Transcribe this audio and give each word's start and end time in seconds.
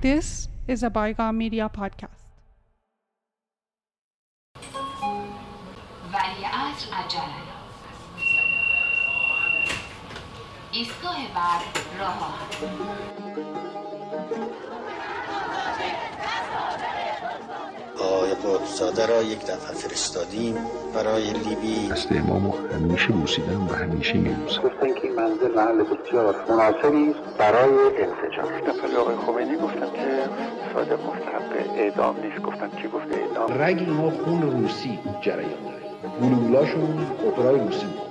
This 0.00 0.48
is 0.68 0.82
a 0.82 0.90
Bygone 0.90 1.38
Media 1.38 1.68
podcast. 1.68 2.26
ولی 6.12 6.44
عصر 6.44 6.94
عجله 6.94 7.46
ایستگاه 10.72 11.16
بعد 11.34 11.60
راه 11.98 12.38
آقای 18.01 18.31
قطبزاده 18.31 19.05
را 19.05 19.23
یک 19.23 19.41
دفعه 19.45 19.73
فرستادیم 19.73 20.55
برای 20.95 21.33
لیبی 21.33 21.87
دست 21.91 22.11
امامو 22.11 22.53
همیشه 22.73 23.07
بوسیدم 23.07 23.67
و 23.67 23.73
همیشه 23.73 24.13
میبوسم 24.13 24.61
گفتن 24.61 24.93
که 24.93 25.01
این 25.03 25.15
منزل 25.15 25.55
محل 25.55 25.83
بسیار 25.83 26.35
مناسبی 26.49 27.15
برای 27.37 27.73
انسجام. 27.97 28.61
دفعه 28.67 28.97
آقای 28.97 29.15
خمینی 29.15 29.55
گفتن 29.57 29.91
که 29.93 30.29
صادق 30.73 30.99
مستحق 30.99 31.77
اعدام 31.77 32.15
نیست. 32.23 32.41
گفتن 32.41 32.69
کی 32.69 32.87
گفته 32.87 33.15
اعدام؟ 33.15 33.61
رگ 33.61 33.89
ما 33.89 34.11
خون 34.11 34.41
روسی 34.51 34.99
جریان 35.21 35.49
داره. 35.63 35.81
گلولاشون 36.21 37.07
اپرای 37.27 37.59
روسی 37.59 37.85
بود. 37.85 38.10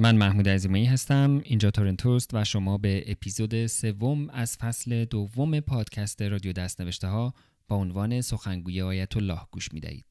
من 0.00 0.16
محمود 0.16 0.48
عزیمایی 0.48 0.84
هستم 0.84 1.40
اینجا 1.44 1.70
تورنتوست 1.70 2.30
و 2.34 2.44
شما 2.44 2.78
به 2.78 3.04
اپیزود 3.06 3.66
سوم 3.66 4.30
از 4.30 4.56
فصل 4.56 5.04
دوم 5.04 5.60
پادکست 5.60 6.22
رادیو 6.22 6.52
دستنوشته 6.52 7.08
ها 7.08 7.34
با 7.68 7.76
عنوان 7.76 8.20
سخنگوی 8.20 8.82
آیت 8.82 9.16
الله 9.16 9.40
گوش 9.50 9.72
می 9.72 9.80
دهید. 9.80 10.04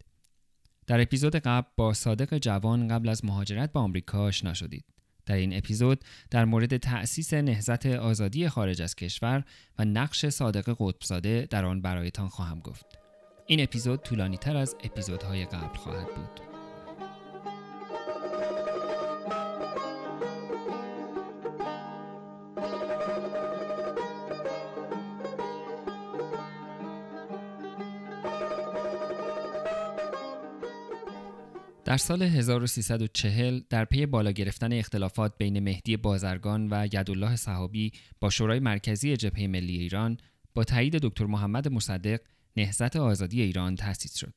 در 0.88 1.02
اپیزود 1.02 1.36
قبل 1.36 1.68
با 1.76 1.94
صادق 1.94 2.38
جوان 2.38 2.88
قبل 2.88 3.10
از 3.10 3.26
مهاجرت 3.26 3.74
به 3.74 3.80
آمریکا 3.80 4.20
آشنا 4.20 4.54
شدید. 4.54 4.86
در 5.26 5.36
این 5.36 5.58
اپیزود 5.58 6.04
در 6.32 6.46
مورد 6.46 6.78
تأسیس 6.78 7.34
نهضت 7.34 7.86
آزادی 7.86 8.50
خارج 8.50 8.82
از 8.82 8.96
کشور 8.96 9.44
و 9.80 9.86
نقش 9.86 10.26
صادق 10.26 10.76
قطبزاده 10.80 11.48
در 11.50 11.66
آن 11.66 11.82
برایتان 11.82 12.28
خواهم 12.28 12.60
گفت. 12.60 12.86
این 13.46 13.64
اپیزود 13.64 14.02
طولانی 14.02 14.38
تر 14.38 14.58
از 14.58 14.76
اپیزودهای 14.84 15.46
قبل 15.46 15.78
خواهد 15.78 16.08
بود. 16.08 16.47
در 31.88 31.98
سال 31.98 32.22
1340 32.22 33.62
در 33.70 33.86
پی 33.86 34.06
بالا 34.06 34.32
گرفتن 34.32 34.74
اختلافات 34.74 35.38
بین 35.38 35.60
مهدی 35.60 35.98
بازرگان 35.98 36.68
و 36.72 36.86
یدالله 36.86 37.36
صحابی 37.36 37.92
با 38.20 38.30
شورای 38.30 38.60
مرکزی 38.60 39.18
جبهه 39.18 39.48
ملی 39.48 39.78
ایران 39.78 40.18
با 40.56 40.64
تایید 40.64 40.96
دکتر 40.96 41.26
محمد 41.26 41.68
مصدق 41.68 42.20
نهضت 42.58 42.96
آزادی 42.96 43.42
ایران 43.42 43.76
تأسیس 43.76 44.18
شد. 44.18 44.34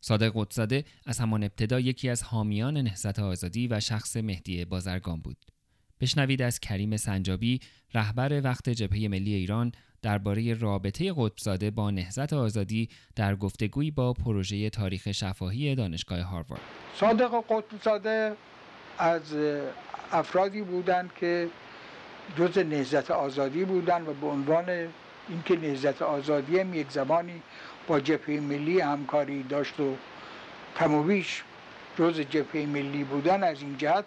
صادق 0.00 0.32
قطبزاده 0.34 0.84
از 1.06 1.18
همان 1.18 1.44
ابتدا 1.44 1.80
یکی 1.80 2.08
از 2.08 2.22
حامیان 2.22 2.76
نهضت 2.76 3.18
آزادی 3.18 3.66
و 3.68 3.80
شخص 3.80 4.16
مهدی 4.16 4.64
بازرگان 4.64 5.20
بود. 5.20 5.44
بشنوید 6.00 6.42
از 6.42 6.60
کریم 6.60 6.96
سنجابی 6.96 7.60
رهبر 7.94 8.40
وقت 8.44 8.68
جبهه 8.68 9.08
ملی 9.08 9.34
ایران 9.34 9.72
درباره 10.02 10.54
رابطه 10.54 11.12
قطبزاده 11.16 11.70
با 11.70 11.90
نهضت 11.90 12.32
آزادی 12.32 12.88
در 13.16 13.36
گفتگویی 13.36 13.90
با 13.90 14.12
پروژه 14.12 14.70
تاریخ 14.70 15.12
شفاهی 15.12 15.74
دانشگاه 15.74 16.20
هاروارد. 16.20 16.60
صادق 16.94 17.44
قطبزاده 17.48 18.32
از 18.98 19.22
افرادی 20.12 20.62
بودند 20.62 21.10
که 21.20 21.48
جز 22.38 22.58
نهضت 22.58 23.10
آزادی 23.10 23.64
بودند 23.64 24.08
و 24.08 24.14
به 24.14 24.26
عنوان 24.26 24.88
اینکه 25.28 25.56
نهضت 25.56 26.02
آزادی 26.02 26.58
هم 26.58 26.74
یک 26.74 26.90
زمانی 26.90 27.42
با 27.88 28.00
جبهه 28.00 28.40
ملی 28.40 28.80
همکاری 28.80 29.42
داشت 29.42 29.80
و 29.80 29.96
کم 30.78 30.94
و 30.94 31.22
جز 31.98 32.20
جبهه 32.20 32.66
ملی 32.66 33.04
بودن 33.04 33.44
از 33.44 33.62
این 33.62 33.76
جهت 33.78 34.04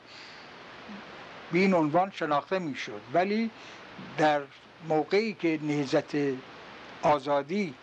به 1.53 1.59
این 1.59 1.73
عنوان 1.73 2.11
شناخته 2.11 2.59
می‌شد. 2.59 3.01
ولی 3.13 3.49
در 4.17 4.41
موقعی 4.89 5.33
که 5.33 5.59
نهضت 5.63 6.15
آزادی 7.01 7.73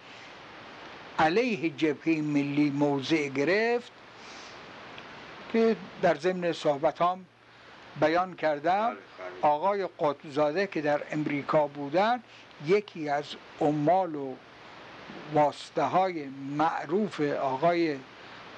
علیه 1.19 1.71
جبهه 1.71 2.21
ملی 2.21 2.71
موضع 2.71 3.29
گرفت 3.29 3.93
که 5.53 5.77
در 6.03 6.15
ضمن 6.15 6.53
صحبت 6.53 7.03
هم 7.03 7.25
بیان 8.01 8.35
کردم 8.35 8.97
آقای 9.43 9.89
قطبزاده 10.01 10.67
که 10.67 10.81
در 10.81 11.03
امریکا 11.11 11.67
بودن 11.67 12.23
یکی 12.67 13.09
از 13.09 13.25
عمال 13.61 14.15
و 14.15 14.35
واسطه 15.35 15.83
های 15.83 16.25
معروف 16.57 17.21
آقای 17.21 17.97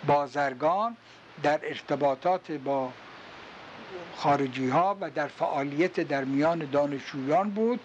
بازرگان 0.06 0.96
در 1.42 1.60
ارتباطات 1.62 2.52
با 2.52 2.92
خارجی 4.16 4.68
ها 4.68 4.96
و 5.00 5.10
در 5.10 5.26
فعالیت 5.26 6.00
در 6.00 6.24
میان 6.24 6.58
دانشجویان 6.72 7.50
بود 7.50 7.80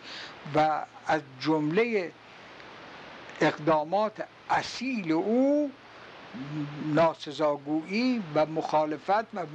و 0.55 0.85
از 1.07 1.21
جمله 1.39 2.11
اقدامات 3.41 4.23
اصیل 4.49 5.11
او 5.11 5.71
ناسزاگویی 6.93 8.23
و 8.35 8.45
مخالفت 8.45 9.35
و 9.35 9.45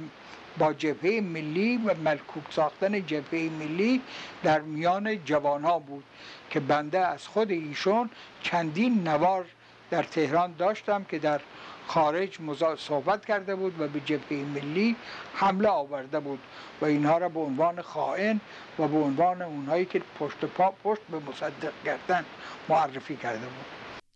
با 0.57 0.73
جبهه 0.73 1.21
ملی 1.21 1.77
و 1.77 1.93
ملکوک 1.93 2.43
ساختن 2.49 3.05
جبهه 3.05 3.49
ملی 3.59 4.01
در 4.43 4.61
میان 4.61 5.25
جوان 5.25 5.63
ها 5.63 5.79
بود 5.79 6.03
که 6.49 6.59
بنده 6.59 6.99
از 6.99 7.27
خود 7.27 7.51
ایشون 7.51 8.09
چندین 8.41 9.07
نوار 9.07 9.45
در 9.93 10.03
تهران 10.03 10.53
داشتم 10.57 11.03
که 11.03 11.19
در 11.19 11.41
خارج 11.87 12.37
صحبت 12.77 13.25
کرده 13.25 13.55
بود 13.55 13.81
و 13.81 13.87
به 13.87 13.99
جبهه 13.99 14.37
ملی 14.37 14.95
حمله 15.33 15.69
آورده 15.69 16.19
بود 16.19 16.39
و 16.81 16.85
اینها 16.85 17.17
را 17.17 17.29
به 17.29 17.39
عنوان 17.39 17.81
خائن 17.81 18.41
و 18.79 18.87
به 18.87 18.97
عنوان 18.97 19.41
اونهایی 19.41 19.85
که 19.85 20.01
پشت 20.19 20.37
پا 20.37 20.73
پشت 20.83 21.01
به 21.11 21.19
مصدق 21.19 21.71
کردن 21.85 22.25
معرفی 22.69 23.15
کرده 23.15 23.45
بود. 23.45 23.65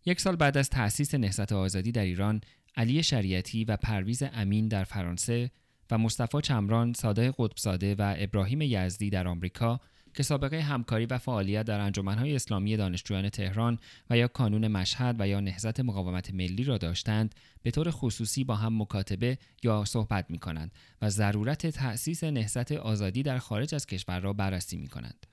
یک 0.05 0.21
سال 0.21 0.35
بعد 0.35 0.57
از 0.57 0.69
تأسیس 0.69 1.15
نهضت 1.15 1.51
آزادی 1.51 1.91
در 1.91 2.01
ایران 2.01 2.41
علی 2.77 3.03
شریعتی 3.03 3.65
و 3.65 3.77
پرویز 3.77 4.23
امین 4.33 4.67
در 4.67 4.83
فرانسه 4.83 5.51
و 5.91 5.97
مصطفی 5.97 6.41
چمران، 6.41 6.93
صادق 6.93 7.33
قطبزاده 7.37 7.95
و 7.95 8.15
ابراهیم 8.17 8.61
یزدی 8.61 9.09
در 9.09 9.27
آمریکا 9.27 9.79
که 10.17 10.23
سابقه 10.23 10.61
همکاری 10.61 11.05
و 11.05 11.17
فعالیت 11.17 11.65
در 11.65 11.79
انجمنهای 11.79 12.35
اسلامی 12.35 12.77
دانشجویان 12.77 13.29
تهران 13.29 13.79
و 14.09 14.17
یا 14.17 14.27
کانون 14.27 14.67
مشهد 14.67 15.15
و 15.19 15.27
یا 15.27 15.39
نهضت 15.39 15.79
مقاومت 15.79 16.33
ملی 16.33 16.63
را 16.63 16.77
داشتند 16.77 17.35
به 17.63 17.71
طور 17.71 17.91
خصوصی 17.91 18.43
با 18.43 18.55
هم 18.55 18.81
مکاتبه 18.81 19.37
یا 19.63 19.85
صحبت 19.85 20.25
می 20.29 20.39
کنند 20.39 20.71
و 21.01 21.09
ضرورت 21.09 21.67
تأسیس 21.67 22.23
نهضت 22.23 22.71
آزادی 22.71 23.23
در 23.23 23.37
خارج 23.37 23.75
از 23.75 23.85
کشور 23.85 24.19
را 24.19 24.33
بررسی 24.33 24.77
می 24.77 24.87
کنند. 24.87 25.25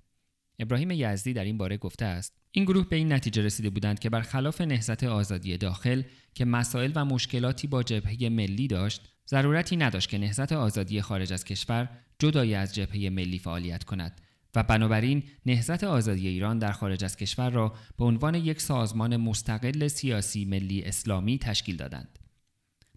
ابراهیم 0.59 0.91
یزدی 0.91 1.33
در 1.33 1.45
این 1.45 1.59
باره 1.59 1.77
گفته 1.77 2.05
است 2.05 2.33
این 2.51 2.65
گروه 2.65 2.89
به 2.89 2.97
این 2.97 3.13
نتیجه 3.13 3.43
رسیده 3.43 3.71
بودند 3.71 3.99
که 3.99 4.11
برخلاف 4.11 4.61
نهضت 4.61 5.05
آزادی 5.05 5.57
داخل 5.57 6.03
که 6.35 6.45
مسائل 6.45 6.93
و 6.95 7.05
مشکلاتی 7.05 7.67
با 7.67 7.83
جبهه 7.83 8.29
ملی 8.29 8.69
داشت 8.69 9.03
ضرورتی 9.29 9.77
نداشت 9.77 10.09
که 10.09 10.19
نهضت 10.19 10.53
آزادی 10.53 11.01
خارج 11.01 11.33
از 11.33 11.45
کشور 11.45 11.89
جدای 12.19 12.55
از 12.55 12.75
جبهه 12.75 13.11
ملی 13.11 13.39
فعالیت 13.39 13.85
کند 13.85 14.21
و 14.55 14.63
بنابراین 14.63 15.23
نهضت 15.47 15.85
آزادی 15.85 16.29
ایران 16.29 16.59
در 16.59 16.73
خارج 16.73 17.05
از 17.05 17.17
کشور 17.17 17.51
را 17.51 17.75
به 17.99 18.05
عنوان 18.05 18.35
یک 18.35 18.61
سازمان 18.61 19.17
مستقل 19.17 19.89
سیاسی 19.89 20.45
ملی 20.45 20.83
اسلامی 20.83 21.39
تشکیل 21.39 21.77
دادند. 21.77 22.19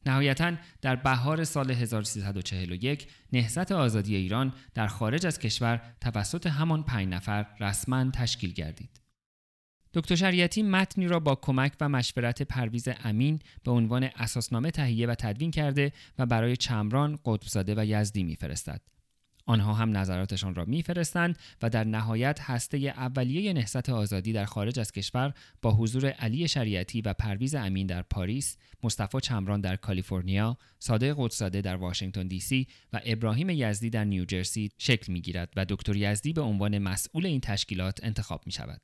نهایتا 0.06 0.54
در 0.82 0.96
بهار 0.96 1.44
سال 1.44 1.72
1341 1.72 3.08
نهضت 3.34 3.72
آزادی 3.72 4.16
ایران 4.16 4.54
در 4.74 4.88
خارج 4.88 5.26
از 5.26 5.40
کشور 5.40 5.82
توسط 6.02 6.48
همان 6.48 6.84
پنج 6.84 7.08
نفر 7.08 7.46
رسما 7.60 8.12
تشکیل 8.12 8.54
گردید. 8.54 9.02
دکتر 9.94 10.16
شریعتی 10.16 10.64
متنی 10.64 11.08
را 11.08 11.20
با 11.20 11.36
کمک 11.36 11.74
و 11.82 11.90
مشورت 11.90 12.42
پرویز 12.42 12.88
امین 13.04 13.40
به 13.64 13.72
عنوان 13.72 14.04
اساسنامه 14.04 14.72
تهیه 14.72 15.08
و 15.08 15.16
تدوین 15.16 15.52
کرده 15.52 15.92
و 16.20 16.26
برای 16.26 16.58
چمران، 16.58 17.20
قطبزاده 17.26 17.76
و 17.78 17.86
یزدی 17.86 18.24
میفرستد. 18.24 18.82
آنها 19.48 19.74
هم 19.74 19.98
نظراتشان 19.98 20.56
را 20.56 20.66
میفرستند 20.66 21.38
و 21.62 21.70
در 21.70 21.84
نهایت 21.84 22.40
هسته 22.42 22.78
اولیه 22.78 23.54
نهضت 23.54 23.90
آزادی 23.90 24.34
در 24.34 24.46
خارج 24.46 24.80
از 24.80 24.92
کشور 24.92 25.34
با 25.62 25.72
حضور 25.72 26.06
علی 26.06 26.48
شریعتی 26.48 27.02
و 27.02 27.14
پرویز 27.14 27.56
امین 27.56 27.88
در 27.88 28.02
پاریس، 28.02 28.58
مصطفی 28.84 29.20
چمران 29.20 29.62
در 29.62 29.76
کالیفرنیا، 29.76 30.58
صادق 30.80 31.16
قدسزاده 31.18 31.62
در 31.62 31.76
واشنگتن 31.76 32.28
دی 32.28 32.40
سی 32.40 32.68
و 32.94 33.02
ابراهیم 33.06 33.50
یزدی 33.50 33.90
در 33.90 34.04
نیوجرسی 34.04 34.72
شکل 34.78 35.14
می‌گیرد 35.14 35.54
و 35.56 35.66
دکتر 35.70 35.96
یزدی 35.96 36.34
به 36.34 36.42
عنوان 36.42 36.78
مسئول 36.78 37.26
این 37.26 37.42
تشکیلات 37.42 38.00
انتخاب 38.04 38.42
می 38.46 38.52
شود. 38.52 38.82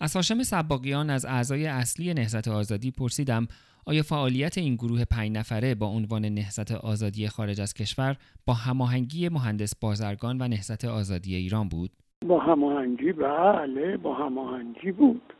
از 0.00 0.16
هاشم 0.16 0.42
سباقیان 0.42 1.10
از 1.10 1.24
اعضای 1.24 1.66
اصلی 1.66 2.14
نهضت 2.14 2.48
آزادی 2.48 2.90
پرسیدم 2.90 3.48
آیا 3.86 4.02
فعالیت 4.02 4.58
این 4.58 4.74
گروه 4.74 5.04
پنج 5.04 5.30
نفره 5.36 5.74
با 5.74 5.86
عنوان 5.86 6.24
نهضت 6.24 6.72
آزادی 6.72 7.28
خارج 7.28 7.60
از 7.60 7.74
کشور 7.74 8.16
با 8.46 8.54
هماهنگی 8.54 9.28
مهندس 9.28 9.80
بازرگان 9.80 10.36
و 10.40 10.48
نهضت 10.48 10.84
آزادی 10.84 11.34
ایران 11.34 11.68
بود؟ 11.68 11.90
با 12.26 12.40
هماهنگی 12.40 13.12
بله 13.12 13.96
با 13.96 14.14
هماهنگی 14.14 14.92
بود 14.92 15.32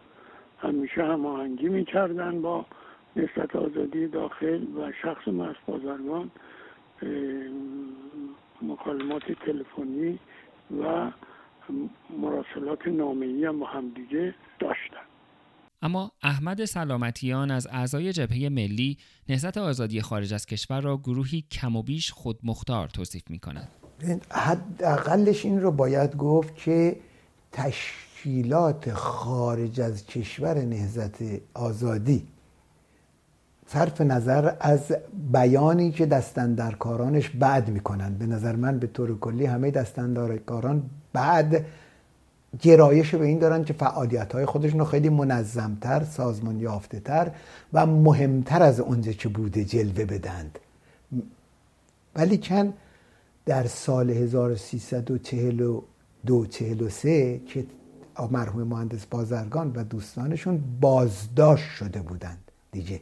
همیشه 0.58 1.04
هماهنگی 1.04 1.68
می‌کردن 1.68 2.42
با 2.42 2.66
نهضت 3.16 3.56
آزادی 3.56 4.08
داخل 4.08 4.62
و 4.62 4.92
شخص 5.02 5.28
مهندس 5.28 5.56
بازرگان 5.66 6.30
مکالمات 8.62 9.32
تلفنی 9.32 10.18
و 10.82 11.10
مراسلات 12.18 12.88
نامه‌ای 12.88 13.44
هم 13.44 13.58
با 13.58 13.66
همدیگه 13.66 14.34
داشتن 14.60 15.13
اما 15.84 16.12
احمد 16.22 16.64
سلامتیان 16.64 17.50
از 17.50 17.66
اعضای 17.70 18.12
جبهه 18.12 18.48
ملی 18.48 18.98
نهضت 19.28 19.58
آزادی 19.58 20.00
خارج 20.00 20.34
از 20.34 20.46
کشور 20.46 20.80
را 20.80 20.96
گروهی 20.96 21.44
کم 21.50 21.76
و 21.76 21.82
بیش 21.82 22.12
خودمختار 22.12 22.88
توصیف 22.88 23.22
می 23.30 23.38
کند. 23.38 23.68
حداقلش 24.30 25.44
این 25.44 25.60
رو 25.60 25.70
باید 25.70 26.16
گفت 26.16 26.56
که 26.56 26.96
تشکیلات 27.52 28.92
خارج 28.92 29.80
از 29.80 30.06
کشور 30.06 30.64
نهضت 30.64 31.16
آزادی 31.54 32.26
صرف 33.66 34.00
نظر 34.00 34.54
از 34.60 34.92
بیانی 35.32 35.92
که 35.92 36.06
دستندرکارانش 36.06 37.28
بعد 37.28 37.68
می‌کنند 37.68 38.18
به 38.18 38.26
نظر 38.26 38.56
من 38.56 38.78
به 38.78 38.86
طور 38.86 39.18
کلی 39.18 39.46
همه 39.46 39.70
دستندرکاران 39.70 40.90
بعد 41.12 41.64
گرایش 42.60 43.14
به 43.14 43.26
این 43.26 43.38
دارن 43.38 43.64
که 43.64 43.72
فعالیت 43.72 44.32
های 44.32 44.46
خودشون 44.46 44.78
رو 44.78 44.84
خیلی 44.84 45.08
منظمتر 45.08 46.04
سازمان 46.04 46.60
یافته 46.60 47.00
تر 47.00 47.30
و 47.72 47.86
مهمتر 47.86 48.62
از 48.62 48.80
اونجا 48.80 49.12
که 49.12 49.28
بوده 49.28 49.64
جلوه 49.64 50.04
بدند. 50.04 50.58
ولی 52.16 52.38
کن 52.38 52.72
در 53.46 53.66
سال 53.66 54.10
1342 54.10 56.46
43 56.46 57.40
که 57.46 57.66
مرحوم 58.30 58.62
مهندس 58.62 59.06
بازرگان 59.06 59.72
و 59.72 59.84
دوستانشون 59.84 60.64
بازداشت 60.80 61.70
شده 61.70 62.02
بودند 62.02 62.38
دیگه. 62.72 63.00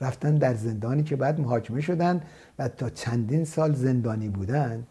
رفتن 0.00 0.38
در 0.38 0.54
زندانی 0.54 1.02
که 1.02 1.16
بعد 1.16 1.40
محاکمه 1.40 1.80
شدن 1.80 2.22
و 2.58 2.68
تا 2.68 2.90
چندین 2.90 3.44
سال 3.44 3.74
زندانی 3.74 4.28
بودن 4.28 4.86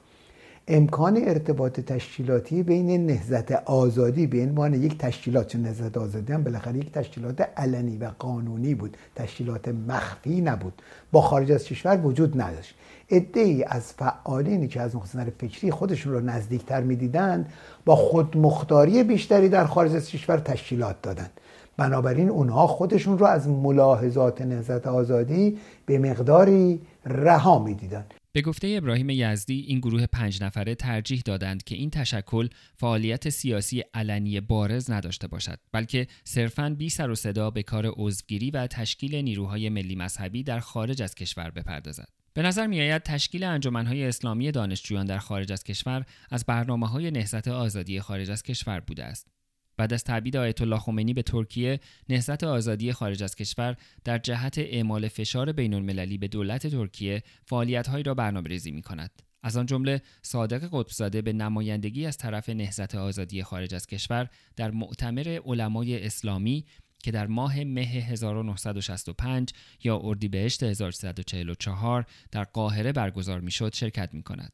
امکان 0.69 1.17
ارتباط 1.17 1.79
تشکیلاتی 1.79 2.63
بین 2.63 3.05
نهزت 3.05 3.51
آزادی 3.51 4.27
به 4.27 4.41
عنوان 4.41 4.73
یک 4.73 4.97
تشکیلات 4.97 5.47
چون 5.47 5.61
نهزت 5.61 5.97
آزادی 5.97 6.33
هم 6.33 6.43
بالاخره 6.43 6.77
یک 6.77 6.91
تشکیلات 6.91 7.49
علنی 7.57 7.97
و 7.97 8.11
قانونی 8.19 8.75
بود. 8.75 8.97
تشکیلات 9.15 9.67
مخفی 9.67 10.41
نبود. 10.41 10.73
با 11.11 11.21
خارج 11.21 11.51
از 11.51 11.63
کشور 11.63 12.05
وجود 12.05 12.41
نداشت. 12.41 12.75
عده 13.11 13.65
از 13.67 13.93
فعالینی 13.93 14.67
که 14.67 14.81
از 14.81 14.95
نظر 14.95 15.29
فکری 15.37 15.71
خودشون 15.71 16.13
رو 16.13 16.19
نزدیکتر 16.19 16.81
می‌دیدند 16.81 17.53
با 17.85 17.95
خودمختاری 17.95 19.03
بیشتری 19.03 19.49
در 19.49 19.65
خارج 19.65 19.95
از 19.95 20.09
کشور 20.09 20.37
تشکیلات 20.37 20.95
دادند. 21.01 21.31
بنابراین 21.77 22.29
اونها 22.29 22.67
خودشون 22.67 23.17
رو 23.17 23.25
از 23.25 23.47
ملاحظات 23.47 24.41
نهضت 24.41 24.87
آزادی 24.87 25.57
به 25.85 25.97
مقداری 25.97 26.81
رها 27.05 27.59
می‌دیدند. 27.59 28.13
به 28.37 28.41
گفته 28.41 28.67
ابراهیم 28.77 29.09
یزدی 29.09 29.59
این 29.67 29.79
گروه 29.79 30.05
پنج 30.05 30.43
نفره 30.43 30.75
ترجیح 30.75 31.21
دادند 31.25 31.63
که 31.63 31.75
این 31.75 31.89
تشکل 31.89 32.47
فعالیت 32.75 33.29
سیاسی 33.29 33.83
علنی 33.93 34.41
بارز 34.41 34.91
نداشته 34.91 35.27
باشد 35.27 35.59
بلکه 35.71 36.07
صرفاً 36.23 36.69
بی 36.69 36.89
سر 36.89 37.09
و 37.09 37.15
صدا 37.15 37.51
به 37.51 37.63
کار 37.63 37.85
عضوگیری 37.95 38.51
و 38.51 38.67
تشکیل 38.67 39.15
نیروهای 39.15 39.69
ملی 39.69 39.95
مذهبی 39.95 40.43
در 40.43 40.59
خارج 40.59 41.01
از 41.01 41.15
کشور 41.15 41.49
بپردازد. 41.49 42.07
به 42.33 42.41
نظر 42.41 42.67
می 42.67 42.81
آید 42.81 43.03
تشکیل 43.03 43.43
انجمنهای 43.43 44.05
اسلامی 44.05 44.51
دانشجویان 44.51 45.05
در 45.05 45.19
خارج 45.19 45.51
از 45.51 45.63
کشور 45.63 46.05
از 46.31 46.45
برنامه 46.45 46.87
های 46.87 47.11
نهضت 47.11 47.47
آزادی 47.47 48.01
خارج 48.01 48.31
از 48.31 48.43
کشور 48.43 48.79
بوده 48.79 49.03
است. 49.03 49.36
بعد 49.77 49.93
از 49.93 50.03
تبعید 50.03 50.37
آیت 50.37 50.61
الله 50.61 50.79
خمینی 50.79 51.13
به 51.13 51.21
ترکیه 51.21 51.79
نهضت 52.09 52.43
آزادی 52.43 52.91
خارج 52.91 53.23
از 53.23 53.35
کشور 53.35 53.75
در 54.03 54.17
جهت 54.17 54.57
اعمال 54.57 55.07
فشار 55.07 55.51
بین 55.51 55.73
المللی 55.73 56.17
به 56.17 56.27
دولت 56.27 56.67
ترکیه 56.67 57.23
فعالیت‌هایی 57.45 58.03
را 58.03 58.13
برنامه‌ریزی 58.13 58.71
می‌کند 58.71 59.21
از 59.43 59.57
آن 59.57 59.65
جمله 59.65 60.01
صادق 60.21 60.69
قطبزاده 60.71 61.21
به 61.21 61.33
نمایندگی 61.33 62.05
از 62.05 62.17
طرف 62.17 62.49
نهضت 62.49 62.95
آزادی 62.95 63.43
خارج 63.43 63.75
از 63.75 63.87
کشور 63.87 64.29
در 64.55 64.71
مؤتمر 64.71 65.39
علمای 65.45 66.05
اسلامی 66.05 66.65
که 67.03 67.11
در 67.11 67.27
ماه 67.27 67.63
مه 67.63 67.81
1965 67.81 69.51
یا 69.83 69.99
اردیبهشت 70.03 70.63
1344 70.63 72.05
در 72.31 72.43
قاهره 72.43 72.91
برگزار 72.91 73.39
می‌شد 73.39 73.73
شرکت 73.73 74.13
می 74.13 74.23
کند. 74.23 74.53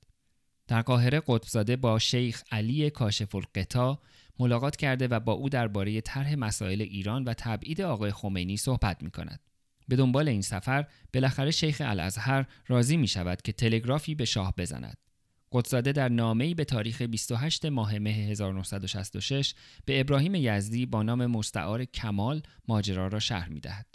در 0.67 0.81
قاهره 0.81 1.21
قطبزاده 1.27 1.75
با 1.75 1.99
شیخ 1.99 2.43
علی 2.51 2.89
کاشف 2.89 3.35
القطا 3.35 3.99
ملاقات 4.39 4.75
کرده 4.75 5.07
و 5.07 5.19
با 5.19 5.33
او 5.33 5.49
درباره 5.49 6.01
طرح 6.01 6.35
مسائل 6.35 6.81
ایران 6.81 7.23
و 7.23 7.33
تبعید 7.33 7.81
آقای 7.81 8.11
خمینی 8.11 8.57
صحبت 8.57 9.03
می 9.03 9.11
کند. 9.11 9.39
به 9.87 9.95
دنبال 9.95 10.27
این 10.27 10.41
سفر 10.41 10.85
بالاخره 11.13 11.51
شیخ 11.51 11.81
الازهر 11.85 12.45
راضی 12.67 12.97
می 12.97 13.07
شود 13.07 13.41
که 13.41 13.51
تلگرافی 13.51 14.15
به 14.15 14.25
شاه 14.25 14.53
بزند. 14.57 14.97
قدزاده 15.51 15.91
در 15.91 16.09
نامه‌ای 16.09 16.53
به 16.53 16.65
تاریخ 16.65 17.01
28 17.01 17.65
ماه 17.65 17.99
مه 17.99 18.09
1966 18.09 19.53
به 19.85 19.99
ابراهیم 19.99 20.35
یزدی 20.35 20.85
با 20.85 21.03
نام 21.03 21.25
مستعار 21.25 21.85
کمال 21.85 22.41
ماجرا 22.67 23.07
را 23.07 23.19
شرح 23.19 23.49
می 23.49 23.59
دهد. 23.59 23.85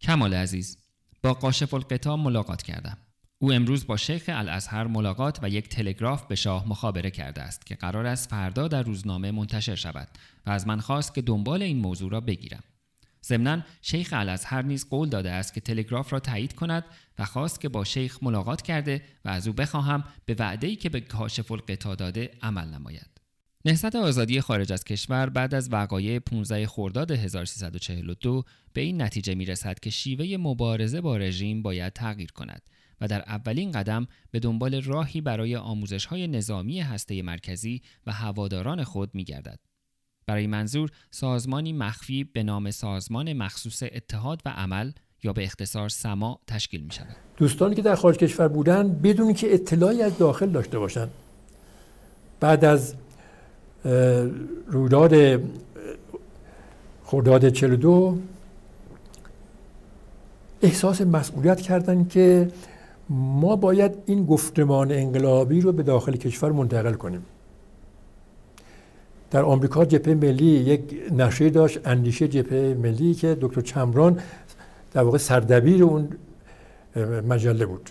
کمال 0.00 0.34
عزیز 0.34 0.78
با 1.22 1.34
قاشف 1.34 1.74
القطا 1.74 2.16
ملاقات 2.16 2.62
کردم. 2.62 2.98
او 3.40 3.52
امروز 3.52 3.86
با 3.86 3.96
شیخ 3.96 4.24
الازهر 4.28 4.86
ملاقات 4.86 5.38
و 5.42 5.48
یک 5.48 5.68
تلگراف 5.68 6.26
به 6.26 6.34
شاه 6.34 6.68
مخابره 6.68 7.10
کرده 7.10 7.42
است 7.42 7.66
که 7.66 7.74
قرار 7.74 8.06
است 8.06 8.30
فردا 8.30 8.68
در 8.68 8.82
روزنامه 8.82 9.30
منتشر 9.30 9.74
شود 9.74 10.08
و 10.46 10.50
از 10.50 10.66
من 10.66 10.80
خواست 10.80 11.14
که 11.14 11.22
دنبال 11.22 11.62
این 11.62 11.78
موضوع 11.78 12.10
را 12.10 12.20
بگیرم. 12.20 12.62
ضمنا 13.24 13.62
شیخ 13.82 14.08
الازهر 14.12 14.62
نیز 14.62 14.88
قول 14.88 15.08
داده 15.08 15.30
است 15.30 15.54
که 15.54 15.60
تلگراف 15.60 16.12
را 16.12 16.20
تایید 16.20 16.54
کند 16.54 16.84
و 17.18 17.24
خواست 17.24 17.60
که 17.60 17.68
با 17.68 17.84
شیخ 17.84 18.18
ملاقات 18.22 18.62
کرده 18.62 19.02
و 19.24 19.28
از 19.28 19.48
او 19.48 19.52
بخواهم 19.52 20.04
به 20.26 20.36
وعده‌ای 20.38 20.76
که 20.76 20.88
به 20.88 21.00
کاشف 21.00 21.52
القطا 21.52 21.94
داده 21.94 22.30
عمل 22.42 22.68
نماید. 22.68 23.10
نهضت 23.64 23.96
آزادی 23.96 24.40
خارج 24.40 24.72
از 24.72 24.84
کشور 24.84 25.28
بعد 25.28 25.54
از 25.54 25.72
وقایع 25.72 26.18
15 26.18 26.66
خرداد 26.66 27.10
1342 27.10 28.44
به 28.72 28.80
این 28.80 29.02
نتیجه 29.02 29.34
می 29.34 29.44
رسد 29.44 29.78
که 29.78 29.90
شیوه 29.90 30.36
مبارزه 30.36 31.00
با 31.00 31.16
رژیم 31.16 31.62
باید 31.62 31.92
تغییر 31.92 32.32
کند 32.32 32.62
و 33.00 33.08
در 33.08 33.20
اولین 33.20 33.72
قدم 33.72 34.06
به 34.30 34.38
دنبال 34.38 34.82
راهی 34.82 35.20
برای 35.20 35.56
آموزش 35.56 36.04
های 36.06 36.28
نظامی 36.28 36.80
هسته 36.80 37.22
مرکزی 37.22 37.82
و 38.06 38.12
هواداران 38.12 38.84
خود 38.84 39.14
می 39.14 39.24
گردد. 39.24 39.60
برای 40.26 40.46
منظور 40.46 40.90
سازمانی 41.10 41.72
مخفی 41.72 42.24
به 42.24 42.42
نام 42.42 42.70
سازمان 42.70 43.32
مخصوص 43.32 43.82
اتحاد 43.82 44.42
و 44.44 44.48
عمل 44.48 44.92
یا 45.22 45.32
به 45.32 45.44
اختصار 45.44 45.88
سما 45.88 46.40
تشکیل 46.46 46.82
می 46.82 46.92
شود. 46.92 47.16
دوستانی 47.36 47.74
که 47.74 47.82
در 47.82 47.94
خارج 47.94 48.16
کشور 48.16 48.48
بودن 48.48 48.92
بدون 48.92 49.34
که 49.34 49.54
اطلاعی 49.54 50.02
از 50.02 50.18
داخل 50.18 50.50
داشته 50.50 50.78
باشند 50.78 51.10
بعد 52.40 52.64
از 52.64 52.94
رویداد 54.66 55.42
خرداد 57.04 57.48
42 57.48 58.18
احساس 60.62 61.00
مسئولیت 61.00 61.60
کردند 61.60 62.08
که 62.08 62.50
ما 63.10 63.56
باید 63.56 63.98
این 64.06 64.26
گفتمان 64.26 64.92
انقلابی 64.92 65.60
رو 65.60 65.72
به 65.72 65.82
داخل 65.82 66.16
کشور 66.16 66.52
منتقل 66.52 66.92
کنیم. 66.92 67.26
در 69.30 69.42
آمریکا 69.42 69.84
جبهه 69.84 70.14
ملی 70.14 70.44
یک 70.44 71.12
نشریه 71.12 71.50
داشت 71.50 71.86
اندیشه 71.86 72.28
جبهه 72.28 72.76
ملی 72.82 73.14
که 73.14 73.38
دکتر 73.40 73.60
چمران 73.60 74.20
در 74.92 75.02
واقع 75.02 75.18
سردبیر 75.18 75.84
اون 75.84 76.08
مجله 77.28 77.66
بود. 77.66 77.90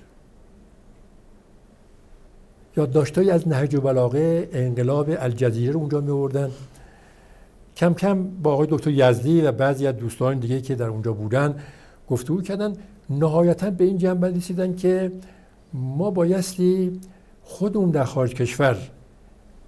یادداشتهایی 2.78 3.30
از 3.30 3.48
نهج 3.48 3.76
و 3.76 3.82
بلاغه 3.82 4.50
انقلاب 4.54 5.10
الجزیره 5.10 5.72
رو 5.72 5.80
اونجا 5.80 6.02
میوردن 6.02 6.52
کم 7.78 7.94
کم 7.94 8.24
با 8.24 8.54
آقای 8.54 8.68
دکتر 8.72 8.90
یزدی 8.90 9.42
و 9.42 9.52
بعضی 9.52 9.88
از 9.88 9.98
دوستان 9.98 10.40
دیگه 10.40 10.62
که 10.62 10.76
در 10.76 10.88
اونجا 10.88 11.14
بودن 11.14 11.56
گفتگو 12.10 12.42
کردن. 12.42 12.74
نهایتا 13.10 13.70
به 13.70 13.84
این 13.84 13.98
جنبه 13.98 14.28
رسیدن 14.28 14.76
که 14.76 15.12
ما 15.74 16.12
بایستی 16.12 17.00
خودمون 17.44 17.92
در 17.92 18.04
خارج 18.04 18.34
کشور 18.34 18.78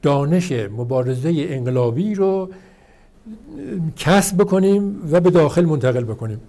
دانش 0.01 0.51
مبارزه 0.51 1.33
انقلابی 1.37 2.15
رو 2.15 2.49
کسب 3.95 4.37
بکنیم 4.37 5.01
و 5.11 5.19
به 5.19 5.29
داخل 5.29 5.65
منتقل 5.65 6.03
بکنیم. 6.03 6.41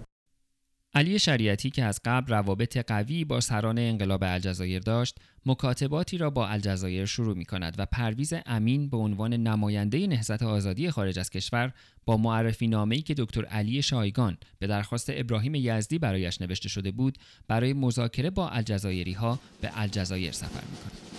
علی 0.93 1.19
شریعتی 1.19 1.69
که 1.69 1.83
از 1.83 1.99
قبل 2.05 2.33
روابط 2.33 2.77
قوی 2.77 3.25
با 3.25 3.39
سران 3.39 3.77
انقلاب 3.79 4.23
الجزایر 4.23 4.79
داشت 4.79 5.17
مکاتباتی 5.45 6.17
را 6.17 6.29
با 6.29 6.47
الجزایر 6.47 7.05
شروع 7.05 7.37
می 7.37 7.45
کند 7.45 7.75
و 7.77 7.85
پرویز 7.85 8.33
امین 8.45 8.89
به 8.89 8.97
عنوان 8.97 9.33
نماینده 9.33 10.07
نهضت 10.07 10.43
آزادی 10.43 10.91
خارج 10.91 11.19
از 11.19 11.29
کشور 11.29 11.73
با 12.05 12.17
معرفی 12.17 12.67
نامه‌ای 12.67 13.01
که 13.01 13.13
دکتر 13.13 13.45
علی 13.45 13.81
شایگان 13.81 14.37
به 14.59 14.67
درخواست 14.67 15.09
ابراهیم 15.13 15.55
یزدی 15.55 15.99
برایش 15.99 16.41
نوشته 16.41 16.69
شده 16.69 16.91
بود 16.91 17.17
برای 17.47 17.73
مذاکره 17.73 18.29
با 18.29 18.49
الجزایری 18.49 19.13
ها 19.13 19.39
به 19.61 19.71
الجزایر 19.73 20.31
سفر 20.31 20.63
می 20.71 20.77
کند. 20.77 21.10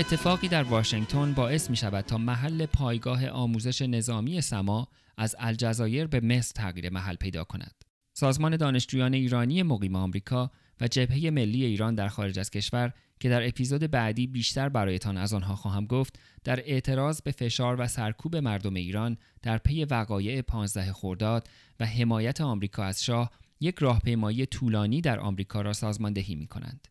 اتفاقی 0.00 0.48
در 0.48 0.62
واشنگتن 0.62 1.32
باعث 1.32 1.70
می 1.70 1.76
شود 1.76 2.04
تا 2.04 2.18
محل 2.18 2.66
پایگاه 2.66 3.28
آموزش 3.28 3.82
نظامی 3.82 4.40
سما 4.40 4.88
از 5.16 5.36
الجزایر 5.38 6.06
به 6.06 6.20
مصر 6.20 6.52
تغییر 6.52 6.92
محل 6.92 7.14
پیدا 7.14 7.44
کند. 7.44 7.84
سازمان 8.12 8.56
دانشجویان 8.56 9.14
ایرانی 9.14 9.62
مقیم 9.62 9.96
آمریکا 9.96 10.50
و 10.80 10.88
جبهه 10.88 11.30
ملی 11.30 11.64
ایران 11.64 11.94
در 11.94 12.08
خارج 12.08 12.38
از 12.38 12.50
کشور 12.50 12.92
که 13.20 13.28
در 13.28 13.48
اپیزود 13.48 13.90
بعدی 13.90 14.26
بیشتر 14.26 14.68
برایتان 14.68 15.16
از 15.16 15.32
آنها 15.32 15.56
خواهم 15.56 15.86
گفت 15.86 16.18
در 16.44 16.60
اعتراض 16.60 17.22
به 17.22 17.30
فشار 17.30 17.80
و 17.80 17.88
سرکوب 17.88 18.36
مردم 18.36 18.74
ایران 18.74 19.16
در 19.42 19.58
پی 19.58 19.84
وقایع 19.84 20.42
15 20.42 20.92
خرداد 20.92 21.48
و 21.80 21.86
حمایت 21.86 22.40
آمریکا 22.40 22.84
از 22.84 23.04
شاه 23.04 23.30
یک 23.60 23.78
راهپیمایی 23.78 24.46
طولانی 24.46 25.00
در 25.00 25.20
آمریکا 25.20 25.60
را 25.60 25.72
سازماندهی 25.72 26.34
می 26.34 26.46
کنند. 26.46 26.88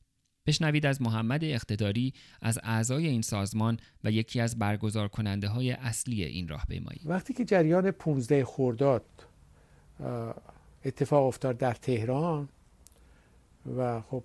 بشنوید 0.49 0.85
از 0.85 1.01
محمد 1.01 1.43
اقتداری 1.43 2.13
از 2.41 2.59
اعضای 2.63 3.07
این 3.07 3.21
سازمان 3.21 3.77
و 4.03 4.11
یکی 4.11 4.39
از 4.39 4.59
برگزار 4.59 5.07
کننده 5.07 5.47
های 5.47 5.71
اصلی 5.71 6.23
این 6.23 6.47
راهپیمایی. 6.47 7.01
وقتی 7.05 7.33
که 7.33 7.45
جریان 7.45 7.91
15 7.91 8.45
خرداد 8.45 9.05
اتفاق 10.85 11.27
افتاد 11.27 11.57
در 11.57 11.73
تهران 11.73 12.49
و 13.77 14.01
خب 14.01 14.23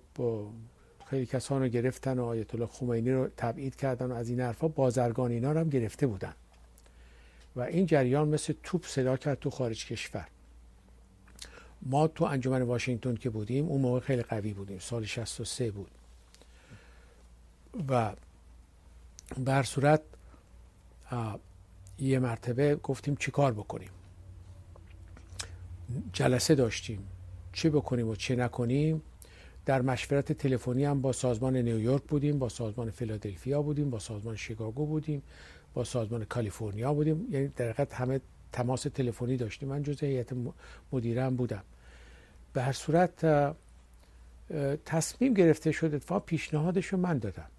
خیلی 1.05 1.25
کسان 1.25 1.61
رو 1.61 1.67
گرفتن 1.67 2.19
و 2.19 2.23
آیت 2.25 2.55
الله 2.55 2.67
خمینی 2.67 3.11
رو 3.11 3.27
تبعید 3.37 3.75
کردن 3.75 4.11
و 4.11 4.13
از 4.13 4.29
این 4.29 4.39
حرفا 4.39 4.67
بازرگان 4.67 5.31
اینا 5.31 5.51
رو 5.51 5.59
هم 5.59 5.69
گرفته 5.69 6.07
بودن. 6.07 6.33
و 7.55 7.61
این 7.61 7.85
جریان 7.85 8.27
مثل 8.27 8.53
توپ 8.63 8.85
صدا 8.85 9.17
کرد 9.17 9.39
تو 9.39 9.49
خارج 9.49 9.85
کشور. 9.85 10.27
ما 11.81 12.07
تو 12.07 12.23
انجمن 12.25 12.61
واشنگتن 12.61 13.15
که 13.15 13.29
بودیم 13.29 13.65
اون 13.65 13.81
موقع 13.81 13.99
خیلی 13.99 14.21
قوی 14.21 14.53
بودیم 14.53 14.79
سال 14.79 15.05
63 15.05 15.71
بود. 15.71 15.91
و 17.89 18.15
بر 19.37 19.63
صورت 19.63 20.01
یه 21.99 22.19
مرتبه 22.19 22.75
گفتیم 22.75 23.15
چیکار 23.15 23.53
بکنیم. 23.53 23.89
جلسه 26.13 26.55
داشتیم. 26.55 27.07
چی 27.53 27.69
بکنیم 27.69 28.07
و 28.07 28.15
چه 28.15 28.35
نکنیم؟ 28.35 29.01
در 29.65 29.81
مشورت 29.81 30.31
تلفنی 30.31 30.85
هم 30.85 31.01
با 31.01 31.11
سازمان 31.11 31.57
نیویورک 31.57 32.03
بودیم 32.03 32.39
با 32.39 32.49
سازمان 32.49 32.91
فیلادلفیا 32.91 33.61
بودیم 33.61 33.89
با 33.89 33.99
سازمان 33.99 34.35
شیکاگو 34.35 34.85
بودیم 34.85 35.23
با 35.73 35.83
سازمان 35.83 36.25
کالیفرنیا 36.25 36.93
بودیم. 36.93 37.27
یعنی 37.31 37.47
در 37.47 37.65
حقیقت 37.65 37.93
همه 37.93 38.21
تماس 38.51 38.81
تلفنی 38.81 39.37
داشتیم. 39.37 39.69
من 39.69 39.83
جز 39.83 40.03
هیئت 40.03 40.33
مدیرم 40.91 41.35
بودم. 41.35 41.63
به 42.53 42.61
هر 42.61 42.71
صورت 42.71 43.25
تصمیم 44.85 45.33
گرفته 45.33 45.71
شد 45.71 45.95
اتفاق 45.95 46.25
پیشنهادش 46.25 46.85
رو 46.85 46.97
من 46.97 47.17
دادم. 47.17 47.49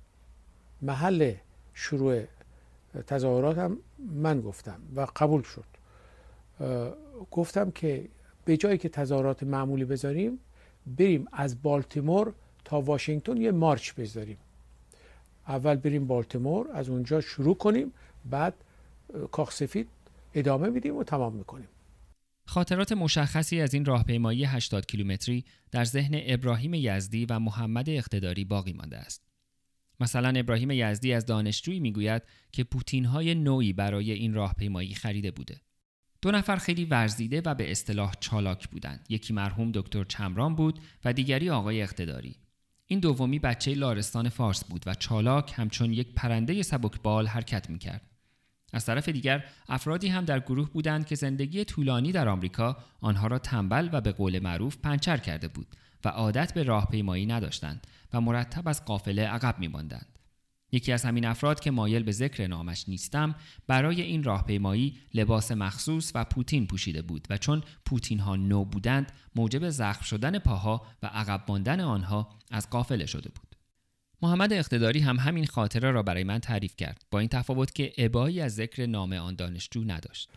محل 0.82 1.34
شروع 1.74 2.24
تظاهرات 3.06 3.58
هم 3.58 3.78
من 3.98 4.40
گفتم 4.40 4.80
و 4.96 5.06
قبول 5.16 5.42
شد. 5.42 5.64
گفتم 7.30 7.70
که 7.70 8.08
به 8.44 8.56
جایی 8.56 8.78
که 8.78 8.88
تظاهرات 8.88 9.42
معمولی 9.42 9.84
بذاریم 9.84 10.38
بریم 10.86 11.26
از 11.32 11.62
بالتیمور 11.62 12.34
تا 12.64 12.80
واشنگتن 12.80 13.36
یه 13.36 13.50
مارچ 13.50 13.92
بذاریم. 13.92 14.36
اول 15.48 15.74
بریم 15.74 16.06
بالتیمور 16.06 16.70
از 16.72 16.88
اونجا 16.88 17.20
شروع 17.20 17.54
کنیم 17.56 17.92
بعد 18.30 18.54
کاخ 19.30 19.52
سفید 19.52 19.88
ادامه 20.34 20.68
میدیم 20.68 20.96
و 20.96 21.04
تمام 21.04 21.32
می‌کنیم. 21.32 21.68
خاطرات 22.46 22.92
مشخصی 22.92 23.60
از 23.60 23.74
این 23.74 23.84
راهپیمایی 23.84 24.44
80 24.44 24.86
کیلومتری 24.86 25.44
در 25.70 25.84
ذهن 25.84 26.20
ابراهیم 26.26 26.74
یزدی 26.74 27.26
و 27.26 27.38
محمد 27.38 27.90
اقتداری 27.90 28.44
باقی 28.44 28.72
مانده 28.72 28.96
است. 28.96 29.22
مثلا 30.00 30.38
ابراهیم 30.38 30.70
یزدی 30.70 31.12
از 31.12 31.26
دانشجویی 31.26 31.80
می‌گوید 31.80 32.22
که 32.52 32.64
پوتین 32.64 33.04
های 33.04 33.34
نوعی 33.34 33.72
برای 33.72 34.12
این 34.12 34.34
راهپیمایی 34.34 34.94
خریده 34.94 35.30
بوده. 35.30 35.60
دو 36.22 36.30
نفر 36.30 36.56
خیلی 36.56 36.84
ورزیده 36.84 37.42
و 37.44 37.54
به 37.54 37.70
اصطلاح 37.70 38.14
چالاک 38.20 38.68
بودند. 38.68 39.06
یکی 39.08 39.32
مرحوم 39.32 39.72
دکتر 39.74 40.04
چمران 40.04 40.54
بود 40.54 40.80
و 41.04 41.12
دیگری 41.12 41.50
آقای 41.50 41.82
اقتداری. 41.82 42.36
این 42.86 43.00
دومی 43.00 43.38
بچه 43.38 43.74
لارستان 43.74 44.28
فارس 44.28 44.64
بود 44.64 44.82
و 44.86 44.94
چالاک 44.94 45.52
همچون 45.56 45.92
یک 45.92 46.14
پرنده 46.14 46.62
سبکبال 46.62 47.26
حرکت 47.26 47.70
می‌کرد. 47.70 48.10
از 48.72 48.86
طرف 48.86 49.08
دیگر 49.08 49.44
افرادی 49.68 50.08
هم 50.08 50.24
در 50.24 50.40
گروه 50.40 50.70
بودند 50.70 51.06
که 51.06 51.14
زندگی 51.14 51.64
طولانی 51.64 52.12
در 52.12 52.28
آمریکا 52.28 52.76
آنها 53.00 53.26
را 53.26 53.38
تنبل 53.38 53.88
و 53.92 54.00
به 54.00 54.12
قول 54.12 54.38
معروف 54.38 54.76
پنچر 54.76 55.16
کرده 55.16 55.48
بود 55.48 55.66
و 56.04 56.08
عادت 56.08 56.54
به 56.54 56.62
راهپیمایی 56.62 57.26
نداشتند 57.26 57.86
مرتب 58.20 58.68
از 58.68 58.84
قافله 58.84 59.26
عقب 59.26 59.58
میماندند. 59.58 60.18
یکی 60.72 60.92
از 60.92 61.04
همین 61.04 61.24
افراد 61.24 61.60
که 61.60 61.70
مایل 61.70 62.02
به 62.02 62.12
ذکر 62.12 62.46
نامش 62.46 62.88
نیستم 62.88 63.34
برای 63.66 64.02
این 64.02 64.24
راهپیمایی 64.24 64.98
لباس 65.14 65.52
مخصوص 65.52 66.12
و 66.14 66.24
پوتین 66.24 66.66
پوشیده 66.66 67.02
بود 67.02 67.26
و 67.30 67.38
چون 67.38 67.62
پوتین 67.84 68.20
ها 68.20 68.36
نو 68.36 68.64
بودند 68.64 69.12
موجب 69.36 69.68
زخم 69.68 70.02
شدن 70.02 70.38
پاها 70.38 70.86
و 71.02 71.06
عقب 71.06 71.42
ماندن 71.48 71.80
آنها 71.80 72.28
از 72.50 72.70
قافله 72.70 73.06
شده 73.06 73.28
بود. 73.28 73.56
محمد 74.22 74.52
اقتداری 74.52 75.00
هم 75.00 75.16
همین 75.16 75.46
خاطره 75.46 75.90
را 75.90 76.02
برای 76.02 76.24
من 76.24 76.38
تعریف 76.38 76.76
کرد 76.76 77.04
با 77.10 77.18
این 77.18 77.28
تفاوت 77.28 77.74
که 77.74 77.92
ابایی 77.98 78.40
از 78.40 78.54
ذکر 78.54 78.86
نام 78.86 79.12
آن 79.12 79.34
دانشجو 79.34 79.84
نداشت 79.84 80.30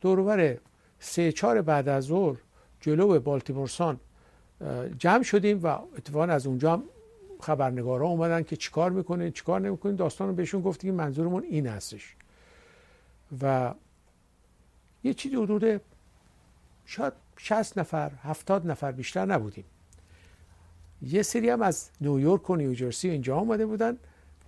دورور 0.00 0.58
سه 0.98 1.32
چهار 1.32 1.62
بعد 1.62 1.88
از 1.88 2.04
ظهر 2.04 2.36
جلو 2.80 3.20
بالتیمورسان 3.20 4.00
جمع 4.98 5.22
شدیم 5.22 5.60
و 5.62 5.66
اتفاقا 5.66 6.24
از 6.24 6.46
اونجا 6.46 6.72
هم 6.72 6.82
خبرنگارا 7.40 8.06
اومدن 8.06 8.42
که 8.42 8.56
چیکار 8.56 8.90
می‌کنین 8.90 9.30
چیکار 9.30 9.60
نمی‌کنین؟ 9.60 9.96
داستان 9.96 10.28
رو 10.28 10.34
بهشون 10.34 10.60
گفتیم 10.62 10.94
منظورمون 10.94 11.42
این 11.42 11.66
هستش. 11.66 12.16
و 13.42 13.74
یه 15.04 15.14
چیزی 15.14 15.36
حدود 15.36 15.80
شاید 16.86 17.12
60 17.36 17.78
نفر 17.78 18.10
70 18.22 18.66
نفر 18.66 18.92
بیشتر 18.92 19.24
نبودیم. 19.24 19.64
یه 21.02 21.22
سری 21.22 21.50
هم 21.50 21.62
از 21.62 21.90
نیویورک 22.00 22.50
و 22.50 22.56
نیوجرسی 22.56 23.10
اینجا 23.10 23.36
آمده 23.36 23.66
بودن. 23.66 23.96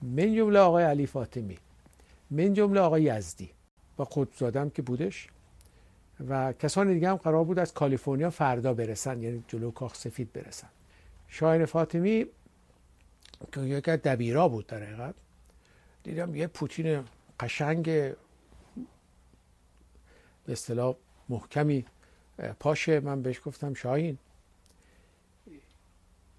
من 0.03 0.35
جمله 0.35 0.59
آقای 0.59 0.85
علی 0.85 1.07
فاطمی 1.07 1.59
من 2.31 2.55
جمله 2.55 2.81
آقای 2.81 3.03
یزدی 3.03 3.51
و 3.99 4.03
قطبزاده 4.03 4.71
که 4.71 4.83
بودش. 4.83 5.29
و 6.29 6.53
کسان 6.53 6.93
دیگه 6.93 7.09
هم 7.09 7.17
قرار 7.17 7.45
بود 7.45 7.59
از 7.59 7.75
کالیفرنیا 7.75 8.31
فردا 8.31 8.75
برسن 8.75 9.23
یعنی 9.23 9.45
جلو 9.49 9.71
کاخ 9.71 9.95
سفید 9.95 10.33
برسن. 10.33 10.69
شاهین 11.29 11.65
فاطمی 11.65 12.27
که 13.53 13.61
یکی 13.61 13.91
دبیرا 13.91 14.49
بود 14.49 14.67
در 14.67 14.83
حقیقت. 14.83 15.15
دیدم 16.03 16.35
یه 16.35 16.47
پوتین 16.47 17.05
قشنگ 17.41 17.85
به 17.85 18.17
اصطلاح 20.49 20.95
محکمی 21.29 21.85
پاشه. 22.61 23.01
من 23.01 23.23
بهش 23.23 23.41
گفتم 23.45 23.75
شاهین 23.75 24.19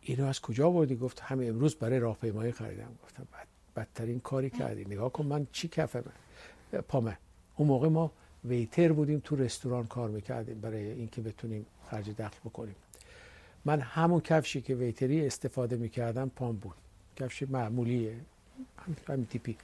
اینو 0.01 0.25
از 0.25 0.41
کجا 0.41 0.69
بردی؟ 0.69 0.95
گفت 0.95 1.19
همه 1.19 1.45
امروز 1.45 1.75
برای 1.75 1.99
راهپیمایی 1.99 2.51
خریدم. 2.51 2.91
گفتم 3.03 3.27
بد 3.33 3.47
بدترین 3.75 4.19
کاری 4.19 4.49
کردی. 4.49 4.85
نگاه 4.85 5.11
کن 5.11 5.25
من 5.25 5.47
چی 5.51 5.67
کفه 5.67 6.03
من؟ 6.05 6.81
پامه. 6.81 7.17
اون 7.55 7.67
موقع 7.67 7.87
ما 7.87 8.11
ویتر 8.45 8.91
بودیم 8.91 9.19
تو 9.19 9.35
رستوران 9.35 9.87
کار 9.87 10.09
می‌کردیم 10.09 10.61
برای 10.61 10.91
اینکه 10.91 11.21
بتونیم 11.21 11.65
خرج 11.89 12.09
دخل 12.09 12.37
بکنیم. 12.45 12.75
من 13.65 13.79
همون 13.79 14.21
کفشی 14.21 14.61
که 14.61 14.75
ویتری 14.75 15.25
استفاده 15.25 15.75
می‌کردم 15.75 16.29
پام 16.29 16.55
بود. 16.55 16.75
کفش 17.15 17.43
معمولیه 17.43 18.15
همین 19.07 19.25
تیپی. 19.25 19.57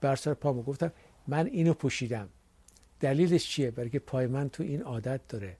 بر 0.00 0.16
سر 0.16 0.34
پامو 0.34 0.62
گفتم 0.62 0.92
من 1.26 1.46
اینو 1.46 1.74
پوشیدم. 1.74 2.28
دلیلش 3.00 3.48
چیه؟ 3.48 3.70
برای 3.70 3.90
که 3.90 3.98
پای 3.98 4.26
من 4.26 4.48
تو 4.48 4.62
این 4.62 4.82
عادت 4.82 5.20
داره. 5.28 5.56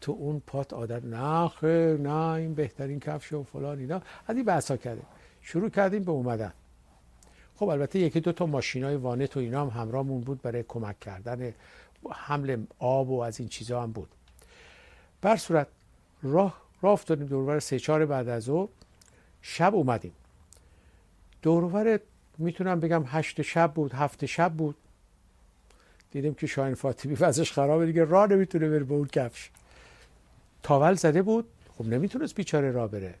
تو 0.00 0.12
اون 0.12 0.42
پات 0.46 0.72
عادت 0.72 1.04
نه 1.04 1.48
خیر 1.48 1.96
نه 1.96 2.14
این 2.14 2.54
بهترین 2.54 3.00
کفش 3.00 3.32
و 3.32 3.42
فلان 3.42 3.78
اینا. 3.78 4.02
از 4.26 4.36
این 4.36 4.44
بحثا 4.44 4.76
کردیم. 4.76 5.06
شروع 5.42 5.68
کردیم 5.68 6.04
به 6.04 6.12
اومدن. 6.12 6.52
خب 7.56 7.68
البته 7.68 7.98
یکی 7.98 8.20
دو 8.20 8.32
تا 8.32 8.46
ماشین 8.46 8.84
های 8.84 8.96
وانت 8.96 9.36
و 9.36 9.40
اینا 9.40 9.66
هم 9.66 9.80
همراهمون 9.80 10.20
بود 10.20 10.42
برای 10.42 10.64
کمک 10.68 11.00
کردن. 11.00 11.54
حمل 12.10 12.64
آب 12.78 13.10
و 13.10 13.20
از 13.20 13.40
این 13.40 13.48
چیزها 13.48 13.82
هم 13.82 13.92
بود. 13.92 14.08
بر 15.20 15.36
صورت 15.36 15.66
راه 16.22 16.62
راه 16.82 16.92
افتادیم 16.92 17.26
دورور 17.26 17.60
سه 17.60 17.78
چهار 17.78 18.06
بعد 18.06 18.28
از 18.28 18.48
او 18.48 18.68
شب 19.42 19.74
اومدیم. 19.74 20.12
دورور 21.42 22.00
می‌تونم 22.38 22.80
بگم 22.80 23.04
هشت 23.06 23.42
شب 23.42 23.72
بود 23.74 23.92
هفت 23.92 24.26
شب 24.26 24.52
بود. 24.52 24.76
دیدیم 26.10 26.34
که 26.34 26.46
شاین 26.46 26.74
فاطمی 26.74 27.14
وضعش 27.14 27.52
خرابه 27.52 27.86
دیگه 27.86 28.04
راه 28.04 28.26
نمی‌تونه 28.26 28.68
بره 28.68 28.84
به 28.84 28.94
اون 28.94 29.06
کفش. 29.06 29.50
تاول 30.62 30.94
زده 30.94 31.22
بود. 31.22 31.44
خب 31.78 31.86
نمی‌تونست 31.86 32.34
بیچاره 32.34 32.70
راه 32.70 32.90
بره. 32.90 33.14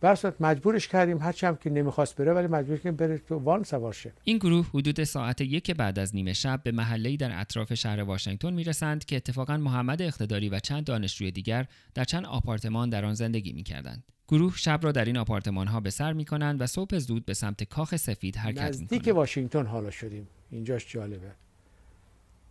برصورت 0.00 0.40
مجبورش 0.40 0.88
کردیم 0.88 1.18
هرچی 1.18 1.46
هم 1.46 1.56
که 1.56 1.70
نمی‌خواست 1.70 2.16
بره 2.16 2.32
ولی 2.32 2.46
مجبور 2.46 2.76
کردیم 2.76 2.96
بره 2.96 3.18
تو 3.18 3.38
وان 3.38 3.62
سوار 3.62 3.92
شه. 3.92 4.12
این 4.24 4.38
گروه 4.38 4.66
حدود 4.74 5.04
ساعت 5.04 5.40
یک 5.40 5.70
بعد 5.70 5.98
از 5.98 6.14
نیمه 6.14 6.32
شب 6.32 6.60
به 6.62 6.72
محله‌ای 6.72 7.16
در 7.16 7.40
اطراف 7.40 7.74
شهر 7.74 8.02
واشنگتن 8.02 8.52
می‌رسند 8.52 9.04
که 9.04 9.16
اتفاقا 9.16 9.56
محمد 9.56 10.02
اقتداری 10.02 10.48
و 10.48 10.58
چند 10.58 10.84
دانشجوی 10.84 11.30
دیگر 11.30 11.66
در 11.94 12.04
چند 12.04 12.26
آپارتمان 12.26 12.90
در 12.90 13.04
آن 13.04 13.14
زندگی 13.14 13.52
می‌کردند. 13.52 14.04
گروه 14.28 14.56
شب 14.56 14.80
را 14.82 14.92
در 14.92 15.04
این 15.04 15.16
آپارتمان 15.16 15.66
ها 15.66 15.80
به 15.80 15.90
سر 15.90 16.12
می 16.12 16.24
کنند 16.24 16.60
و 16.60 16.66
صبح 16.66 16.98
زود 16.98 17.24
به 17.24 17.34
سمت 17.34 17.64
کاخ 17.64 17.96
سفید 17.96 18.36
حرکت 18.36 18.60
می 18.60 18.68
نزدیک 18.68 19.08
واشنگتن 19.14 19.66
حالا 19.66 19.90
شدیم. 19.90 20.28
اینجاش 20.50 20.92
جالبه. 20.92 21.30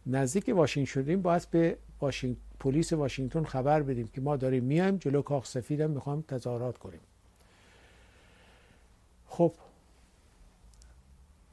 نزدیک 0.05 0.49
واشنگتن 0.55 0.91
شدیم 0.91 1.21
باید 1.21 1.47
به 1.51 1.77
واشنگ... 2.01 2.35
پلیس 2.59 2.93
واشنگتن 2.93 3.43
خبر 3.43 3.81
بدیم 3.81 4.07
که 4.07 4.21
ما 4.21 4.35
داریم 4.35 4.63
میایم 4.63 4.97
جلو 4.97 5.21
کاخ 5.21 5.45
سفید 5.45 5.81
هم 5.81 5.91
می‌خوام 5.91 6.23
تظاهرات 6.27 6.77
کنیم. 6.77 6.99
خب 9.27 9.53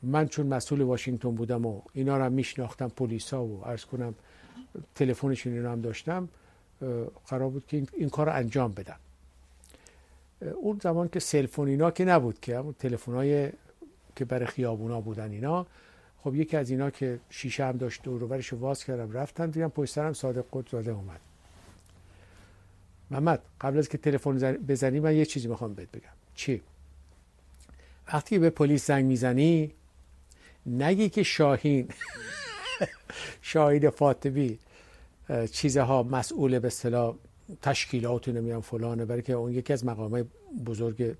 من 0.02 0.28
چون 0.28 0.46
مسئول 0.46 0.80
واشنگتن 0.80 1.34
بودم 1.34 1.66
و 1.66 1.82
اینا 1.92 2.16
رو 2.16 2.24
هم 2.24 2.32
میشناختم 2.32 2.88
پلیسا 2.88 3.44
و 3.44 3.64
عرض 3.64 3.84
کنم 3.84 4.14
تلفنشون 4.94 5.52
اینا 5.52 5.72
هم 5.72 5.80
داشتم 5.80 6.28
قرار 7.26 7.50
بود 7.50 7.66
که 7.66 7.86
این, 7.92 8.08
کار 8.08 8.26
رو 8.26 8.32
انجام 8.32 8.72
بدم. 8.72 8.98
اون 10.50 10.78
زمان 10.82 11.08
که 11.08 11.20
سلفون 11.20 11.68
اینا 11.68 11.90
که 11.90 12.04
نبود 12.04 12.40
که 12.40 12.58
همون 12.58 12.74
تلفن 12.78 13.12
های 13.12 13.50
که 14.16 14.24
برای 14.24 14.46
خیابونا 14.46 15.00
بودن 15.00 15.30
اینا. 15.30 15.66
خب 16.24 16.34
یکی 16.34 16.56
از 16.56 16.70
اینا 16.70 16.90
که 16.90 17.18
شیشه 17.30 17.64
هم 17.64 17.76
داشت 17.76 18.02
دور 18.02 18.20
رو 18.20 18.58
واز 18.58 18.84
کردم 18.84 19.12
رفتن 19.12 19.50
دیدم 19.50 19.68
پشت 19.68 19.94
سرم 19.94 20.12
صادق 20.12 20.44
قدزاده 20.52 20.90
اومد. 20.90 21.20
محمد 23.10 23.42
قبل 23.60 23.78
از 23.78 23.88
که 23.88 23.98
تلفن 23.98 24.52
بزنی 24.52 25.00
من 25.00 25.16
یه 25.16 25.24
چیزی 25.24 25.48
می‌خوام 25.48 25.74
بهت 25.74 25.90
بگم. 25.90 26.12
چی؟ 26.34 26.62
وقتی 28.12 28.38
به 28.38 28.50
پلیس 28.50 28.86
زنگ 28.86 29.04
می‌زنی 29.04 29.72
نگی 30.66 31.08
که 31.08 31.22
شاهین 31.22 31.88
شاهین 33.42 33.90
فاطمی 33.90 34.58
چیزها 35.52 36.02
مسئول 36.02 36.58
به 36.58 36.66
اصطلاح 36.66 37.14
تشکیلات 37.62 38.28
نمیان 38.28 38.60
فلانه 38.60 39.04
برای 39.04 39.22
که 39.22 39.32
اون 39.32 39.52
یکی 39.52 39.72
از 39.72 39.84
مقامات 39.84 40.26
بزرگ 40.66 41.16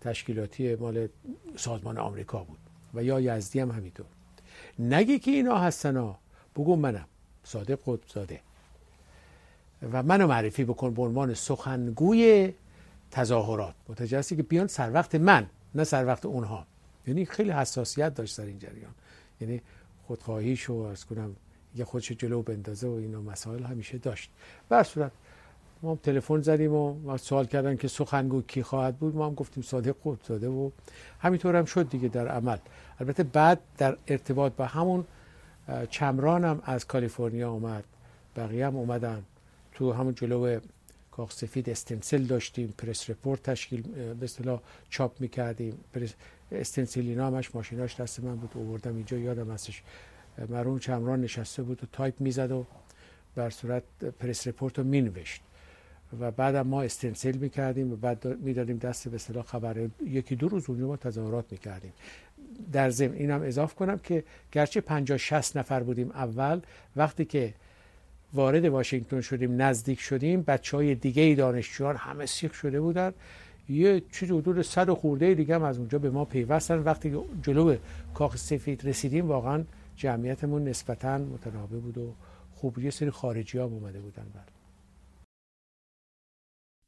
تشکیلاتی 0.00 0.74
مال 0.74 1.08
سازمان 1.56 1.98
آمریکا 1.98 2.44
بود 2.44 2.58
و 2.94 3.04
یا 3.04 3.20
یزدی 3.20 3.60
هم 3.60 3.70
همینطور. 3.70 4.06
نگی 4.78 5.18
که 5.18 5.30
اینا 5.30 5.58
هستن 5.58 5.96
ها. 5.96 6.18
بگو 6.56 6.76
منم. 6.76 7.06
صادق 7.44 7.78
قطب 7.86 8.08
زاده 8.14 8.40
و 9.92 10.02
منو 10.02 10.26
معرفی 10.26 10.64
بکن 10.64 10.94
به 10.94 11.02
عنوان 11.02 11.34
سخنگوی 11.34 12.52
تظاهرات. 13.10 13.74
متوجه 13.88 14.22
که 14.22 14.42
بیان 14.42 14.66
سر 14.66 14.92
وقت 14.92 15.14
من 15.14 15.46
نه 15.74 15.84
سر 15.84 16.06
وقت 16.06 16.26
اونها. 16.26 16.66
یعنی 17.06 17.24
خیلی 17.24 17.50
حساسیت 17.50 18.14
داشت 18.14 18.38
در 18.38 18.44
این 18.44 18.58
جریان. 18.58 18.94
یعنی 19.40 19.62
خودخواهیش 20.06 20.70
و 20.70 20.74
از 20.74 21.04
کنم 21.04 21.36
یه 21.76 21.84
خودش 21.84 22.12
جلو 22.12 22.42
بندازه 22.42 22.86
و 22.86 22.90
اینا 22.90 23.20
مسائل 23.20 23.62
همیشه 23.62 23.98
داشت. 23.98 24.30
بر 24.68 24.82
صورت 24.82 25.12
ما 25.84 25.90
هم 25.90 25.96
تلفن 25.96 26.40
زدیم 26.40 26.74
و 26.74 27.16
سوال 27.18 27.46
کردن 27.46 27.76
که 27.76 27.88
سخنگو 27.88 28.42
کی 28.42 28.62
خواهد 28.62 28.96
بود 28.96 29.16
ما 29.16 29.26
هم 29.26 29.34
گفتیم 29.34 29.62
صادق 29.62 29.96
قطب 30.04 30.22
زاده 30.28 30.48
و 30.48 30.70
همینطور 31.20 31.56
هم 31.56 31.64
شد 31.64 31.88
دیگه 31.88 32.08
در 32.08 32.28
عمل. 32.28 32.56
البته 33.00 33.22
بعد 33.22 33.60
در 33.78 33.96
ارتباط 34.06 34.52
با 34.52 34.64
همون 34.64 35.04
چمران 35.90 36.44
هم 36.44 36.62
از 36.64 36.86
کالیفرنیا 36.86 37.50
اومد 37.50 37.84
بقیه 38.36 38.66
هم 38.66 38.76
اومدن. 38.76 39.24
تو 39.72 39.92
همون 39.92 40.14
جلو 40.14 40.60
کاخ 41.10 41.32
سفید 41.32 41.70
استنسل 41.70 42.22
داشتیم 42.22 42.74
پرس 42.78 43.10
رپورت 43.10 43.42
تشکیل 43.42 43.82
به 44.14 44.24
اصطلاح 44.24 44.60
چاپ 44.90 45.20
می‌کردیم. 45.20 45.80
پرس 45.94 46.14
استنسل 46.52 47.00
اینا 47.00 47.26
همش 47.26 47.54
ماشیناش 47.54 48.00
دست 48.00 48.20
من 48.20 48.36
بود 48.36 48.50
اووردم 48.54 48.96
اینجا 48.96 49.18
یادم 49.18 49.50
هستش. 49.50 49.82
مرحوم 50.48 50.78
چمران 50.78 51.20
نشسته 51.20 51.62
بود 51.62 51.82
و 51.84 51.86
تایپ 51.92 52.20
می‌زد 52.20 52.50
و 52.50 52.64
به 53.34 53.50
صورت 53.50 53.82
press 54.18 54.46
report 54.46 54.78
رو 54.78 54.84
مینوشت. 54.84 55.42
و 56.20 56.30
بعد 56.30 56.56
ما 56.56 56.82
استنسل 56.82 57.36
می‌کردیم 57.36 57.92
و 57.92 57.96
بعد 57.96 58.26
می‌دادیم 58.26 58.76
دست 58.78 59.08
به 59.08 59.14
اصطلاح 59.14 59.44
خبر. 59.44 59.88
یکی 60.06 60.36
دو 60.36 60.48
روز 60.48 60.70
اونجا 60.70 60.86
ما 60.86 60.96
تظاهرات 60.96 61.44
می‌کردیم. 61.50 61.92
در 62.72 62.90
ضمن 62.90 63.14
اینم 63.14 63.42
اضافه 63.42 63.74
کنم 63.74 63.98
که 63.98 64.24
گرچه 64.52 64.80
50 64.80 65.18
60 65.18 65.56
نفر 65.56 65.82
بودیم 65.82 66.10
اول 66.10 66.60
وقتی 66.96 67.24
که 67.24 67.54
وارد 68.32 68.64
واشنگتن 68.64 69.20
شدیم 69.20 69.62
نزدیک 69.62 70.00
شدیم 70.00 70.42
بچه 70.42 70.76
های 70.76 70.94
دیگه 70.94 71.34
دانشجویان 71.34 71.96
همه 71.96 72.26
بسیج 72.26 72.54
شده 72.54 72.80
بودن. 72.80 73.12
یه 73.68 74.02
چیز 74.12 74.30
حدود 74.30 74.62
صد 74.62 74.90
خورده 74.90 75.34
دیگه 75.34 75.54
هم 75.54 75.62
از 75.62 75.78
اونجا 75.78 75.98
به 75.98 76.10
ما 76.10 76.24
پیوستن. 76.24 76.78
وقتی 76.78 77.16
جلو 77.42 77.76
کاخ 78.14 78.36
سفید 78.36 78.88
رسیدیم 78.88 79.28
واقعا 79.28 79.64
جمعیتمون 79.96 80.68
نسبتا 80.68 81.18
متنابه 81.18 81.76
بود 81.76 81.98
و 81.98 82.14
خوب. 82.54 82.78
یه 82.78 82.90
سری 82.90 83.10
خارجی 83.10 83.58
ها 83.58 83.64
اومده 83.64 84.00
بودن 84.00 84.26
بر. 84.34 84.53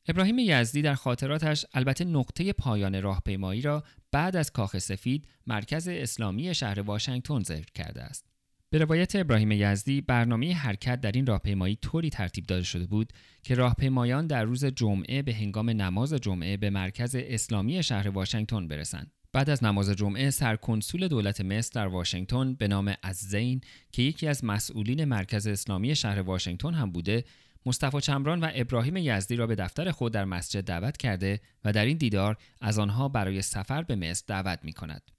ابراهیم 0.08 0.38
یزدی 0.38 0.82
در 0.82 0.94
خاطراتش 0.94 1.66
البته 1.74 2.04
نقطه 2.04 2.52
پایان 2.52 3.02
راهپیمایی 3.02 3.60
را 3.60 3.84
بعد 4.12 4.36
از 4.36 4.52
کاخ 4.52 4.78
سفید 4.78 5.28
مرکز 5.46 5.88
اسلامی 5.88 6.54
شهر 6.54 6.80
واشنگتن 6.80 7.42
ذکر 7.42 7.72
کرده 7.74 8.02
است. 8.02 8.26
به 8.70 8.78
روایت 8.78 9.16
ابراهیم 9.16 9.52
یزدی 9.52 10.00
برنامه 10.00 10.54
حرکت 10.54 11.00
در 11.00 11.12
این 11.12 11.26
راهپیمایی 11.26 11.78
طوری 11.82 12.10
ترتیب 12.10 12.46
داده 12.46 12.62
شده 12.62 12.86
بود 12.86 13.12
که 13.42 13.54
راهپیمایان 13.54 14.26
در 14.26 14.44
روز 14.44 14.64
جمعه 14.64 15.22
به 15.22 15.34
هنگام 15.34 15.70
نماز 15.70 16.14
جمعه 16.14 16.56
به 16.56 16.70
مرکز 16.70 17.16
اسلامی 17.18 17.82
شهر 17.82 18.08
واشنگتن 18.08 18.68
برسند. 18.68 19.10
بعد 19.32 19.50
از 19.50 19.64
نماز 19.64 19.90
جمعه 19.90 20.30
سرکنسول 20.30 21.08
دولت 21.08 21.40
مصر 21.40 21.70
در 21.74 21.86
واشنگتن 21.86 22.54
به 22.54 22.68
نام 22.68 22.94
زین 23.12 23.60
که 23.92 24.02
یکی 24.02 24.28
از 24.28 24.44
مسئولین 24.44 25.04
مرکز 25.04 25.46
اسلامی 25.46 25.96
شهر 25.96 26.20
واشنگتن 26.20 26.74
هم 26.74 26.92
بوده 26.92 27.24
مصطفی 27.66 28.00
چمران 28.00 28.40
و 28.40 28.50
ابراهیم 28.54 28.96
یزدی 28.96 29.36
را 29.36 29.46
به 29.46 29.54
دفتر 29.54 29.90
خود 29.90 30.12
در 30.12 30.24
مسجد 30.24 30.60
دعوت 30.60 30.96
کرده 30.96 31.40
و 31.64 31.72
در 31.72 31.84
این 31.84 31.96
دیدار 31.96 32.36
از 32.60 32.78
آنها 32.78 33.08
برای 33.08 33.42
سفر 33.42 33.82
به 33.82 33.96
مصر 33.96 34.24
دعوت 34.26 34.58
می 34.62 34.72
کند. 34.72 35.10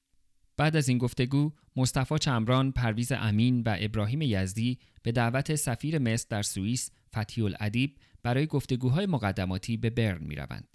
بعد 0.58 0.76
از 0.76 0.90
این 0.90 0.98
گفتگو 0.98 1.52
مصطفی 1.76 2.20
چمران، 2.20 2.72
پرویز 2.72 3.12
امین 3.12 3.62
و 3.62 3.76
ابراهیم 3.80 4.22
یزدی 4.22 4.80
به 5.04 5.12
دعوت 5.12 5.56
سفیر 5.56 6.00
مصر 6.00 6.26
در 6.30 6.42
سوئیس 6.42 6.92
فتحی 7.18 7.44
الادیب 7.44 7.98
برای 8.24 8.48
گفتگوهای 8.48 9.06
مقدماتی 9.06 9.78
به 9.78 9.90
برن 9.90 10.24
می 10.24 10.36
روند. 10.36 10.68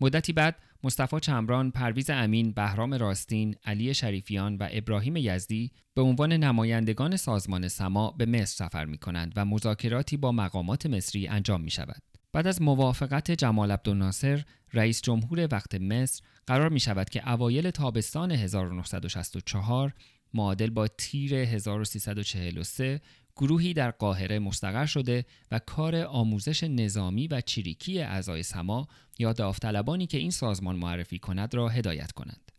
مدتی 0.00 0.32
بعد 0.32 0.56
مصطفی 0.82 1.20
چمران، 1.20 1.70
پرویز 1.70 2.10
امین، 2.10 2.52
بهرام 2.52 2.94
راستین، 2.94 3.54
علی 3.64 3.94
شریفیان 3.94 4.56
و 4.56 4.68
ابراهیم 4.70 5.16
یزدی 5.16 5.70
به 5.94 6.02
عنوان 6.02 6.32
نمایندگان 6.32 7.16
سازمان 7.16 7.68
سما 7.68 8.10
به 8.10 8.26
مصر 8.26 8.66
سفر 8.66 8.84
می 8.84 8.98
کنند 8.98 9.32
و 9.36 9.44
مذاکراتی 9.44 10.16
با 10.16 10.32
مقامات 10.32 10.86
مصری 10.86 11.28
انجام 11.28 11.60
می 11.60 11.70
شود. 11.70 12.02
بعد 12.32 12.46
از 12.46 12.62
موافقت 12.62 13.30
جمال 13.30 13.70
عبدالناصر 13.70 14.44
رئیس 14.72 15.02
جمهور 15.02 15.48
وقت 15.52 15.74
مصر 15.74 16.22
قرار 16.46 16.68
می 16.68 16.80
شود 16.80 17.10
که 17.10 17.30
اوایل 17.30 17.70
تابستان 17.70 18.30
1964 18.32 19.94
معادل 20.34 20.70
با 20.70 20.88
تیر 20.88 21.34
1343 21.34 23.00
گروهی 23.36 23.74
در 23.74 23.90
قاهره 23.90 24.38
مستقر 24.38 24.86
شده 24.86 25.24
و 25.50 25.58
کار 25.58 25.96
آموزش 25.96 26.64
نظامی 26.64 27.28
و 27.28 27.40
چریکی 27.40 28.00
اعضای 28.00 28.42
سما 28.42 28.88
یا 29.18 29.32
داوطلبانی 29.32 30.06
که 30.06 30.18
این 30.18 30.30
سازمان 30.30 30.76
معرفی 30.76 31.18
کند 31.18 31.54
را 31.54 31.68
هدایت 31.68 32.12
کنند. 32.12 32.52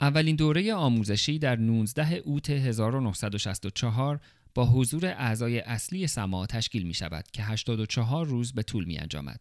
اولین 0.00 0.36
دوره 0.36 0.74
آموزشی 0.74 1.38
در 1.38 1.56
19 1.56 2.14
اوت 2.14 2.50
1964 2.50 4.20
با 4.54 4.66
حضور 4.66 5.06
اعضای 5.06 5.60
اصلی 5.60 6.06
سما 6.06 6.46
تشکیل 6.46 6.82
می 6.82 6.94
شود 6.94 7.24
که 7.32 7.42
84 7.42 8.26
روز 8.26 8.52
به 8.52 8.62
طول 8.62 8.84
می 8.84 8.98
انجامد. 8.98 9.40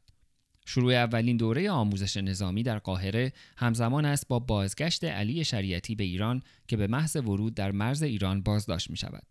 شروع 0.71 0.93
اولین 0.93 1.38
دوره 1.38 1.71
آموزش 1.71 2.17
نظامی 2.17 2.63
در 2.63 2.79
قاهره 2.79 3.34
همزمان 3.57 4.05
است 4.05 4.27
با 4.27 4.39
بازگشت 4.39 5.03
علی 5.03 5.43
شریعتی 5.43 5.95
به 5.95 6.03
ایران 6.03 6.41
که 6.67 6.77
به 6.77 6.88
محض 6.88 7.15
ورود 7.15 7.53
در 7.53 7.71
مرز 7.71 8.03
ایران 8.03 8.41
بازداشت 8.41 8.89
می 8.89 8.97
شود. 8.97 9.23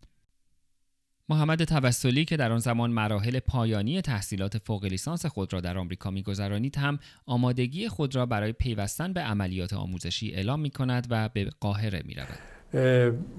محمد 1.29 1.65
توسلی 1.65 2.25
که 2.25 2.37
در 2.37 2.53
آن 2.53 2.59
زمان 2.59 2.91
مراحل 2.91 3.39
پایانی 3.39 4.01
تحصیلات 4.01 4.59
فوق 4.59 4.85
لیسانس 4.85 5.27
خود 5.27 5.53
را 5.53 5.61
در 5.61 5.79
آمریکا 5.79 6.11
میگذرانید 6.11 6.79
هم 6.79 6.99
آمادگی 7.27 7.89
خود 7.89 8.17
را 8.17 8.27
برای 8.27 8.53
پیوستن 8.53 9.13
به 9.13 9.21
عملیات 9.21 9.73
آموزشی 9.73 10.35
اعلام 10.35 10.61
می 10.61 10.71
کند 10.71 11.07
و 11.11 11.29
به 11.29 11.51
قاهره 11.61 12.03
می 12.05 12.15
رود. 12.15 12.39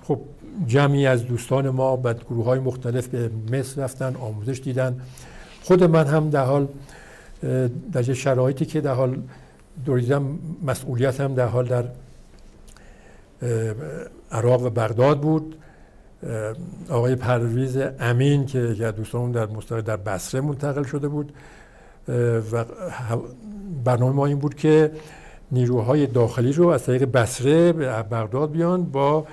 خب 0.04 0.22
جمعی 0.68 1.06
از 1.06 1.28
دوستان 1.28 1.70
ما 1.70 1.96
به 1.96 2.14
گروه 2.14 2.46
های 2.46 2.60
مختلف 2.60 3.08
به 3.08 3.30
مصر 3.52 3.84
رفتن 3.84 4.16
آموزش 4.16 4.60
دیدن 4.60 5.02
خود 5.64 5.84
من 5.84 6.08
هم 6.08 6.30
در 6.30 6.46
حال 6.46 6.68
در 7.92 8.02
شرایطی 8.02 8.66
که 8.66 8.82
در 8.82 8.94
حال 8.94 9.18
دوریدم 9.86 10.40
مسئولیت 10.64 11.22
هم 11.22 11.34
در 11.34 11.48
حال 11.48 11.68
در 11.68 11.86
عراق 14.32 14.64
و 14.64 14.70
بغداد 14.70 15.20
بود. 15.22 15.56
آقای 16.90 17.16
پرویز 17.16 17.78
امین 18.00 18.46
که 18.46 18.60
یکی 18.60 18.92
دوستان 18.92 19.32
در 19.32 19.46
مستقل 19.46 19.82
در 19.82 19.98
بصره 19.98 20.42
منتقل 20.42 20.84
شده 20.84 21.08
بود. 21.08 21.34
و 22.52 22.66
برنامه 23.84 24.16
ما 24.16 24.26
این 24.26 24.40
بود 24.40 24.56
که 24.56 24.92
نیروهای 25.52 26.08
داخلی 26.08 26.54
رو 26.54 26.68
از 26.68 26.84
طریق 26.84 27.06
بصره 27.06 27.74
به 27.74 27.86
بغداد 27.88 28.52
بیان 28.52 28.84
با 28.84 29.28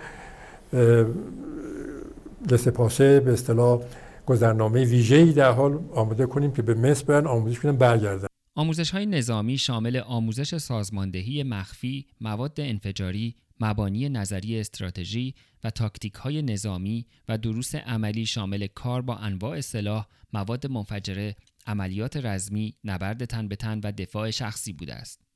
لسپاسه 2.51 3.21
به 3.21 3.33
اصطلاح 3.33 3.81
گذرنامه 4.29 4.85
ویژه‌ای 4.85 5.33
در 5.33 5.53
حال 5.53 5.89
آماده 5.95 6.27
کنیم 6.27 6.53
که 6.53 6.63
به 6.63 6.75
مصر 6.75 7.05
برن 7.05 7.27
آموزش 7.27 7.61
کنن 7.61 7.77
برگردن 7.77 8.29
آموزش 8.55 8.91
های 8.91 9.07
نظامی 9.07 9.59
شامل 9.59 9.97
آموزش 9.97 10.57
سازماندهی 10.57 11.43
مخفی، 11.43 12.07
مواد 12.21 12.61
انفجاری، 12.61 13.35
مبانی 13.61 14.09
نظری 14.09 14.61
استراتژی 14.61 15.35
و 15.65 15.71
تاکتیک 15.71 16.15
های 16.15 16.43
نظامی 16.43 17.07
و 17.29 17.39
دروس 17.39 17.75
عملی 17.75 18.27
شامل 18.27 18.67
کار 18.67 19.03
با 19.03 19.17
انواع 19.17 19.61
سلاح، 19.61 20.07
مواد 20.33 20.67
منفجره، 20.67 21.37
عملیات 21.67 22.17
رزمی، 22.17 22.75
نبرد 22.85 23.25
تن 23.25 23.49
به 23.49 23.57
تن 23.57 23.81
و 23.85 23.93
دفاع 23.93 24.31
شخصی 24.31 24.73
بوده 24.73 24.95
است. 24.95 25.28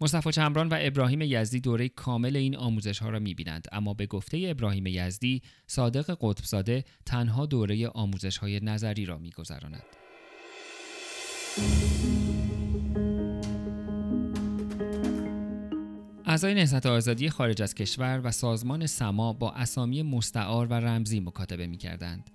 مصطفی 0.00 0.32
چمران 0.32 0.68
و 0.68 0.76
ابراهیم 0.80 1.22
یزدی 1.22 1.60
دوره 1.60 1.88
کامل 1.88 2.36
این 2.36 2.56
آموزش 2.56 2.98
ها 2.98 3.10
را 3.10 3.18
می 3.18 3.34
بینند 3.34 3.68
اما 3.72 3.94
به 3.94 4.06
گفته 4.06 4.46
ابراهیم 4.48 4.86
یزدی 4.86 5.42
صادق 5.66 6.16
قطبزاده 6.20 6.84
تنها 7.06 7.46
دوره 7.46 7.88
آموزش 7.88 8.38
های 8.38 8.60
نظری 8.60 9.06
را 9.06 9.18
می 9.18 9.30
گذراند. 9.30 9.82
اعضای 16.26 16.54
نهضت 16.54 16.86
آزادی 16.86 17.30
خارج 17.30 17.62
از 17.62 17.74
کشور 17.74 18.20
و 18.24 18.30
سازمان 18.30 18.86
سما 18.86 19.32
با 19.32 19.52
اسامی 19.52 20.02
مستعار 20.02 20.66
و 20.66 20.74
رمزی 20.74 21.20
مکاتبه 21.20 21.66
می 21.66 21.76
کردند. 21.76 22.30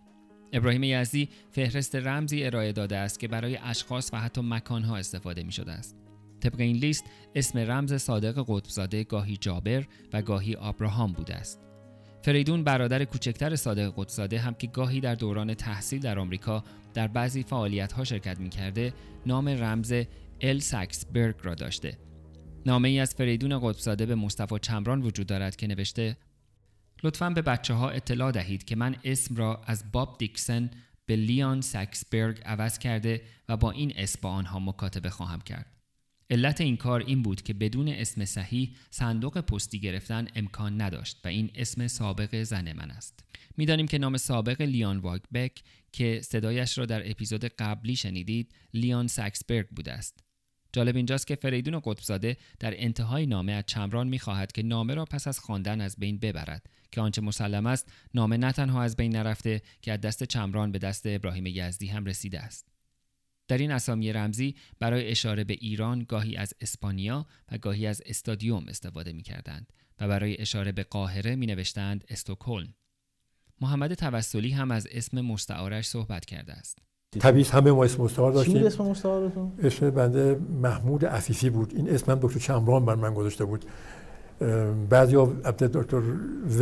ابراهیم 0.54 0.84
یزدی 0.84 1.30
فهرست 1.52 1.95
رمزی 1.95 2.43
ارائه 2.43 2.71
داده 2.71 2.97
است 2.97 3.19
که 3.19 3.28
برای 3.28 3.58
اشخاص 3.58 4.10
و 4.13 4.19
حتی 4.19 4.41
مکانها 4.41 4.97
استفاده 4.97 5.43
می 5.43 5.52
شده 5.52 5.71
است. 5.71 6.03
طبق 6.43 6.60
این 6.60 6.75
لیست 6.75 7.06
اسم 7.36 7.60
رمز 7.60 7.93
صادق 7.93 8.45
قطبزاده 8.47 9.03
گاهی 9.03 9.38
جابر 9.38 9.86
و 10.13 10.21
گاهی 10.21 10.56
آبراهام 10.56 11.13
بوده 11.13 11.36
است. 11.36 11.60
فریدون 12.21 12.63
برادر 12.63 13.06
کوچکتر 13.06 13.56
صادق 13.56 13.93
قطبزاده 13.97 14.39
هم 14.39 14.53
که 14.53 14.67
گاهی 14.67 14.99
در 14.99 15.15
دوران 15.15 15.53
تحصیل 15.53 16.01
در 16.01 16.19
آمریکا 16.19 16.63
در 16.93 17.08
بعضی 17.08 17.43
فعالیت 17.43 18.03
شرکت 18.03 18.39
می 18.39 18.49
کرده 18.49 18.93
نام 19.25 19.47
رمز 19.47 19.93
ال 20.41 20.60
ساکسبرگ 20.60 21.36
را 21.43 21.56
داشته 21.56 21.97
نامه 22.65 22.89
ای 22.89 22.99
از 22.99 23.15
فریدون 23.15 23.60
قطبزاده 23.60 24.06
به 24.06 24.15
مصطفی 24.15 24.60
چمران 24.62 25.01
وجود 25.01 25.27
دارد 25.27 25.56
که 25.56 25.67
نوشته 25.67 26.17
لطفا 27.03 27.29
به 27.29 27.41
بچه 27.41 27.73
ها 27.73 27.89
اطلاع 27.89 28.32
دهید 28.32 28.63
که 28.63 28.75
من 28.75 28.95
اسم 29.03 29.36
را 29.36 29.62
از 29.65 29.91
باب 29.91 30.17
دیکسن 30.17 30.69
به 31.06 31.15
لیان 31.15 31.62
ساکسبرگ 31.62 32.41
عوض 32.45 32.77
کرده 32.77 33.21
و 33.49 33.58
با 33.58 33.71
این 33.71 33.93
اسم 33.95 34.19
با 34.21 34.29
آنها 34.29 34.60
مکاتبه 34.60 35.10
خواهم 35.10 35.41
کرد. 35.41 35.72
علت 36.34 36.62
این 36.62 36.78
کار 36.78 37.04
این 37.08 37.22
بود 37.22 37.41
که 37.41 37.54
بدون 37.54 37.88
اسم 37.88 38.26
صحیح 38.26 38.72
صندوق 38.89 39.41
پستی 39.41 39.80
گرفتن 39.80 40.28
امکان 40.36 40.82
نداشت 40.82 41.19
و 41.26 41.28
این 41.28 41.52
اسم 41.56 41.88
سابق 41.88 42.43
زن 42.43 42.74
من 42.74 42.91
است. 42.91 43.24
می‌دانیم 43.58 43.88
که 43.88 43.98
نام 43.98 44.17
سابق 44.17 44.62
لیان 44.62 44.98
واگبک 44.98 45.63
که 45.91 46.22
صدایش 46.24 46.78
را 46.78 46.86
در 46.86 47.12
اپیزود 47.12 47.46
قبلی 47.46 47.96
شنیدید 47.96 48.54
لیان 48.74 49.08
ساکسبرگ 49.08 49.67
بوده 49.69 49.93
است. 49.93 50.24
جالب 50.74 50.96
اینجاست 50.96 51.28
که 51.28 51.36
فریدون 51.36 51.82
قطبزاده 51.86 52.38
در 52.60 52.74
انتهای 52.84 53.26
نامه 53.26 53.52
از 53.52 53.63
چمران 53.67 54.08
می‌خواهد 54.08 54.52
که 54.52 54.63
نامه 54.63 54.93
را 54.93 55.06
پس 55.06 55.28
از 55.28 55.39
خواندن 55.39 55.82
از 55.82 55.96
بین 56.00 56.17
ببرد 56.17 56.69
که 56.91 57.02
آنچه 57.02 57.22
مسلم 57.22 57.65
است 57.65 57.91
نامه 58.13 58.38
نه 58.38 58.52
تنها 58.52 58.84
از 58.84 58.96
بین 58.96 59.15
نرفته 59.15 59.62
که 59.82 59.91
از 59.91 60.02
دست 60.02 60.24
چمران 60.24 60.72
به 60.72 60.80
دست 60.80 61.04
ابراهیم 61.06 61.46
یزدی 61.46 61.88
هم 61.88 62.06
رسیده 62.06 62.39
است 62.39 62.72
در 63.47 63.58
این 63.58 63.71
اسامی 63.71 64.13
رمزی 64.13 64.56
برای 64.79 65.12
اشاره 65.12 65.43
به 65.43 65.53
ایران 65.53 66.06
گاهی 66.10 66.36
از 66.36 66.53
اسپانیا 66.62 67.25
و 67.51 67.58
گاهی 67.58 67.88
از 67.88 68.01
استادیوم 68.06 68.65
استفاده 68.67 69.13
می 69.13 69.23
کردند 69.23 69.73
و 69.99 70.08
برای 70.08 70.41
اشاره 70.41 70.71
به 70.71 70.84
قاهره 70.84 71.36
می 71.36 71.45
نوشتند 71.45 72.06
استوکهلم. 72.10 72.73
محمد 73.62 73.93
توسلی 73.93 74.51
هم 74.51 74.71
از 74.71 74.88
اسم 74.91 75.21
مستعارش 75.21 75.88
صحبت 75.88 76.25
کرده 76.25 76.53
است. 76.53 76.77
طبیعی 77.19 77.45
همه 77.45 77.71
ما 77.71 77.84
اسم 77.84 78.03
مستعار 78.03 78.32
داشتیم. 78.32 78.60
چی 78.60 78.65
اسم 78.65 78.84
مستعارتون؟ 78.84 79.51
اسم 79.63 79.89
بنده 79.89 80.39
محمود 80.62 81.06
عفیفی 81.06 81.49
بود. 81.49 81.75
این 81.75 81.89
اسم 81.89 82.12
هم 82.12 82.19
دکتر 82.21 82.39
چمران 82.39 82.86
بر 82.86 82.95
من 82.95 83.13
گذاشته 83.13 83.45
بود. 83.45 83.65
بعضی 84.89 85.15
دکتر 85.73 86.01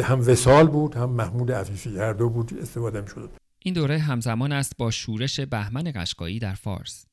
هم 0.03 0.19
وسال 0.19 0.67
بود 0.67 0.95
هم 0.95 1.09
محمود 1.09 1.51
عفیفی 1.51 1.97
هر 1.97 2.13
دو 2.13 2.29
بود 2.29 2.53
استفاده 2.61 3.01
می 3.01 3.07
شد. 3.07 3.29
این 3.63 3.73
دوره 3.73 3.99
همزمان 3.99 4.51
است 4.51 4.77
با 4.77 4.91
شورش 4.91 5.39
بهمن 5.39 5.91
قشقایی 5.95 6.39
در 6.39 6.53
فارس. 6.53 7.05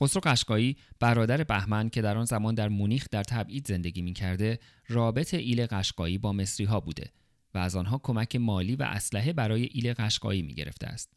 خسرو 0.00 0.20
قشقایی 0.24 0.76
برادر 1.00 1.44
بهمن 1.44 1.88
که 1.88 2.02
در 2.02 2.16
آن 2.18 2.24
زمان 2.24 2.54
در 2.54 2.68
مونیخ 2.68 3.06
در 3.10 3.22
تبعید 3.22 3.66
زندگی 3.66 4.02
می 4.02 4.12
کرده 4.12 4.58
رابط 4.88 5.34
ایل 5.34 5.66
قشقایی 5.66 6.18
با 6.18 6.32
مصری 6.32 6.66
ها 6.66 6.80
بوده 6.80 7.10
و 7.54 7.58
از 7.58 7.76
آنها 7.76 8.00
کمک 8.02 8.36
مالی 8.36 8.76
و 8.76 8.82
اسلحه 8.82 9.32
برای 9.32 9.62
ایل 9.62 9.94
قشقایی 9.94 10.42
می 10.42 10.54
گرفته 10.54 10.86
است. 10.86 11.12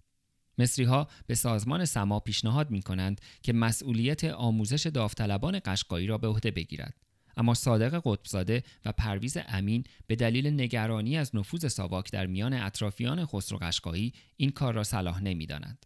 مصری 0.57 0.85
ها 0.85 1.07
به 1.27 1.35
سازمان 1.35 1.85
سما 1.85 2.19
پیشنهاد 2.19 2.71
می 2.71 2.81
کنند 2.81 3.21
که 3.43 3.53
مسئولیت 3.53 4.23
آموزش 4.23 4.88
داوطلبان 4.88 5.59
قشقایی 5.65 6.07
را 6.07 6.17
به 6.17 6.27
عهده 6.27 6.51
بگیرد. 6.51 7.05
اما 7.38 7.54
صادق 7.54 8.02
قطبزاده 8.06 8.63
و 8.86 8.91
پرویز 8.91 9.38
امین 9.48 9.84
به 10.08 10.15
دلیل 10.15 10.48
نگرانی 10.48 11.17
از 11.17 11.36
نفوذ 11.36 11.67
ساواک 11.67 12.12
در 12.12 12.26
میان 12.26 12.54
اطرافیان 12.54 13.26
خسرو 13.26 13.58
قشقایی 13.58 14.13
این 14.38 14.52
کار 14.52 14.74
را 14.74 14.84
صلاح 14.84 15.24
نمی‌دانند. 15.24 15.86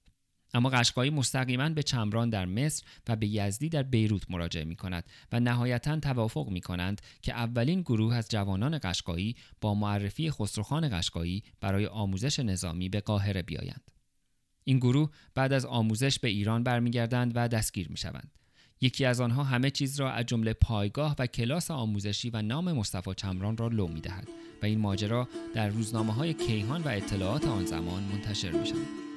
اما 0.54 0.70
قشقایی 0.70 1.12
مستقیما 1.12 1.70
به 1.70 1.84
چمران 1.84 2.30
در 2.30 2.46
مصر 2.46 2.84
و 3.08 3.16
به 3.16 3.28
یزدی 3.28 3.70
در 3.70 3.84
بیروت 3.84 4.32
مراجعه 4.32 4.66
می 4.66 4.76
کند 4.76 5.04
و 5.32 5.40
نهایتا 5.40 6.00
توافق 6.00 6.50
می 6.50 6.62
کنند 6.62 7.02
که 7.22 7.34
اولین 7.34 7.82
گروه 7.82 8.16
از 8.16 8.30
جوانان 8.30 8.80
قشقایی 8.84 9.36
با 9.62 9.74
معرفی 9.74 10.32
خسروخان 10.32 11.00
قشقایی 11.00 11.44
برای 11.62 11.86
آموزش 11.86 12.40
نظامی 12.40 12.90
به 12.90 13.02
قاهره 13.02 13.42
بیایند. 13.42 13.92
این 14.64 14.78
گروه 14.78 15.10
بعد 15.36 15.54
از 15.54 15.66
آموزش 15.66 16.20
به 16.20 16.28
ایران 16.28 16.64
برمیگردند 16.64 17.32
و 17.36 17.48
دستگیر 17.48 17.90
می 17.90 17.98
شوند. 17.98 18.39
یکی 18.82 19.06
از 19.06 19.22
آنها 19.22 19.44
همه 19.44 19.70
چیز 19.70 20.00
را 20.00 20.12
از 20.12 20.26
جمله 20.26 20.54
پایگاه 20.54 21.16
و 21.20 21.28
کلاس 21.28 21.72
آموزشی 21.72 22.30
و 22.30 22.42
نام 22.42 22.72
مصطفی 22.72 23.14
چمران 23.14 23.58
را 23.58 23.68
لو 23.68 23.88
می 23.88 24.02
دهد 24.02 24.28
و 24.62 24.66
این 24.66 24.80
ماجرا 24.80 25.28
در 25.54 25.70
روزنامه 25.70 26.14
های 26.14 26.34
کیهان 26.34 26.82
و 26.82 26.88
اطلاعات 26.88 27.48
آن 27.48 27.66
زمان 27.66 28.04
منتشر 28.04 28.52
می 28.52 28.68
شود. 28.68 29.09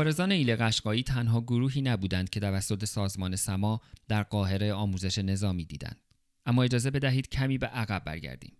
مبارزان 0.00 0.32
ایل 0.32 0.56
قشقایی 0.56 1.02
تنها 1.02 1.40
گروهی 1.40 1.82
نبودند 1.82 2.30
که 2.30 2.40
توسط 2.40 2.84
سازمان 2.84 3.36
سما 3.36 3.80
در 4.08 4.22
قاهره 4.22 4.72
آموزش 4.72 5.18
نظامی 5.18 5.64
دیدند 5.64 6.00
اما 6.46 6.62
اجازه 6.62 6.90
بدهید 6.90 7.28
کمی 7.28 7.58
به 7.58 7.66
عقب 7.66 8.04
برگردیم 8.04 8.52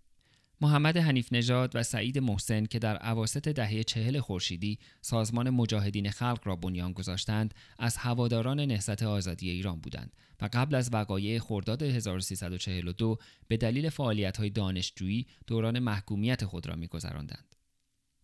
محمد 0.61 0.97
حنیف 0.97 1.33
نژاد 1.33 1.75
و 1.75 1.83
سعید 1.83 2.19
محسن 2.19 2.65
که 2.65 2.79
در 2.79 2.97
عواسط 2.97 3.47
دهه 3.47 3.83
چهل 3.83 4.19
خورشیدی 4.19 4.79
سازمان 5.01 5.49
مجاهدین 5.49 6.09
خلق 6.09 6.39
را 6.43 6.55
بنیان 6.55 6.93
گذاشتند 6.93 7.53
از 7.79 7.97
هواداران 7.97 8.59
نهضت 8.59 9.03
آزادی 9.03 9.49
ایران 9.49 9.79
بودند 9.79 10.13
و 10.41 10.49
قبل 10.53 10.75
از 10.75 10.89
وقایع 10.93 11.39
خرداد 11.39 11.83
1342 11.83 13.17
به 13.47 13.57
دلیل 13.57 13.89
فعالیت‌های 13.89 14.49
دانشجویی 14.49 15.27
دوران 15.47 15.79
محکومیت 15.79 16.45
خود 16.45 16.67
را 16.67 16.75
می‌گذراندند. 16.75 17.50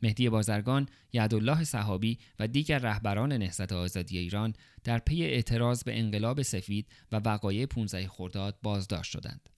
مهدی 0.01 0.29
بازرگان، 0.29 0.89
یعدالله 1.13 1.63
صحابی 1.63 2.17
و 2.39 2.47
دیگر 2.47 2.79
رهبران 2.79 3.33
نهضت 3.33 3.73
آزادی 3.73 4.17
ایران 4.17 4.53
در 4.83 4.99
پی 4.99 5.23
اعتراض 5.23 5.83
به 5.83 5.99
انقلاب 5.99 6.41
سفید 6.41 6.88
و 7.12 7.15
وقایع 7.15 7.65
15 7.65 8.07
خرداد 8.07 8.60
بازداشت 8.63 9.12
شدند. 9.12 9.49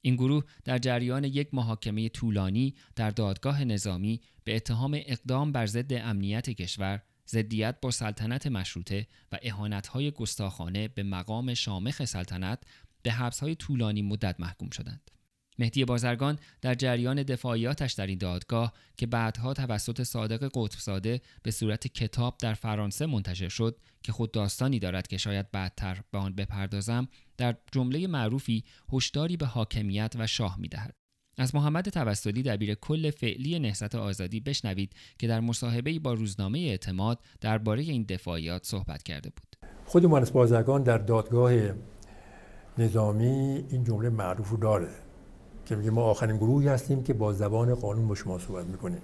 این 0.00 0.14
گروه 0.14 0.44
در 0.64 0.78
جریان 0.78 1.24
یک 1.24 1.54
محاکمه 1.54 2.08
طولانی 2.08 2.74
در 2.96 3.10
دادگاه 3.10 3.64
نظامی 3.64 4.20
به 4.44 4.56
اتهام 4.56 5.00
اقدام 5.06 5.52
بر 5.52 5.66
ضد 5.66 5.92
امنیت 5.92 6.50
کشور، 6.50 7.02
ضدیت 7.28 7.80
با 7.82 7.90
سلطنت 7.90 8.46
مشروطه 8.46 9.06
و 9.32 9.38
اهانت‌های 9.42 10.10
گستاخانه 10.10 10.88
به 10.88 11.02
مقام 11.02 11.54
شامخ 11.54 12.04
سلطنت 12.04 12.62
به 13.02 13.12
حبس‌های 13.12 13.54
طولانی 13.54 14.02
مدت 14.02 14.40
محکوم 14.40 14.70
شدند. 14.70 15.10
مهدی 15.58 15.84
بازرگان 15.84 16.38
در 16.60 16.74
جریان 16.74 17.22
دفاعیاتش 17.22 17.92
در 17.92 18.06
این 18.06 18.18
دادگاه 18.18 18.72
که 18.96 19.06
بعدها 19.06 19.54
توسط 19.54 20.02
صادق 20.02 20.50
قطبزاده 20.54 21.20
به 21.42 21.50
صورت 21.50 21.86
کتاب 21.86 22.38
در 22.38 22.54
فرانسه 22.54 23.06
منتشر 23.06 23.48
شد 23.48 23.76
که 24.02 24.12
خود 24.12 24.32
داستانی 24.32 24.78
دارد 24.78 25.06
که 25.06 25.16
شاید 25.16 25.50
بعدتر 25.50 26.00
به 26.10 26.18
آن 26.18 26.34
بپردازم 26.34 27.08
در 27.36 27.56
جمله 27.72 28.06
معروفی 28.06 28.64
هشداری 28.92 29.36
به 29.36 29.46
حاکمیت 29.46 30.14
و 30.18 30.26
شاه 30.26 30.60
می‌دهد. 30.60 30.94
از 31.38 31.54
محمد 31.54 31.88
توسلی 31.88 32.42
دبیر 32.42 32.74
کل 32.74 33.10
فعلی 33.10 33.58
نهضت 33.58 33.94
آزادی 33.94 34.40
بشنوید 34.40 34.92
که 35.18 35.26
در 35.26 35.40
مصاحبه 35.40 35.98
با 35.98 36.12
روزنامه 36.12 36.58
اعتماد 36.58 37.18
درباره 37.40 37.82
این 37.82 38.02
دفاعیات 38.02 38.66
صحبت 38.66 39.02
کرده 39.02 39.30
بود. 39.30 39.70
خود 39.84 40.06
مهندس 40.06 40.30
بازرگان 40.30 40.82
در 40.82 40.98
دادگاه 40.98 41.52
نظامی 42.78 43.64
این 43.70 43.84
جمله 43.84 44.08
معروف 44.08 44.48
رو 44.48 44.56
داره. 44.56 45.05
که 45.66 45.76
میگه 45.76 45.90
ما 45.90 46.02
آخرین 46.02 46.36
گروهی 46.36 46.68
هستیم 46.68 47.02
که 47.02 47.14
با 47.14 47.32
زبان 47.32 47.74
قانون 47.74 48.08
با 48.08 48.14
شما 48.14 48.38
صحبت 48.38 48.66
می‌کنیم. 48.66 49.00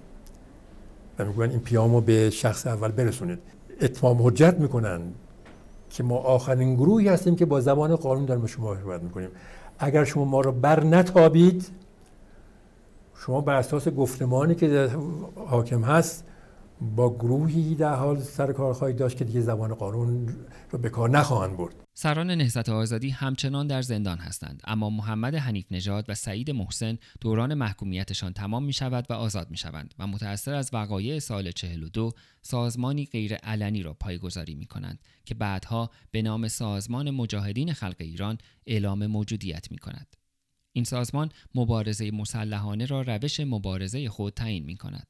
و 1.19 1.25
میگن 1.25 1.49
این 1.49 1.59
پیامو 1.59 2.01
به 2.01 2.29
شخص 2.29 2.67
اول 2.67 2.91
برسونید. 2.91 3.39
اتمام 3.81 4.27
حجت 4.27 4.55
می‌کنن 4.59 5.01
که 5.89 6.03
ما 6.03 6.17
آخرین 6.17 6.75
گروهی 6.75 7.07
هستیم 7.07 7.35
که 7.35 7.45
با 7.45 7.61
زبان 7.61 7.95
قانون 7.95 8.25
در 8.25 8.47
شما 8.47 8.75
صحبت 8.75 9.03
می‌کنیم. 9.03 9.29
اگر 9.79 10.03
شما 10.03 10.25
ما 10.25 10.41
رو 10.41 10.51
بر 10.51 10.83
نتابید 10.83 11.69
شما 13.17 13.41
بر 13.41 13.55
اساس 13.55 13.87
گفتمانی 13.87 14.55
که 14.55 14.89
حاکم 15.47 15.81
هست 15.81 16.25
با 16.95 17.13
گروهی 17.15 17.75
در 17.75 17.93
حال 17.93 18.19
سر 18.19 18.51
کار 18.51 18.73
خواهید 18.73 18.97
داشت 18.97 19.17
که 19.17 19.25
دیگه 19.25 19.41
زبان 19.41 19.73
قانون 19.73 20.27
رو 20.71 20.79
به 20.79 20.89
کار 20.89 21.09
نخواهند 21.09 21.57
برد. 21.57 21.82
سران 21.95 22.31
نهضت 22.31 22.69
آزادی 22.69 23.09
همچنان 23.09 23.67
در 23.67 23.81
زندان 23.81 24.17
هستند 24.17 24.61
اما 24.63 24.89
محمد 24.89 25.35
حنیف 25.35 25.65
نژاد 25.71 26.05
و 26.07 26.15
سعید 26.15 26.51
محسن 26.51 26.97
دوران 27.21 27.53
محکومیتشان 27.53 28.33
تمام 28.33 28.63
می 28.63 28.73
شود 28.73 29.05
و 29.09 29.13
آزاد 29.13 29.51
می 29.51 29.57
شوند 29.57 29.93
و 29.99 30.07
متأثر 30.07 30.53
از 30.53 30.69
وقایع 30.73 31.19
سال 31.19 31.51
42 31.51 32.11
سازمانی 32.41 33.05
غیر 33.05 33.35
علنی 33.35 33.83
را 33.83 33.93
پایگذاری 33.93 34.55
می 34.55 34.65
کنند 34.65 34.99
که 35.25 35.35
بعدها 35.35 35.89
به 36.11 36.21
نام 36.21 36.47
سازمان 36.47 37.11
مجاهدین 37.11 37.73
خلق 37.73 37.95
ایران 37.99 38.37
اعلام 38.67 39.05
موجودیت 39.05 39.71
می 39.71 39.77
کند. 39.77 40.15
این 40.71 40.83
سازمان 40.83 41.31
مبارزه 41.55 42.11
مسلحانه 42.11 42.85
را 42.85 43.01
روش 43.01 43.39
مبارزه 43.39 44.09
خود 44.09 44.33
تعیین 44.33 44.65
می 44.65 44.77
کند. 44.77 45.07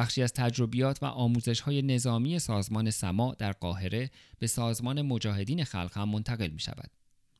بخشی 0.00 0.22
از 0.22 0.32
تجربیات 0.32 1.02
و 1.02 1.06
آموزش 1.06 1.60
های 1.60 1.82
نظامی 1.82 2.38
سازمان 2.38 2.90
سما 2.90 3.34
در 3.38 3.52
قاهره 3.52 4.10
به 4.38 4.46
سازمان 4.46 5.02
مجاهدین 5.02 5.64
خلق 5.64 5.98
هم 5.98 6.08
منتقل 6.08 6.48
می 6.48 6.58
شود. 6.60 6.90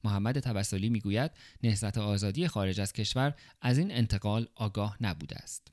محمد 0.04 0.38
توسلی 0.38 0.88
می 0.88 1.00
گوید 1.00 1.30
نهضت 1.62 1.98
آزادی 1.98 2.48
خارج 2.48 2.80
از 2.80 2.92
کشور 2.92 3.34
از 3.62 3.78
این 3.78 3.92
انتقال 3.92 4.46
آگاه 4.54 4.96
نبوده 5.00 5.36
است. 5.36 5.68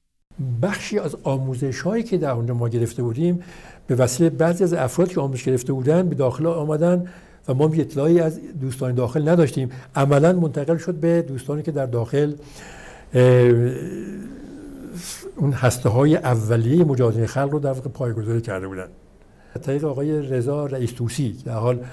بخشی 0.61 0.99
از 0.99 1.15
آموزش 1.23 1.81
هایی 1.81 2.03
که 2.03 2.17
در 2.17 2.31
اونجا 2.31 2.53
ما 2.53 2.69
گرفته 2.69 3.03
بودیم 3.03 3.43
به 3.87 3.95
وسیله 3.95 4.29
بعضی 4.29 4.63
از 4.63 4.73
افرادی 4.73 5.13
که 5.13 5.21
آموزش 5.21 5.43
گرفته 5.43 5.73
بودن 5.73 6.09
به 6.09 6.15
داخل 6.15 6.45
آمدن 6.45 7.07
و 7.47 7.53
ما 7.53 7.65
اطلاعی 7.65 8.19
از 8.19 8.39
دوستان 8.61 8.95
داخل 8.95 9.29
نداشتیم 9.29 9.69
عملا 9.95 10.33
منتقل 10.33 10.77
شد 10.77 10.95
به 10.95 11.21
دوستانی 11.21 11.63
که 11.63 11.71
در 11.71 11.85
داخل 11.85 12.33
اون 15.37 15.53
هسته 15.53 15.89
های 15.89 16.15
اولیه 16.15 16.83
مجاهدین 16.83 17.25
خلق 17.25 17.49
رو 17.49 17.59
در 17.59 17.71
واقع 17.71 17.89
پایگذاری 17.89 18.41
کرده 18.41 18.67
بودن. 18.67 18.87
طریق 19.61 19.85
آقای 19.85 20.21
رضا 20.21 20.65
رئیس 20.65 20.91
توسی 20.91 21.33
در 21.45 21.53
حال 21.53 21.85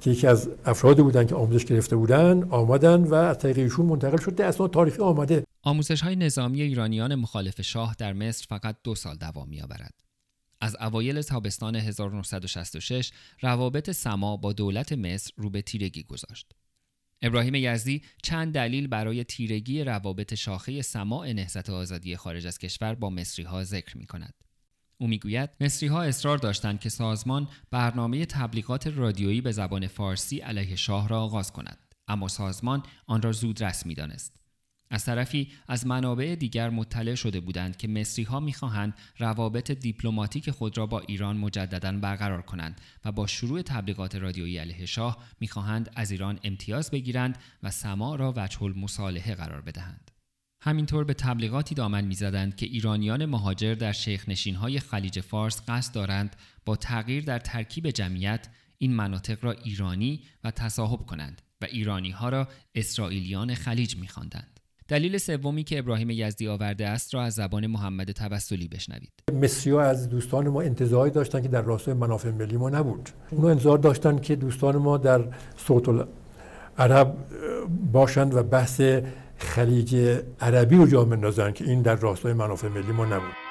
که 0.00 0.10
یکی 0.10 0.26
از 0.26 0.50
افرادی 0.64 1.02
بودن 1.02 1.26
که 1.26 1.34
آموزش 1.34 1.64
گرفته 1.64 1.96
بودن 1.96 2.48
آمدن 2.50 3.02
و 3.04 3.14
از 3.14 3.38
طریق 3.38 3.58
ایشون 3.58 3.86
منتقل 3.86 4.16
شد. 4.16 4.40
اسناد 4.40 4.70
تاریخی 4.70 5.02
آمده. 5.02 5.44
آموزش 5.62 6.00
های 6.00 6.16
نظامی 6.16 6.62
ایرانیان 6.62 7.14
مخالف 7.14 7.60
شاه 7.60 7.94
در 7.98 8.12
مصر 8.12 8.46
فقط 8.48 8.76
دو 8.84 8.94
سال 8.94 9.16
دوام 9.16 9.48
میآورد. 9.48 9.94
از 10.60 10.76
اوایل 10.80 11.22
تابستان 11.22 11.76
1966 11.76 13.12
روابط 13.40 13.90
سما 13.90 14.36
با 14.36 14.52
دولت 14.52 14.92
مصر 14.92 15.32
رو 15.36 15.50
به 15.50 15.62
تیرگی 15.62 16.02
گذاشت. 16.02 16.52
ابراهیم 17.22 17.54
یزدی 17.54 18.02
چند 18.22 18.54
دلیل 18.54 18.86
برای 18.86 19.24
تیرگی 19.24 19.84
روابط 19.84 20.34
شاخه 20.34 20.82
سماع 20.82 21.32
نهضت 21.32 21.70
آزادی 21.70 22.16
خارج 22.16 22.46
از 22.46 22.58
کشور 22.58 22.94
با 22.94 23.10
مصری 23.10 23.44
ها 23.44 23.64
ذکر 23.64 23.98
می 23.98 24.06
کند. 24.06 24.34
او 24.98 25.08
می‌گوید 25.08 25.50
مصری 25.60 25.88
ها 25.88 26.02
اصرار 26.02 26.38
داشتند 26.38 26.80
که 26.80 26.88
سازمان 26.88 27.48
برنامه 27.70 28.26
تبلیغات 28.26 28.86
رادیویی 28.86 29.40
به 29.40 29.52
زبان 29.52 29.86
فارسی 29.86 30.38
علیه 30.38 30.76
شاه 30.76 31.08
را 31.08 31.22
آغاز 31.22 31.52
کند 31.52 31.78
اما 32.08 32.28
سازمان 32.28 32.82
آن 33.06 33.22
را 33.22 33.32
زود 33.32 33.64
رسمی 33.64 33.94
دانست 33.94 34.41
از 34.92 35.04
طرفی 35.04 35.48
از 35.68 35.86
منابع 35.86 36.34
دیگر 36.34 36.70
مطلع 36.70 37.14
شده 37.14 37.40
بودند 37.40 37.76
که 37.76 37.88
مصری 37.88 38.24
ها 38.24 38.40
می‌خواهند 38.40 38.94
روابط 39.18 39.70
دیپلماتیک 39.70 40.50
خود 40.50 40.78
را 40.78 40.86
با 40.86 41.00
ایران 41.00 41.36
مجددا 41.36 41.92
برقرار 41.92 42.42
کنند 42.42 42.80
و 43.04 43.12
با 43.12 43.26
شروع 43.26 43.62
تبلیغات 43.62 44.14
رادیویی 44.14 44.58
علیه 44.58 44.86
شاه 44.86 45.18
می‌خواهند 45.40 45.90
از 45.96 46.10
ایران 46.10 46.38
امتیاز 46.44 46.90
بگیرند 46.90 47.38
و 47.62 47.70
سما 47.70 48.14
را 48.14 48.34
وجه 48.36 48.62
المصالحه 48.62 49.34
قرار 49.34 49.60
بدهند. 49.60 50.10
همینطور 50.62 51.04
به 51.04 51.14
تبلیغاتی 51.14 51.74
دامن 51.74 52.04
می‌زدند 52.04 52.56
که 52.56 52.66
ایرانیان 52.66 53.26
مهاجر 53.26 53.74
در 53.74 53.92
شیخ 53.92 54.28
نشین 54.28 54.54
های 54.54 54.80
خلیج 54.80 55.20
فارس 55.20 55.62
قصد 55.68 55.94
دارند 55.94 56.36
با 56.64 56.76
تغییر 56.76 57.24
در 57.24 57.38
ترکیب 57.38 57.90
جمعیت 57.90 58.48
این 58.78 58.94
مناطق 58.94 59.44
را 59.44 59.52
ایرانی 59.52 60.20
و 60.44 60.50
تصاحب 60.50 61.00
کنند 61.06 61.42
و 61.60 61.64
ایرانی 61.64 62.10
ها 62.10 62.28
را 62.28 62.48
اسرائیلیان 62.74 63.54
خلیج 63.54 63.96
میخواندند. 63.96 64.51
دلیل 64.92 65.18
سومی 65.18 65.64
که 65.64 65.78
ابراهیم 65.78 66.10
یزدی 66.10 66.48
آورده 66.48 66.88
است 66.88 67.14
را 67.14 67.22
از 67.22 67.34
زبان 67.34 67.66
محمد 67.66 68.10
توسلی 68.10 68.68
بشنوید. 68.68 69.12
مصری 69.32 69.72
از 69.72 70.08
دوستان 70.08 70.48
ما 70.48 70.62
انتظاری 70.62 71.10
داشتن 71.10 71.42
که 71.42 71.48
در 71.48 71.62
راستای 71.62 71.94
منافع 71.94 72.30
ملی 72.30 72.56
ما 72.56 72.70
نبود. 72.70 73.10
اونو 73.30 73.46
انتظار 73.46 73.78
داشتن 73.78 74.18
که 74.18 74.36
دوستان 74.36 74.76
ما 74.76 74.98
در 74.98 75.24
صوت 75.56 76.08
عرب 76.78 77.16
باشند 77.92 78.34
و 78.34 78.42
بحث 78.42 78.80
خلیج 79.36 80.20
عربی 80.40 80.76
رو 80.76 80.86
جا 80.86 81.04
بندازن 81.04 81.52
که 81.52 81.64
این 81.64 81.82
در 81.82 81.96
راستای 81.96 82.32
منافع 82.32 82.68
ملی 82.68 82.92
ما 82.92 83.04
نبود. 83.04 83.41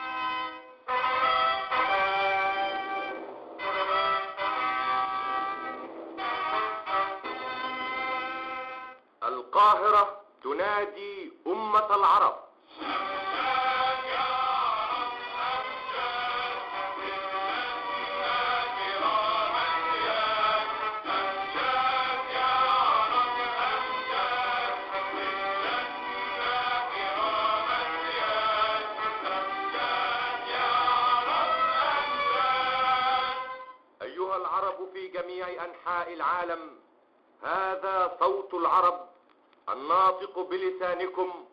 بلسانكم 40.39 41.45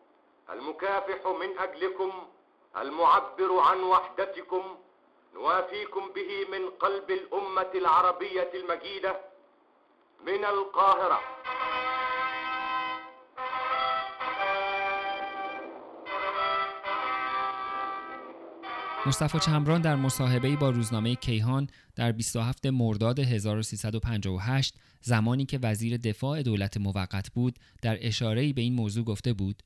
المكافح 0.49 1.27
من 1.27 1.59
أجلكم 1.59 2.27
المعبر 2.77 3.59
عن 3.59 3.83
وحدتكم. 3.83 4.77
نوافيكم 5.33 6.09
به 6.09 6.47
من 6.51 6.69
قلب 6.69 7.11
الأمة 7.11 7.71
العربية 7.75 8.51
المجيدة 8.53 9.19
من 10.25 10.45
القاهرة. 10.45 11.21
مصطفی 19.09 19.39
چمران 19.39 19.81
در 19.81 19.95
مصاحبه‌ای 19.95 20.55
با 20.55 20.69
روزنامه 20.69 21.15
کیهان 21.15 21.67
در 21.95 22.11
27 22.11 22.65
مرداد 22.65 23.19
1358 23.19 24.75
زمانی 25.01 25.45
که 25.45 25.59
وزیر 25.63 25.97
دفاع 25.97 26.41
دولت 26.41 26.77
موقت 26.77 27.31
بود 27.31 27.59
در 27.81 27.97
اشاره‌ای 28.01 28.53
به 28.53 28.61
این 28.61 28.73
موضوع 28.73 29.03
گفته 29.03 29.33
بود 29.33 29.63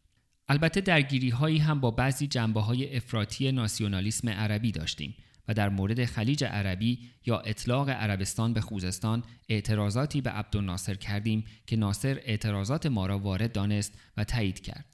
البته 0.48 0.82
درگیری 0.82 1.30
هایی 1.30 1.58
هم 1.58 1.80
با 1.80 1.92
بعضی 1.92 2.28
جنبه 2.28 2.62
های 2.62 2.96
افراطی 2.96 3.52
ناسیونالیسم 3.52 4.30
عربی 4.30 4.72
داشتیم 4.72 5.16
و 5.48 5.54
در 5.54 5.70
مورد 5.70 6.06
خلیج 6.06 6.44
عربی 6.44 7.00
یا 7.26 7.40
اطلاق 7.40 7.90
عربستان 7.90 8.54
به 8.54 8.62
خوزستان 8.62 9.24
اعتراضاتی 9.50 10.22
به 10.22 10.30
عبدالناصر 10.30 10.94
کردیم 10.94 11.44
که 11.68 11.76
ناصر 11.76 12.20
اعتراضات 12.26 12.86
ما 12.86 13.06
را 13.06 13.20
وارد 13.20 13.52
دانست 13.52 13.94
و 14.18 14.24
تایید 14.24 14.60
کرد. 14.60 14.93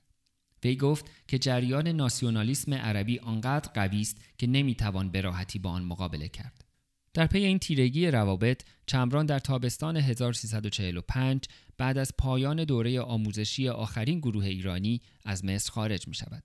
وی 0.63 0.75
گفت 0.75 1.11
که 1.27 1.37
جریان 1.37 1.87
ناسیونالیسم 1.87 2.73
عربی 2.73 3.19
آنقدر 3.19 3.71
قوی 3.73 4.01
است 4.01 4.21
که 4.37 4.47
نمی‌توان 4.47 5.11
به 5.11 5.21
راحتی 5.21 5.59
با 5.59 5.69
آن 5.69 5.83
مقابله 5.83 6.27
کرد. 6.27 6.65
در 7.13 7.27
پی 7.27 7.39
این 7.39 7.59
تیرگی 7.59 8.07
روابط 8.07 8.63
چمران 8.85 9.25
در 9.25 9.39
تابستان 9.39 9.97
1345 9.97 11.45
بعد 11.77 11.97
از 11.97 12.11
پایان 12.17 12.63
دوره 12.63 13.01
آموزشی 13.01 13.69
آخرین 13.69 14.19
گروه 14.19 14.45
ایرانی 14.45 15.01
از 15.25 15.45
مصر 15.45 15.71
خارج 15.71 16.07
می 16.07 16.13
شود. 16.13 16.43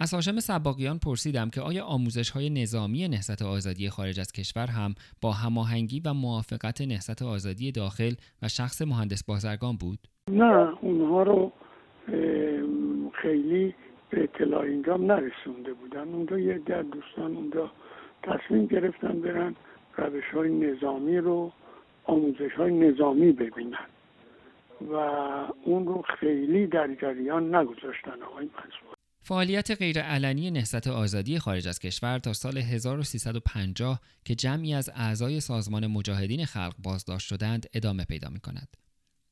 از 0.00 0.14
هاشم 0.14 0.40
سباقیان 0.40 0.98
پرسیدم 0.98 1.50
که 1.50 1.60
آیا 1.60 1.84
آموزش 1.84 2.30
های 2.30 2.50
نظامی 2.50 3.08
نهضت 3.08 3.42
آزادی 3.42 3.90
خارج 3.90 4.20
از 4.20 4.32
کشور 4.32 4.66
هم 4.66 4.94
با 5.20 5.32
هماهنگی 5.32 6.00
و 6.00 6.14
موافقت 6.14 6.80
نهضت 6.80 7.22
آزادی 7.22 7.72
داخل 7.72 8.14
و 8.42 8.48
شخص 8.48 8.82
مهندس 8.82 9.24
بازرگان 9.24 9.76
بود؟ 9.76 9.98
نه 10.30 10.74
اونها 10.82 11.22
رو 11.22 11.52
خیلی 13.12 13.74
به 14.10 14.22
اطلاع 14.22 14.60
اینجا 14.60 14.96
نرسونده 14.96 15.72
بودن. 15.72 16.08
اونجا 16.08 16.38
یه 16.38 16.58
در 16.58 16.82
دوستان 16.82 17.36
اونجا 17.36 17.70
تصمیم 18.22 18.66
گرفتن 18.66 19.20
برن 19.20 19.56
روش 19.96 20.24
های 20.34 20.48
نظامی 20.48 21.18
رو 21.18 21.52
آموزش 22.04 22.52
های 22.56 22.72
نظامی 22.72 23.32
ببینن. 23.32 23.86
و 24.80 24.94
اون 25.64 25.86
رو 25.86 26.02
خیلی 26.20 26.66
در 26.66 26.94
جریان 26.94 27.54
نگذاشتن 27.54 28.22
آقای 28.22 28.44
منصور. 28.44 28.94
فعالیت 29.22 29.70
غیرعلنی 29.70 30.50
نهضت 30.50 30.86
آزادی 30.86 31.38
خارج 31.38 31.68
از 31.68 31.78
کشور 31.78 32.18
تا 32.18 32.32
سال 32.32 32.58
1350 32.58 34.00
که 34.24 34.34
جمعی 34.34 34.74
از 34.74 34.90
اعضای 34.94 35.40
سازمان 35.40 35.86
مجاهدین 35.86 36.44
خلق 36.44 36.74
بازداشت 36.84 37.28
شدند 37.28 37.66
ادامه 37.74 38.04
پیدا 38.04 38.28
می 38.28 38.40
کند. 38.40 38.68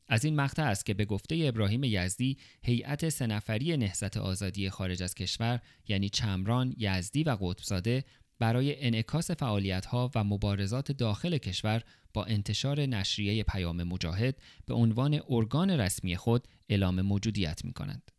از 0.09 0.25
این 0.25 0.37
مقطع 0.37 0.63
است 0.63 0.87
که 0.87 0.95
به 0.95 1.05
گفته 1.05 1.45
ابراهیم 1.49 1.85
یزدی 1.85 2.37
هیئت 2.63 3.09
سه 3.09 3.27
نفری 3.27 3.77
نهضت 3.77 4.17
آزادی 4.17 4.71
خارج 4.71 5.03
از 5.03 5.15
کشور 5.15 5.61
یعنی 5.89 6.09
چمران، 6.09 6.75
یزدی 6.79 7.23
و 7.23 7.37
قطبزاده 7.41 8.05
برای 8.39 8.87
انعکاس 8.87 9.31
فعالیت‌ها 9.31 10.11
و 10.15 10.25
مبارزات 10.25 10.93
داخل 10.93 11.39
کشور 11.39 11.83
با 12.15 12.25
انتشار 12.25 12.81
نشریه 12.81 13.43
پیام 13.43 13.83
مجاهد 13.83 14.41
به 14.67 14.75
عنوان 14.75 15.21
ارگان 15.29 15.71
رسمی 15.71 16.17
خود 16.17 16.49
اعلام 16.69 17.01
موجودیت 17.01 17.65
می 17.65 17.73
کنند. 17.73 18.11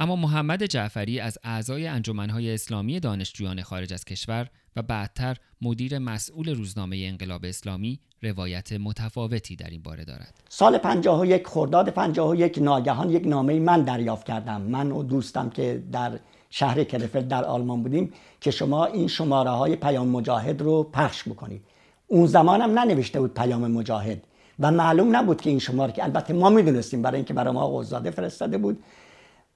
اما 0.00 0.16
محمد 0.16 0.62
جعفری 0.62 1.20
از 1.20 1.38
اعضای 1.44 1.86
انجمنهای 1.86 2.54
اسلامی 2.54 3.00
دانشجویان 3.00 3.62
خارج 3.62 3.92
از 3.92 4.04
کشور 4.04 4.46
و 4.76 4.82
بعدتر 4.82 5.36
مدیر 5.62 5.98
مسئول 5.98 6.54
روزنامه 6.54 6.96
انقلاب 6.96 7.44
اسلامی 7.44 8.00
روایت 8.22 8.72
متفاوتی 8.72 9.56
در 9.56 9.70
این 9.70 9.82
باره 9.82 10.04
دارد. 10.04 10.40
سال 10.48 10.78
51 10.78 11.46
خرداد 11.46 11.88
51 11.88 12.58
ناگهان 12.58 13.10
یک 13.10 13.26
نامه 13.26 13.60
من 13.60 13.82
دریافت 13.82 14.26
کردم. 14.26 14.60
من 14.60 14.92
و 14.92 15.02
دوستم 15.02 15.50
که 15.50 15.82
در 15.92 16.18
شهر 16.50 16.84
کرفل 16.84 17.22
در 17.22 17.44
آلمان 17.44 17.82
بودیم 17.82 18.12
که 18.40 18.50
شما 18.50 18.86
این 18.86 19.08
شماره 19.08 19.50
های 19.50 19.76
پیام 19.76 20.08
مجاهد 20.08 20.62
رو 20.62 20.82
پخش 20.82 21.28
بکنید. 21.28 21.62
اون 22.06 22.26
زمان 22.26 22.60
هم 22.60 22.78
ننوشته 22.78 23.20
بود 23.20 23.34
پیام 23.34 23.70
مجاهد 23.70 24.22
و 24.58 24.70
معلوم 24.70 25.16
نبود 25.16 25.40
که 25.40 25.50
این 25.50 25.58
شماره 25.58 25.92
که 25.92 26.04
البته 26.04 26.34
ما 26.34 26.50
می‌دونستیم 26.50 27.02
برای 27.02 27.16
اینکه 27.16 27.34
برای 27.34 27.54
ما 27.54 27.82
فرستاده 27.82 28.58
بود. 28.58 28.82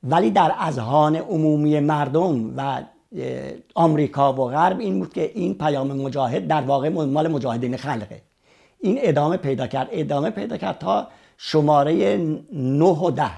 ولی 0.05 0.31
در 0.31 0.55
اذهان 0.59 1.17
عمومی 1.17 1.81
مردم 1.81 2.57
و 2.57 2.83
آمریکا 3.75 4.33
و 4.33 4.37
غرب 4.37 4.81
این 4.81 4.99
بود 4.99 5.13
که 5.13 5.31
این 5.35 5.55
پیام 5.55 5.93
مجاهد 5.93 6.47
در 6.47 6.61
واقع 6.61 6.89
مال 6.89 7.29
مجاهدین 7.29 7.77
خلقه. 7.77 8.23
این 8.81 8.99
ادامه 9.01 9.37
پیدا 9.37 9.67
کرد. 9.67 9.89
ادامه 9.91 10.31
پیدا 10.31 10.57
کرد 10.57 10.79
تا 10.79 11.09
شماره 11.39 12.17
9 12.53 12.85
و 12.85 13.11
10 13.11 13.31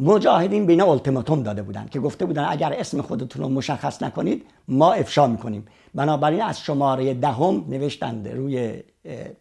مجاهدین 0.00 0.66
بین 0.66 0.80
التیماتوم 0.80 1.42
داده 1.42 1.62
بودن 1.62 1.86
که 1.86 2.00
گفته 2.00 2.26
بودن 2.26 2.46
اگر 2.48 2.72
اسم 2.72 3.02
خودتون 3.02 3.42
رو 3.42 3.48
مشخص 3.48 4.02
نکنید 4.02 4.44
ما 4.68 4.92
افشا 4.92 5.26
می‌کنیم. 5.26 5.66
بنابراین 5.94 6.42
از 6.42 6.60
شماره 6.60 7.14
دهم 7.14 7.60
ده 7.60 7.78
نوشتند 7.78 8.28
روی 8.28 8.82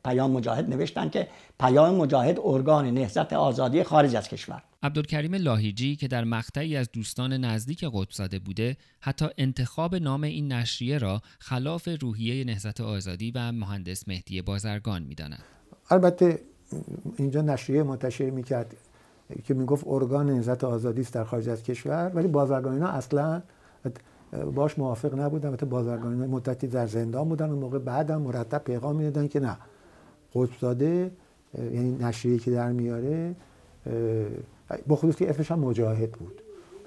پیام 0.06 0.32
مجاهد 0.32 0.70
نوشتن 0.70 1.10
که 1.10 1.28
پیام 1.60 1.96
مجاهد 1.96 2.40
ارگان 2.44 2.86
نهضت 2.86 3.34
آزادی 3.34 3.84
خارج 3.84 4.16
از 4.16 4.30
کشور. 4.30 4.64
عبدالکریم 4.84 5.36
لاهیجی 5.36 5.96
که 5.96 6.08
در 6.08 6.24
مقطعی 6.24 6.76
از 6.76 6.92
دوستان 6.92 7.34
نزدیک 7.34 7.86
قطب 7.94 8.40
بوده 8.40 8.78
حتی 9.00 9.26
انتخاب 9.38 9.96
نام 9.96 10.24
این 10.24 10.52
نشریه 10.52 10.98
را 10.98 11.22
خلاف 11.40 11.90
روحیه 12.02 12.44
نهضت 12.44 12.82
آزادی 12.82 13.32
و 13.36 13.52
مهندس 13.52 14.08
مهدی 14.08 14.42
بازرگان 14.42 15.04
می‌داند. 15.04 15.44
البته 15.90 16.40
اینجا 17.18 17.42
نشریه 17.42 17.84
منتشر 17.84 18.30
می‌کرد. 18.30 18.76
که 19.44 19.54
می‌گفت 19.54 19.84
ارگان 19.88 20.30
نهضت 20.30 20.64
آزادی 20.64 21.02
است 21.02 21.14
در 21.14 21.24
خارج 21.24 21.50
از 21.50 21.64
کشور 21.64 22.12
ولی 22.16 22.28
بازرگان 22.28 22.74
اینا 22.74 22.88
اصلا 22.88 23.42
باش 24.56 24.80
موافق 24.80 25.20
نبودن. 25.20 25.48
البته 25.48 25.66
بازرگان 25.66 26.14
مدتی 26.14 26.68
در 26.68 26.88
زندان 26.88 27.30
بودن. 27.30 27.50
اون 27.50 27.60
موقع 27.60 27.80
بعدم 27.80 28.22
مرتب 28.22 28.64
پیغام 28.64 28.96
می‌دادن 28.96 29.28
که 29.28 29.40
نه. 29.40 29.58
قطبزاده 30.36 31.12
یعنی 31.58 31.98
نشریه 32.00 32.40
که 32.40 32.52
در 32.52 32.72
میاره 32.72 33.36
با 34.88 34.96
خصوص 34.96 35.16
که 35.16 35.30
اسمش 35.30 35.52
هم 35.52 35.60
مجاهد 35.60 36.12
بود. 36.12 36.42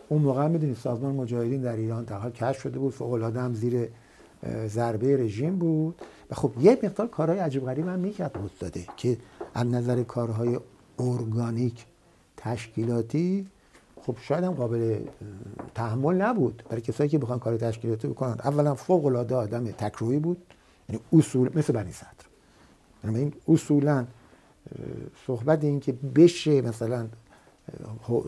اون 0.08 0.22
موقع 0.22 0.48
می‌دونید 0.48 0.76
سازمان 0.76 1.14
مجاهدین 1.14 1.60
در 1.60 1.76
ایران 1.76 2.08
حال 2.08 2.30
کشف 2.30 2.60
شده 2.60 2.78
بود. 2.78 2.92
فوق 2.92 3.12
العاده 3.12 3.40
هم 3.40 3.54
زیر 3.54 3.88
ضربه 4.66 5.16
رژیم 5.16 5.58
بود. 5.58 5.94
و 6.30 6.34
خب 6.34 6.52
یه 6.60 6.78
مقدار 6.82 7.06
کارهای 7.06 7.38
عجیب 7.38 7.64
غریب 7.64 7.88
هم 7.88 7.98
می‌کرد 7.98 8.38
داده 8.60 8.86
که 8.96 9.16
از 9.54 9.66
نظر 9.66 10.02
کارهای 10.02 10.58
ارگانیک 10.98 11.84
تشکیلاتی 12.40 13.46
خب 14.02 14.16
شاید 14.20 14.44
هم 14.44 14.52
قابل 14.52 15.00
تحمل 15.74 16.14
نبود. 16.22 16.62
برای 16.68 16.82
کسایی 16.82 17.10
که 17.10 17.18
بخوان 17.18 17.38
کار 17.38 17.56
تشکیلاتی 17.56 18.08
بکنن. 18.08 18.36
اولا 18.44 18.74
فوق 18.74 19.06
العاده 19.06 19.34
آدم 19.34 19.70
تکرویی 19.70 20.18
بود. 20.18 20.42
یعنی 20.88 21.02
اصول 21.12 21.50
مثل 21.54 21.72
بنی 21.72 21.92
صدر. 21.92 22.08
این 23.04 23.32
اصولا 23.48 24.06
صحبت 25.26 25.64
این 25.64 25.80
که 25.80 25.92
بشه 25.92 26.62
مثلا 26.62 27.06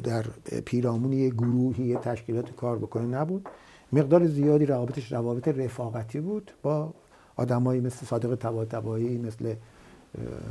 در 0.03 0.23
پیرامون 0.65 1.13
یه 1.13 1.31
گروهی 1.31 1.97
تشکیلات 1.97 2.57
کار 2.57 2.79
بکنه 2.79 3.07
نبود. 3.07 3.49
مقدار 3.93 4.27
زیادی 4.27 4.67
روابطش 4.67 5.13
روابط 5.13 5.49
رفاقتی 5.49 6.21
بود 6.21 6.51
با 6.63 6.95
آدمایی 7.37 7.81
مثل 7.81 8.07
صادق 8.07 8.35
طباطبایی 8.35 9.19
مثل 9.19 9.55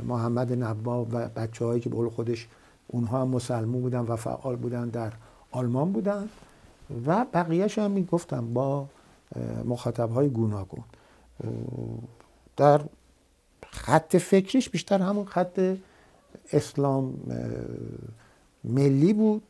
محمد 0.06 0.52
نبا 0.52 1.04
و 1.04 1.28
بچه 1.36 1.64
هایی 1.64 1.80
که 1.80 1.90
به 1.90 2.10
خودش 2.10 2.48
اونها 2.92 3.22
هم 3.22 3.28
مسلمون 3.28 3.82
بودن 3.82 4.00
و 4.00 4.16
فعال 4.16 4.56
بودن 4.56 4.88
در 4.88 5.12
آلمان 5.50 5.92
بودن 5.92 6.28
و 7.06 7.26
بقیهش 7.32 7.78
هم 7.78 7.90
می‌گفتم 7.90 8.54
با 8.54 8.86
مخاطب 9.64 10.10
های 10.10 10.28
گوناگون. 10.28 10.84
در 12.56 12.80
خط 13.70 14.16
فکریش 14.16 14.68
بیشتر 14.70 14.98
همون 14.98 15.24
خط 15.24 15.76
اسلام 16.52 17.14
ملی 18.64 19.12
بود. 19.12 19.42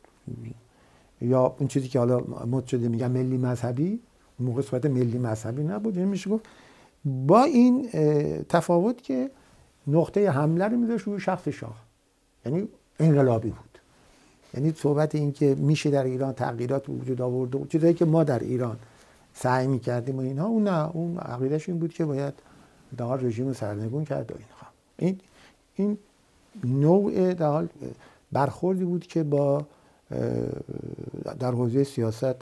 یا 1.21 1.57
اون 1.59 1.69
چیزی 1.69 1.89
که 1.89 1.99
حالا 1.99 2.21
مد 2.47 2.67
شده 2.67 2.89
میگن 2.89 3.11
ملی 3.11 3.37
مذهبی 3.39 4.01
اون 4.39 4.49
موقع 4.49 4.63
صحبت 4.63 4.87
ملی 4.87 5.19
مذهبی 5.19 5.63
نبود. 5.63 5.97
یعنی 5.97 6.11
میشه 6.11 6.31
گفت 6.31 6.45
با 7.05 7.43
این 7.43 7.89
تفاوت 8.49 9.03
که 9.03 9.31
نقطه 9.87 10.31
حمله 10.31 10.65
رو 10.65 10.77
میذاشت 10.77 11.07
روی 11.07 11.21
شخص 11.21 11.49
شاه. 11.49 11.77
یعنی 12.47 12.69
انقلابی 13.01 13.51
بود. 13.51 13.79
یعنی 14.55 14.73
صحبت 14.77 15.15
این 15.15 15.33
که 15.33 15.55
میشه 15.55 15.91
در 15.91 16.05
ایران 16.05 16.33
تغییرات 16.33 16.89
وجود 16.89 17.21
آورده 17.21 17.59
و 17.59 17.67
چیزایی 17.67 17.95
که 17.95 18.05
ما 18.05 18.25
در 18.25 18.39
ایران 18.39 18.79
سعی 19.35 19.67
می‌کردیم 19.67 20.17
و 20.17 20.21
اینها 20.21 20.47
اون 20.47 20.65
نه 20.65 20.91
اون 20.97 21.19
عقیدش 21.19 21.69
این 21.69 21.79
بود 21.79 21.93
که 21.93 22.05
باید 22.05 22.35
در 22.97 23.17
رژیم 23.17 23.53
سرنگون 23.53 24.05
کرد 24.05 24.33
و 24.33 24.35
اینها. 24.35 24.67
این 24.97 25.21
این 25.75 25.99
نوع 26.65 27.35
در 27.35 27.69
برخوردی 28.33 28.85
بود 28.85 29.07
که 29.07 29.23
با 29.23 29.67
در 31.39 31.51
حوزه 31.51 31.85
سیاست 31.85 32.37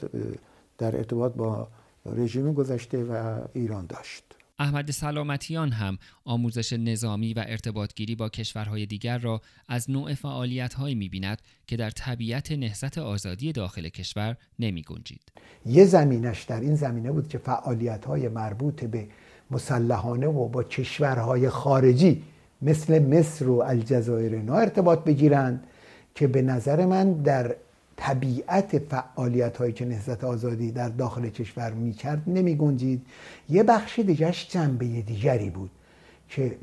در 0.77 0.97
ارتباط 0.97 1.33
با 1.33 1.67
رژیم 2.05 2.53
گذشته 2.53 3.03
و 3.03 3.39
ایران 3.53 3.85
داشت. 3.85 4.23
احمد 4.61 4.91
سلامتیان 4.91 5.71
هم 5.71 5.97
آموزش 6.25 6.73
نظامی 6.73 7.33
و 7.33 7.43
ارتباطگیری 7.47 8.15
با 8.15 8.29
کشورهای 8.29 8.85
دیگر 8.85 9.17
را 9.17 9.41
از 9.67 9.91
نوع 9.91 10.13
فعالیت 10.13 10.73
هایی 10.73 10.95
می 10.95 11.09
بیند 11.09 11.41
که 11.67 11.77
در 11.77 11.89
طبیعت 11.89 12.51
نهضت 12.51 12.97
آزادی 12.97 13.51
داخل 13.51 13.89
کشور 13.89 14.37
نمی 14.59 14.81
گنجید. 14.81 15.21
یه 15.65 15.85
زمینش 15.85 16.43
در 16.43 16.59
این 16.59 16.75
زمینه 16.75 17.11
بود 17.11 17.27
که 17.27 17.37
فعالیت 17.37 18.05
های 18.05 18.27
مربوط 18.27 18.83
به 18.83 19.07
مسلحانه 19.51 20.27
و 20.27 20.47
با 20.47 20.63
کشورهای 20.63 21.49
خارجی 21.49 22.23
مثل 22.61 22.99
مصر 22.99 23.47
و 23.47 23.59
الجزایر 23.61 24.33
اینا 24.33 24.55
ارتباط 24.55 24.99
بگیرند 25.03 25.63
که 26.15 26.27
به 26.27 26.41
نظر 26.41 26.85
من 26.85 27.13
در 27.13 27.55
طبیعت 28.01 28.77
فعالیت 28.79 29.57
هایی 29.57 29.73
که 29.73 29.85
نهضت 29.85 30.23
آزادی 30.23 30.71
در 30.71 30.89
داخل 30.89 31.29
کشور 31.29 31.71
می‌کرد 31.73 32.21
نمی 32.27 32.55
گنجید 32.55 33.05
یه 33.49 33.63
بخش 33.63 33.99
دیگرش 33.99 34.49
جنبه 34.49 34.85
دیگری 34.85 35.49
بود 35.49 35.69
که 36.29 36.55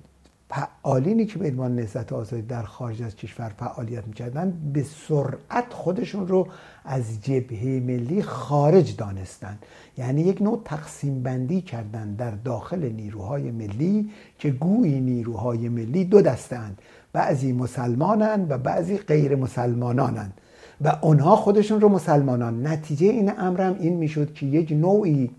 فعالینی 0.51 1.27
که 1.27 1.39
به 1.39 1.49
عنوان 1.49 1.75
نهضت 1.75 2.13
آزادی 2.13 2.43
در 2.43 2.63
خارج 2.63 3.03
از 3.03 3.17
کشور 3.17 3.49
فعالیت 3.49 4.07
می‌کردن 4.07 4.71
به 4.73 4.83
سرعت 5.09 5.73
خودشون 5.73 6.29
رو 6.29 6.49
از 6.85 7.23
جبهه 7.23 7.83
ملی 7.87 8.23
خارج 8.23 8.97
دانستند 8.97 9.59
یعنی 9.99 10.21
یک 10.21 10.43
نوع 10.43 10.63
تقسیم 10.65 11.23
بندی 11.23 11.61
کردن 11.61 12.15
در 12.15 12.31
داخل 12.31 12.93
نیروهای 12.93 13.51
ملی 13.51 14.11
که 14.39 14.51
گویی 14.51 15.01
نیروهای 15.01 15.69
ملی 15.69 16.05
دو 16.05 16.23
دستند. 16.23 16.79
بعضی 17.13 17.53
مسلمانند 17.53 18.51
و 18.51 18.59
بعضی 18.59 18.99
غیر 18.99 19.37
مسلمانانند. 19.37 20.41
و 20.81 20.99
اونها 21.03 21.37
خودشون 21.37 21.81
رو 21.81 21.89
مسلمانان. 21.89 22.67
نتیجه 22.67 23.07
این 23.07 23.33
امرم 23.39 23.77
این 23.81 23.97
می‌شد 23.97 24.35
که 24.35 24.47
یک 24.47 24.73
نوعی 24.73 25.31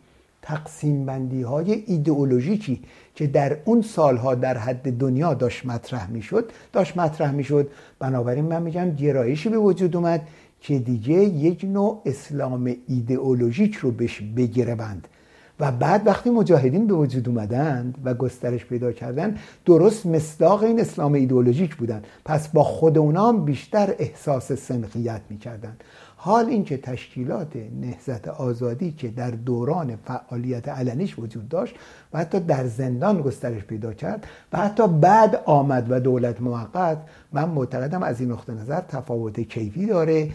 تقسیم 0.41 1.05
بندی 1.05 1.41
های 1.41 1.83
ایدئولوژیکی 1.87 2.81
که 3.15 3.27
در 3.27 3.57
اون 3.65 3.81
سالها 3.81 4.35
در 4.35 4.57
حد 4.57 4.97
دنیا 4.97 5.33
داشت 5.33 5.65
مطرح 5.65 6.09
می‌شد 6.11 6.51
داشت 6.73 6.97
مطرح 6.97 7.31
می‌شد. 7.31 7.67
بنابراین 7.99 8.45
من 8.45 8.61
میگم 8.61 8.91
گرایشی 8.95 9.49
به 9.49 9.57
وجود 9.57 9.95
اومد 9.95 10.27
که 10.61 10.79
دیگه 10.79 11.13
یک 11.13 11.63
نوع 11.63 12.01
اسلام 12.05 12.75
ایدئولوژیک 12.87 13.75
رو 13.75 13.91
بهش 13.91 14.21
بگیره 14.21 14.75
بند 14.75 15.07
و 15.59 15.71
بعد 15.71 16.07
وقتی 16.07 16.29
مجاهدین 16.29 16.87
به 16.87 16.93
وجود 16.93 17.29
اومدند 17.29 17.97
و 18.03 18.13
گسترش 18.13 18.65
پیدا 18.65 18.91
کردن 18.91 19.37
درست 19.65 20.05
مصداق 20.05 20.63
این 20.63 20.79
اسلام 20.79 21.13
ایدئولوژیک 21.13 21.75
بودن. 21.75 22.01
پس 22.25 22.47
با 22.47 22.63
خود 22.63 22.97
اونا 22.97 23.33
بیشتر 23.33 23.95
احساس 23.99 24.51
سنخیت 24.51 25.21
می‌کردن. 25.29 25.77
حال 26.15 26.45
اینکه 26.45 26.77
تشکیلات 26.77 27.53
نهزت 27.81 28.27
آزادی 28.27 28.91
که 28.91 29.07
در 29.07 29.31
دوران 29.31 29.95
فعالیت 29.95 30.67
علنیش 30.67 31.19
وجود 31.19 31.49
داشت 31.49 31.75
و 32.13 32.19
حتی 32.19 32.39
در 32.39 32.67
زندان 32.67 33.21
گسترش 33.21 33.63
پیدا 33.63 33.93
کرد 33.93 34.27
و 34.53 34.57
حتی 34.57 34.87
بعد 34.87 35.41
آمد 35.45 35.87
و 35.89 35.99
دولت 35.99 36.41
موقت 36.41 36.97
من 37.33 37.49
معتقدم 37.49 38.03
از 38.03 38.21
این 38.21 38.31
نقطه 38.31 38.53
نظر 38.53 38.81
تفاوت 38.81 39.39
کیفی 39.39 39.85
داره. 39.85 40.29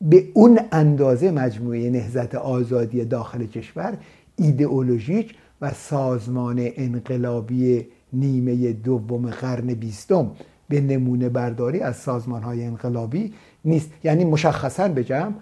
به 0.00 0.28
اون 0.34 0.60
اندازه 0.72 1.30
مجموعه 1.30 1.90
نهزت 1.90 2.34
آزادی 2.34 3.04
داخل 3.04 3.46
کشور 3.46 3.96
ایدئولوژیک 4.42 5.34
و 5.60 5.72
سازمان 5.72 6.70
انقلابی 6.76 7.86
نیمه 8.12 8.72
دوم 8.72 9.30
قرن 9.30 9.66
بیستم 9.66 10.30
به 10.68 10.80
نمونه 10.80 11.28
برداری 11.28 11.80
از 11.80 11.96
سازمان 11.96 12.42
های 12.42 12.64
انقلابی 12.64 13.34
نیست. 13.64 13.90
یعنی 14.04 14.24
مشخصا 14.24 14.88
بگم 14.88 15.34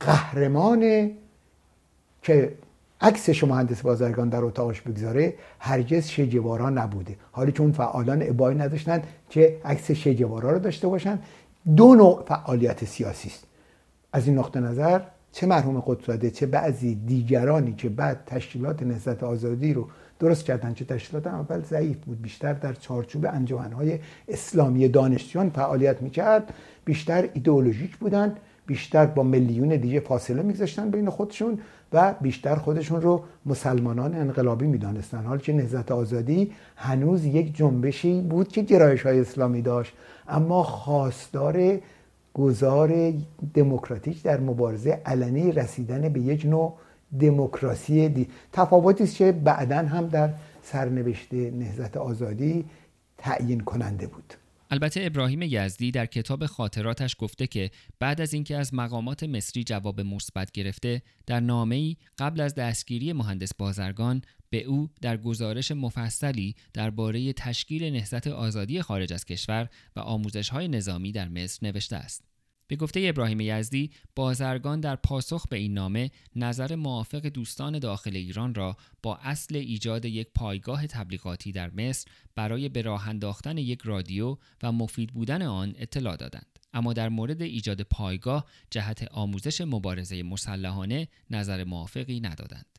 قهرمان 0.00 1.10
که 2.22 2.54
عکسش 3.00 3.44
مهندس 3.44 3.82
بازرگان 3.82 4.28
در 4.28 4.44
اتاقش 4.44 4.80
بگذاره 4.80 5.34
هرگز 5.58 6.08
شجوارا 6.08 6.70
نبوده. 6.70 7.16
حالی 7.32 7.52
اون 7.58 7.72
فعالان 7.72 8.22
ابایی 8.22 8.58
نداشتن 8.58 9.02
که 9.30 9.60
عکس 9.64 9.90
شجوارا 9.90 10.52
رو 10.52 10.58
داشته 10.58 10.88
باشن. 10.88 11.18
دو 11.76 11.94
نوع 11.94 12.24
فعالیت 12.28 12.84
سیاسی 12.84 13.28
است. 13.28 13.46
از 14.12 14.26
این 14.26 14.38
نقطه 14.38 14.60
نظر 14.60 15.00
چه 15.34 15.46
مرحوم 15.46 15.80
قدسزاده 15.86 16.30
چه 16.30 16.46
بعضی 16.46 16.94
دیگرانی 16.94 17.72
که 17.72 17.88
بعد 17.88 18.22
تشکیلات 18.26 18.82
نهضت 18.82 19.22
آزادی 19.22 19.72
رو 19.72 19.88
درست 20.18 20.44
کردن 20.44 20.74
چه 20.74 20.84
تشکیلات 20.84 21.26
اول 21.26 21.60
ضعیف 21.60 21.96
بود 21.96 22.22
بیشتر 22.22 22.52
در 22.52 22.72
چارچوب 22.72 23.26
انجمنهای 23.26 23.98
اسلامی 24.28 24.88
دانشجویان 24.88 25.50
فعالیت 25.50 26.02
می‌کرد 26.02 26.54
بیشتر 26.84 27.28
ایدئولوژیک 27.32 27.96
بودن 27.96 28.36
بیشتر 28.66 29.06
با 29.06 29.22
میلیون 29.22 29.68
دیگه 29.68 30.00
فاصله 30.00 30.42
میگذاشتن 30.42 30.90
بین 30.90 31.10
خودشون 31.10 31.58
و 31.92 32.14
بیشتر 32.20 32.54
خودشون 32.54 33.02
رو 33.02 33.24
مسلمانان 33.46 34.14
انقلابی 34.14 34.66
می‌دانستن. 34.66 35.24
حال 35.24 35.38
که 35.38 35.52
نهضت 35.52 35.92
آزادی 35.92 36.52
هنوز 36.76 37.24
یک 37.24 37.56
جنبشی 37.56 38.20
بود 38.20 38.48
که 38.48 38.62
گرایش 38.62 39.02
های 39.02 39.20
اسلامی 39.20 39.62
داشت. 39.62 39.94
اما 40.28 40.62
خواستار 40.62 41.78
گذار 42.34 43.12
دموکراتیک 43.54 44.22
در 44.22 44.40
مبارزه 44.40 45.02
علنی 45.06 45.52
رسیدن 45.52 46.08
به 46.08 46.20
یک 46.20 46.46
نوع 46.46 46.78
دموکراسی 47.20 48.08
دی 48.08 48.28
تفاوتی 48.52 49.04
است 49.04 49.16
که 49.16 49.32
بعدا 49.32 49.78
هم 49.78 50.08
در 50.08 50.30
سرنوشت 50.62 51.34
نهضت 51.34 51.96
آزادی 51.96 52.64
تعیین 53.18 53.60
کننده 53.60 54.06
بود. 54.06 54.34
البته 54.70 55.00
ابراهیم 55.04 55.42
یزدی 55.42 55.90
در 55.90 56.06
کتاب 56.06 56.46
خاطراتش 56.46 57.16
گفته 57.18 57.46
که 57.46 57.70
بعد 57.98 58.20
از 58.20 58.34
اینکه 58.34 58.56
از 58.56 58.74
مقامات 58.74 59.24
مصری 59.24 59.64
جواب 59.64 60.00
مثبت 60.00 60.50
گرفته 60.50 61.02
در 61.26 61.40
نامه‌ای 61.40 61.96
قبل 62.18 62.40
از 62.40 62.54
دستگیری 62.54 63.12
مهندس 63.12 63.54
بازرگان 63.58 64.22
به 64.54 64.62
او 64.62 64.90
در 65.00 65.16
گزارش 65.16 65.70
مفصلی 65.70 66.54
درباره 66.72 67.32
تشکیل 67.32 67.84
نهضت 67.84 68.26
آزادی 68.26 68.82
خارج 68.82 69.12
از 69.12 69.24
کشور 69.24 69.68
و 69.96 70.00
آموزش‌های 70.00 70.68
نظامی 70.68 71.12
در 71.12 71.28
مصر 71.28 71.66
نوشته 71.66 71.96
است. 71.96 72.24
به 72.66 72.76
گفته 72.76 73.00
ابراهیم 73.04 73.40
یزدی 73.40 73.90
بازرگان 74.16 74.80
در 74.80 74.96
پاسخ 74.96 75.48
به 75.48 75.56
این 75.56 75.74
نامه 75.74 76.10
نظر 76.36 76.74
موافق 76.74 77.26
دوستان 77.26 77.78
داخل 77.78 78.16
ایران 78.16 78.54
را 78.54 78.76
با 79.02 79.16
اصل 79.16 79.56
ایجاد 79.56 80.04
یک 80.04 80.28
پایگاه 80.34 80.86
تبلیغاتی 80.86 81.52
در 81.52 81.70
مصر 81.70 82.08
برای 82.34 82.68
به 82.68 82.82
راه 82.82 83.08
انداختن 83.08 83.58
یک 83.58 83.82
رادیو 83.84 84.36
و 84.62 84.72
مفید 84.72 85.12
بودن 85.12 85.42
آن 85.42 85.74
اطلاع 85.78 86.16
دادند 86.16 86.58
اما 86.74 86.92
در 86.92 87.08
مورد 87.08 87.42
ایجاد 87.42 87.82
پایگاه 87.82 88.44
جهت 88.70 89.08
آموزش 89.10 89.60
مبارزه 89.60 90.22
مسلحانه 90.22 91.08
نظر 91.30 91.64
موافقی 91.64 92.20
ندادند 92.20 92.73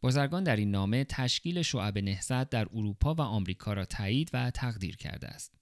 بازرگان 0.00 0.44
در 0.44 0.56
این 0.56 0.70
نامه 0.70 1.04
تشکیل 1.04 1.62
شعب 1.62 1.98
نهضت 1.98 2.50
در 2.50 2.66
اروپا 2.74 3.14
و 3.14 3.20
آمریکا 3.20 3.72
را 3.72 3.84
تایید 3.84 4.30
و 4.32 4.50
تقدیر 4.50 4.96
کرده 4.96 5.28
است 5.28 5.54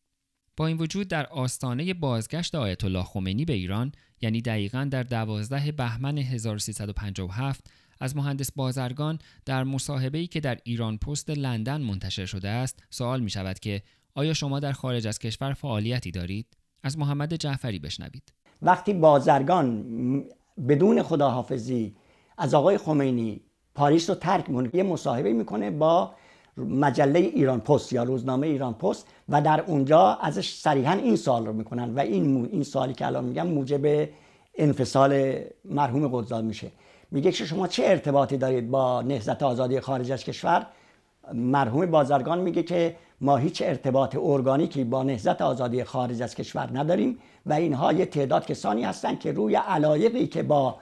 با 0.56 0.66
این 0.66 0.76
وجود 0.76 1.08
در 1.08 1.26
آستانه 1.26 1.94
بازگشت 1.94 2.54
آیت 2.54 2.84
الله 2.84 3.02
خمینی 3.02 3.44
به 3.44 3.52
ایران 3.52 3.92
یعنی 4.20 4.42
دقیقا 4.42 4.88
در 4.90 5.02
12 5.02 5.72
بهمن 5.72 6.18
1357 6.18 7.66
از 8.00 8.16
مهندس 8.16 8.52
بازرگان 8.52 9.18
در 9.44 9.64
مصاحبه‌ای 9.64 10.26
که 10.26 10.40
در 10.40 10.58
ایران 10.64 10.98
پست 10.98 11.30
لندن 11.30 11.80
منتشر 11.80 12.26
شده 12.26 12.48
است 12.48 12.82
سوال 12.90 13.20
می 13.20 13.30
شود 13.30 13.58
که 13.58 13.82
آیا 14.14 14.34
شما 14.34 14.60
در 14.60 14.72
خارج 14.72 15.06
از 15.06 15.18
کشور 15.18 15.52
فعالیتی 15.52 16.10
دارید؟ 16.10 16.46
از 16.82 16.98
محمد 16.98 17.34
جعفری 17.34 17.78
بشنوید. 17.78 18.32
وقتی 18.62 18.94
بازرگان 18.94 19.84
بدون 20.68 21.02
خداحافظی 21.02 21.96
از 22.38 22.54
آقای 22.54 22.78
خمینی 22.78 23.40
پاریس 23.76 24.10
رو 24.10 24.16
ترک 24.16 24.50
می‌کنه. 24.50 24.70
یه 24.72 24.82
مصاحبه 24.82 25.32
می‌کنه 25.32 25.70
با 25.70 26.10
مجله 26.56 27.18
ایران 27.18 27.60
پست 27.60 27.92
یا 27.92 28.02
روزنامه 28.02 28.46
ایران 28.46 28.74
پست 28.74 29.06
و 29.28 29.42
در 29.42 29.60
اونجا 29.66 30.18
ازش 30.20 30.50
صریحا 30.50 30.92
این 30.92 31.16
سوال 31.16 31.46
رو 31.46 31.52
می‌کنن 31.52 31.94
و 31.94 32.00
این 32.00 32.48
این 32.52 32.62
سوالی 32.62 32.94
که 32.94 33.06
الان 33.06 33.24
میگم 33.24 33.46
موجب 33.46 34.08
انفصال 34.54 35.34
مرحوم 35.64 36.08
قدزاد 36.08 36.44
میشه. 36.44 36.70
میگه 37.10 37.32
که 37.32 37.44
شما 37.44 37.66
چه 37.66 37.82
ارتباطی 37.86 38.36
دارید 38.36 38.70
با 38.70 39.02
نهضت 39.02 39.42
آزادی 39.42 39.80
خارج 39.80 40.12
از 40.12 40.24
کشور؟ 40.24 40.66
مرحوم 41.34 41.86
بازرگان 41.86 42.40
میگه 42.40 42.62
که 42.62 42.96
ما 43.20 43.36
هیچ 43.36 43.62
ارتباط 43.62 44.16
ارگانیکی 44.20 44.84
با 44.84 45.02
نهضت 45.02 45.42
آزادی 45.42 45.84
خارج 45.84 46.22
از 46.22 46.34
کشور 46.34 46.68
نداریم 46.72 47.18
و 47.46 47.52
اینها 47.52 47.92
یه 47.92 48.06
تعداد 48.06 48.46
کسانی 48.46 48.84
هستند 48.84 49.20
که 49.20 49.32
روی 49.32 49.56
علایقی 49.56 50.26
که 50.26 50.42
با 50.42 50.76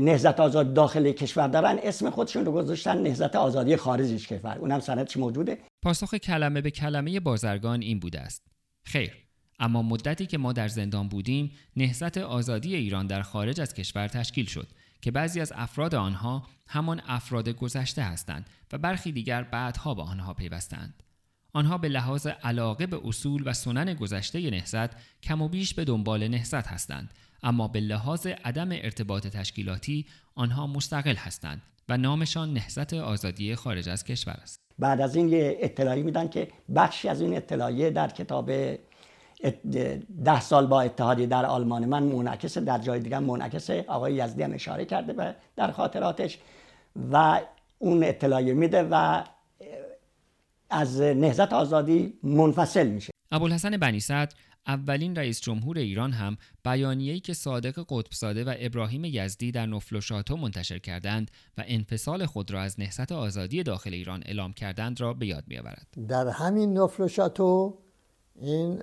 نهزت 0.00 0.40
آزاد 0.40 0.74
داخل 0.74 1.12
کشور 1.12 1.48
دارن 1.48 1.78
اسم 1.82 2.10
خودشون 2.10 2.44
رو 2.44 2.52
گذاشتن 2.52 3.02
نهزت 3.02 3.36
آزادی 3.36 3.76
خارج 3.76 4.26
کشور. 4.26 4.58
اونم 4.58 4.80
سندش 4.80 5.16
موجوده؟ 5.16 5.58
پاسخ 5.82 6.14
کلمه 6.14 6.60
به 6.60 6.70
کلمه 6.70 7.20
بازرگان 7.20 7.82
این 7.82 8.00
بوده 8.00 8.20
است. 8.20 8.46
خیر 8.84 9.12
اما 9.58 9.82
مدتی 9.82 10.26
که 10.26 10.38
ما 10.38 10.52
در 10.52 10.68
زندان 10.68 11.08
بودیم 11.08 11.52
نهزت 11.76 12.18
آزادی 12.18 12.74
ایران 12.76 13.06
در 13.06 13.22
خارج 13.22 13.60
از 13.60 13.74
کشور 13.74 14.08
تشکیل 14.08 14.46
شد 14.46 14.68
که 15.02 15.10
بعضی 15.10 15.40
از 15.40 15.52
افراد 15.56 15.94
آنها 15.94 16.46
همان 16.68 17.02
افراد 17.06 17.48
گذشته 17.48 18.02
هستند 18.02 18.46
و 18.72 18.78
برخی 18.78 19.12
دیگر 19.12 19.42
بعدها 19.42 19.94
به 19.94 20.02
آنها 20.02 20.34
پیوستند. 20.34 21.02
آنها 21.52 21.78
به 21.78 21.88
لحاظ 21.88 22.26
علاقه 22.26 22.86
به 22.86 23.00
اصول 23.04 23.42
و 23.46 23.52
سنن 23.52 23.94
گذشته 23.94 24.50
نهزت 24.50 24.90
کم 25.22 25.42
و 25.42 25.48
بیش 25.48 25.74
به 25.74 25.84
دنبال 25.84 26.28
نهزت 26.28 26.66
هستند 26.66 27.10
اما 27.44 27.68
به 27.68 27.80
لحاظ 27.80 28.26
عدم 28.26 28.68
ارتباط 28.72 29.26
تشکیلاتی 29.26 30.06
آنها 30.34 30.66
مستقل 30.66 31.14
هستند 31.14 31.62
و 31.88 31.96
نامشان 31.96 32.52
نهضت 32.52 32.94
آزادی 32.94 33.54
خارج 33.54 33.88
از 33.88 34.04
کشور 34.04 34.36
است. 34.42 34.60
بعد 34.78 35.00
از 35.00 35.16
این 35.16 35.28
یه 35.28 35.56
اطلاعی 35.60 36.02
میدن 36.02 36.28
که 36.28 36.48
بخشی 36.76 37.08
از 37.08 37.20
این 37.20 37.36
اطلاعیه 37.36 37.90
در 37.90 38.08
کتاب 38.08 38.50
ده 40.24 40.40
سال 40.40 40.66
با 40.66 40.80
اتحادیه 40.80 41.26
در 41.26 41.46
آلمان 41.46 41.84
من 41.84 42.02
منعکسه 42.02 42.60
در 42.60 42.78
جای 42.78 43.00
دیگه 43.00 43.18
منعکسه 43.18 43.84
آقای 43.88 44.14
یزدی 44.14 44.42
هم 44.42 44.54
اشاره 44.54 44.84
کرده 44.84 45.12
به 45.12 45.34
در 45.56 45.70
خاطراتش 45.70 46.38
و 47.12 47.40
اون 47.78 48.04
اطلاعیه 48.04 48.52
میده 48.54 48.82
و 48.90 49.24
از 50.70 51.00
نهزت 51.00 51.52
آزادی 51.52 52.18
منفصل 52.22 52.86
میشه. 52.86 53.12
ابوالحسن 53.32 53.76
بنی 53.76 54.00
صدر 54.00 54.34
اولین 54.66 55.16
رئیس 55.16 55.40
جمهور 55.40 55.78
ایران 55.78 56.12
هم 56.12 56.36
بیانیه‌ای 56.64 57.20
که 57.20 57.34
صادق 57.34 57.84
قطبزاده 57.88 58.44
و 58.44 58.54
ابراهیم 58.58 59.04
یزدی 59.04 59.52
در 59.52 59.66
نفل 59.66 59.96
و 59.96 60.00
شاتو 60.00 60.36
منتشر 60.36 60.78
کردند 60.78 61.30
و 61.58 61.64
انفصال 61.66 62.26
خود 62.26 62.50
را 62.50 62.60
از 62.60 62.80
نهضت 62.80 63.12
آزادی 63.12 63.62
داخل 63.62 63.94
ایران 63.94 64.22
اعلام 64.26 64.52
کردند 64.52 65.00
را 65.00 65.14
به 65.14 65.26
یاد 65.26 65.44
می‌آورد. 65.46 65.86
در 66.08 66.28
همین 66.28 66.78
نفل 66.78 67.02
و 67.02 67.08
شاتو 67.08 67.78
این 68.40 68.82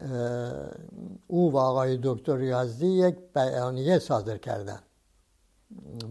او 1.27 1.51
و 1.51 1.57
آقای 1.57 1.99
دکتر 2.03 2.41
یزدی 2.41 2.87
یک 2.87 3.15
بیانیه 3.35 3.99
صادر 3.99 4.37
کردند. 4.37 4.83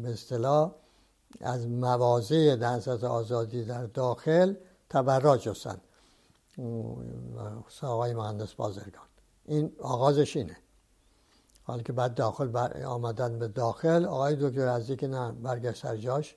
به 0.02 0.08
اصطلاح 0.08 0.74
از 1.40 1.66
مواضع 1.66 2.56
نهضت 2.56 3.04
آزادی 3.04 3.64
در 3.64 3.86
داخل 3.86 4.54
تبرع 4.90 5.36
جستند 5.36 5.80
آقای 7.82 8.14
مهندس 8.14 8.54
بازرگان 8.54 9.09
این 9.50 9.72
آغازش 9.80 10.36
اینه. 10.36 10.56
حالا 11.62 11.82
که 11.82 11.92
بعد 11.92 12.14
داخل 12.14 12.48
بر 12.48 12.82
آمدن 12.82 13.38
به 13.38 13.48
داخل 13.48 14.04
آقای 14.04 14.36
دکتر 14.40 14.68
عزیزی 14.68 14.96
که 14.96 15.06
نه 15.06 15.32
برگشت 15.32 15.82
سر 15.82 15.96
جاش. 15.96 16.36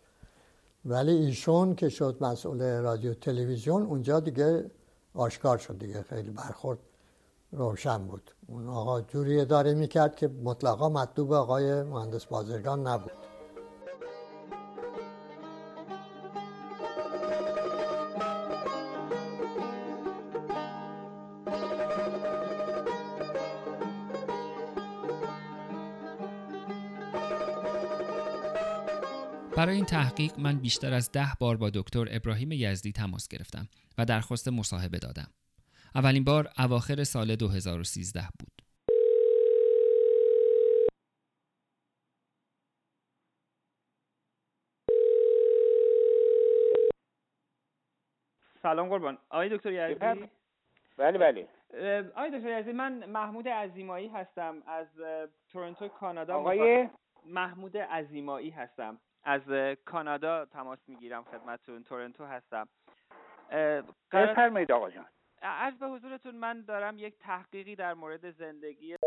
ولی 0.85 1.11
ایشون 1.11 1.75
که 1.75 1.89
شد 1.89 2.17
مسئول 2.21 2.77
رادیو 2.79 3.13
تلویزیون 3.13 3.83
اونجا 3.83 4.19
دیگه 4.19 4.71
آشکار 5.13 5.57
شد 5.57 5.77
دیگه. 5.77 6.01
خیلی 6.01 6.29
برخورد 6.29 6.79
روشن 7.51 8.07
بود. 8.07 8.31
اون 8.47 8.67
آقا 8.67 9.01
جوری 9.01 9.41
اداره 9.41 9.73
می‌کرد 9.73 10.15
که 10.15 10.27
مطلقا 10.27 10.89
مطلوب 10.89 11.33
آقای 11.33 11.83
مهندس 11.83 12.25
بازرگان 12.25 12.87
نبود. 12.87 13.32
برای 29.73 29.81
این 29.81 29.85
تحقیق 29.85 30.39
من 30.39 30.59
بیشتر 30.59 30.93
از 30.93 31.11
ده 31.11 31.27
بار 31.39 31.57
با 31.57 31.69
دکتر 31.69 32.05
ابراهیم 32.11 32.51
یزدی 32.51 32.91
تماس 32.91 33.27
گرفتم 33.27 33.67
و 33.97 34.05
درخواست 34.05 34.47
مصاحبه 34.47 34.97
دادم. 34.99 35.27
اولین 35.95 36.23
بار 36.23 36.49
اواخر 36.57 37.03
سال 37.03 37.35
2013 37.35 38.21
بود. 38.39 38.61
سلام 48.61 48.89
قربان. 48.89 49.17
آقای 49.29 49.57
دکتر 49.57 49.71
یزدی؟ 49.71 50.29
بله 50.97 51.17
بله 51.17 51.47
آقای 52.15 52.39
دکتر 52.39 52.59
یزدی 52.59 52.71
من 52.71 53.05
محمود 53.09 53.47
عزیمایی 53.47 54.07
هستم 54.07 54.63
از 54.67 54.87
تورنتو 55.49 55.87
کانادا. 55.87 56.35
آقای؟ 56.35 56.89
محمود 57.25 57.77
عزیمایی 57.77 58.49
هستم. 58.49 58.99
از 59.23 59.75
کانادا 59.85 60.45
تماس 60.45 60.79
می‌گیرم 60.87 61.23
خدمتتون 61.23 61.83
تورنتو 61.83 62.25
هستم. 62.25 62.67
بفرمایید 64.11 64.71
آقا 64.71 64.89
جان. 64.89 65.05
از 65.41 65.79
به 65.79 65.87
حضورتون 65.87 66.35
من 66.35 66.61
دارم 66.61 66.95
یک 66.97 67.19
تحقیقی 67.19 67.75
در 67.75 67.93
مورد 67.93 68.31
زندگی 68.31 68.97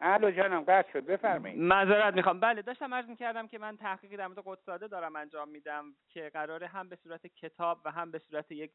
الو 0.00 0.30
جانم 0.30 0.60
قطع 0.60 0.92
شد 0.92 1.06
بفرمایید. 1.06 1.58
معذرت 1.58 2.14
می‌خوام. 2.14 2.40
بله 2.40 2.62
داشتم 2.62 2.94
عرض 2.94 3.08
می‌کردم 3.08 3.48
که 3.48 3.58
من 3.58 3.76
تحقیقی 3.76 4.16
در 4.16 4.26
مورد 4.26 4.42
قدساده 4.44 4.88
دارم 4.88 5.16
انجام 5.16 5.48
میدم 5.48 5.84
که 6.08 6.30
قراره 6.34 6.66
هم 6.66 6.88
به 6.88 6.96
صورت 6.96 7.26
کتاب 7.26 7.80
و 7.84 7.90
هم 7.90 8.10
به 8.10 8.18
صورت 8.18 8.52
یک 8.52 8.72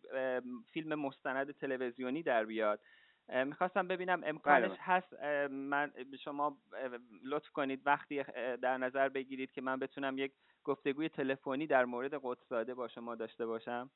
فیلم 0.74 1.00
مستند 1.00 1.52
تلویزیونی 1.52 2.24
در 2.24 2.46
بیاد. 2.46 2.80
می‌خواستم 3.46 3.88
ببینم 3.88 4.22
امکانش 4.26 4.70
بله. 4.70 4.80
هست 4.80 5.14
من 5.52 5.92
شما 6.20 6.58
لطف 7.24 7.50
کنید. 7.50 7.82
وقتی 7.86 8.24
در 8.62 8.78
نظر 8.78 9.10
بگیرید 9.10 9.52
که 9.52 9.62
من 9.62 9.80
بتونم 9.80 10.18
یک 10.18 10.32
گفتگوی 10.64 11.10
تلفنی 11.10 11.68
در 11.68 11.86
مورد 11.86 12.20
قدساده 12.24 12.74
با 12.74 12.88
شما 12.88 13.16
داشته 13.16 13.46
باشم. 13.46 13.90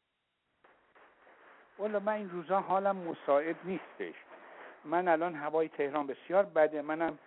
والا 1.79 1.99
من 1.99 2.13
این 2.13 2.29
روزا 2.29 2.59
حالم 2.59 2.95
مساعد 2.95 3.55
نیستش. 3.63 4.15
من 4.85 5.07
الان 5.07 5.35
هوای 5.35 5.67
تهران 5.67 6.07
بسیار 6.07 6.43
بده. 6.43 6.81
منم 6.81 7.19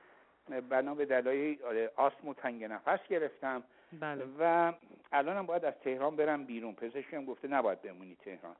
بنا 0.70 0.94
به 0.94 1.06
دلایل 1.06 1.58
آسم 1.96 2.28
و 2.28 2.34
تنگ 2.34 2.64
نفس 2.64 3.08
گرفتم. 3.08 3.62
بله. 4.00 4.24
و 4.38 4.72
الانم 5.12 5.46
باید 5.46 5.64
از 5.64 5.74
تهران 5.74 6.16
برم 6.16 6.44
بیرون. 6.44 6.74
پزشکم 6.74 7.24
گفته 7.24 7.48
نباید 7.48 7.82
بمونی 7.82 8.16
تهران. 8.16 8.56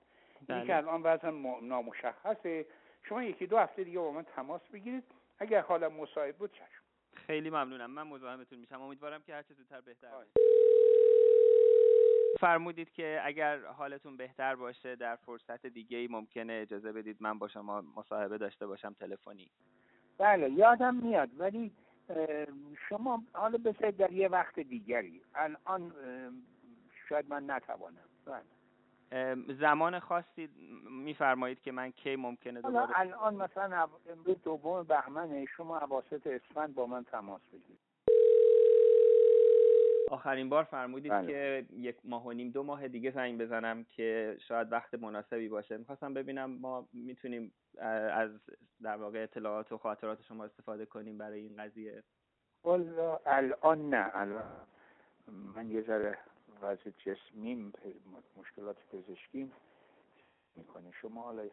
بله. 0.48 0.56
این 0.56 0.66
که 0.66 0.76
الان 0.76 1.02
وضع 1.02 1.30
نامشخصه. 1.62 2.66
شما 3.08 3.22
یکی 3.22 3.46
دو 3.46 3.58
هفته 3.58 3.84
دیگه 3.84 3.98
با 3.98 4.12
من 4.12 4.22
تماس 4.22 4.60
بگیرید. 4.72 5.04
اگر 5.38 5.60
حالم 5.60 5.92
مساعد 5.92 6.38
بود 6.38 6.52
چشم. 6.52 6.82
خیلی 7.14 7.50
ممنونم. 7.50 7.90
من 7.90 8.02
مزاحمتون 8.02 8.58
میشم. 8.58 8.82
امیدوارم 8.82 9.22
که 9.22 9.34
هرچه 9.34 9.54
زودتر 9.54 9.80
بهتر 9.80 10.08
بشه. 10.08 10.30
فرمودید 12.40 12.92
که 12.92 13.20
اگر 13.24 13.64
حالتون 13.64 14.16
بهتر 14.16 14.54
باشه 14.54 14.96
در 14.96 15.16
فرصت 15.16 15.66
دیگه 15.66 15.98
ای 15.98 16.08
ممکنه 16.08 16.52
اجازه 16.52 16.92
بدید 16.92 17.16
من 17.20 17.38
با 17.38 17.48
شما 17.48 17.84
مصاحبه 17.96 18.38
داشته 18.38 18.66
باشم 18.66 18.92
تلفنی. 18.92 19.50
بله 20.18 20.50
یادم 20.50 20.94
میاد. 20.94 21.30
ولی 21.38 21.72
شما 22.88 23.22
حالا 23.32 23.58
بسید 23.58 23.96
در 23.96 24.12
یه 24.12 24.28
وقت 24.28 24.60
دیگری. 24.60 25.22
الان 25.34 25.92
شاید 27.08 27.28
من 27.28 27.50
نتوانم. 27.50 28.08
بله. 28.24 28.57
زمان 29.60 29.98
خاصی 29.98 30.48
میفرمایید 30.90 31.60
که 31.60 31.72
من 31.72 31.90
کی 31.90 32.16
ممکنه 32.16 32.60
دوباره 32.60 33.00
الان 33.00 33.34
مثلا 33.34 33.88
امروز 34.10 34.42
دوم 34.42 34.82
بهمنه 34.82 35.44
شما 35.56 35.78
اواسط 35.78 36.26
اسفند 36.26 36.74
با 36.74 36.86
من 36.86 37.04
تماس 37.04 37.42
بگیرید 37.52 37.78
آخرین 40.10 40.48
بار 40.48 40.64
فرمودید 40.64 41.12
بله. 41.12 41.26
که 41.26 41.66
یک 41.76 41.96
ماه 42.04 42.26
و 42.26 42.32
نیم 42.32 42.50
دو 42.50 42.62
ماه 42.62 42.88
دیگه 42.88 43.10
زنگ 43.10 43.40
بزنم 43.40 43.84
که 43.84 44.36
شاید 44.48 44.72
وقت 44.72 44.94
مناسبی 44.94 45.48
باشه. 45.48 45.76
می‌خواستم 45.76 46.14
ببینم 46.14 46.50
ما 46.50 46.88
می‌تونیم 46.92 47.52
از 48.12 48.30
در 48.82 48.96
واقع 48.96 49.22
اطلاعات 49.22 49.72
و 49.72 49.78
خاطرات 49.78 50.22
شما 50.22 50.44
استفاده 50.44 50.86
کنیم 50.86 51.18
برای 51.18 51.40
این 51.40 51.56
قضیه. 51.56 52.02
الان 53.26 53.90
نه 53.90 54.10
الان 54.14 54.44
من 55.54 55.70
یه 55.70 55.82
ذره 55.82 56.18
وضع 56.62 56.90
جسمیم 56.90 57.72
مشکلات 58.36 58.76
پزشکیم 58.92 59.52
می‌کنه. 60.56 60.92
شما 61.00 61.22
حالا 61.22 61.48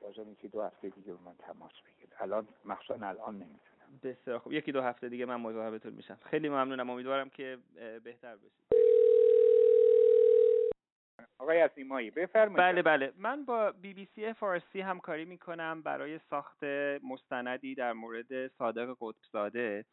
بازم 0.00 0.32
یکی 0.32 0.48
دو 0.48 0.62
هفته 0.62 0.88
دیگه 0.88 1.12
به 1.12 1.18
من 1.24 1.34
تماس 1.38 1.72
بگیرید. 1.86 2.14
الان 2.18 2.48
مخصوصا 2.64 3.06
الان 3.06 3.34
نمی‌تونم. 3.34 4.00
بسیار 4.02 4.38
خوب. 4.38 4.52
یکی 4.52 4.72
دو 4.72 4.82
هفته 4.82 5.08
دیگه 5.08 5.24
من 5.24 5.36
مزاحمتون 5.36 5.92
میشم 5.92 6.18
خیلی 6.24 6.48
ممنونم. 6.48 6.90
امیدوارم 6.90 7.30
که 7.30 7.58
بهتر 8.04 8.36
بشید. 8.36 8.68
آقای 11.38 11.60
عزیمایی 11.60 12.10
بفرمایید. 12.10 12.58
بله 12.58 12.82
بله. 12.82 13.12
من 13.16 13.44
با 13.44 13.72
بی 13.72 13.94
بی 13.94 14.08
سی 14.14 14.32
فارسی 14.32 14.80
همکاری 14.80 15.24
می‌کنم 15.24 15.82
برای 15.82 16.18
ساخت 16.18 16.64
مستندی 17.02 17.74
در 17.74 17.92
مورد 17.92 18.48
صادق 18.48 18.96
قطبزاده 19.00 19.84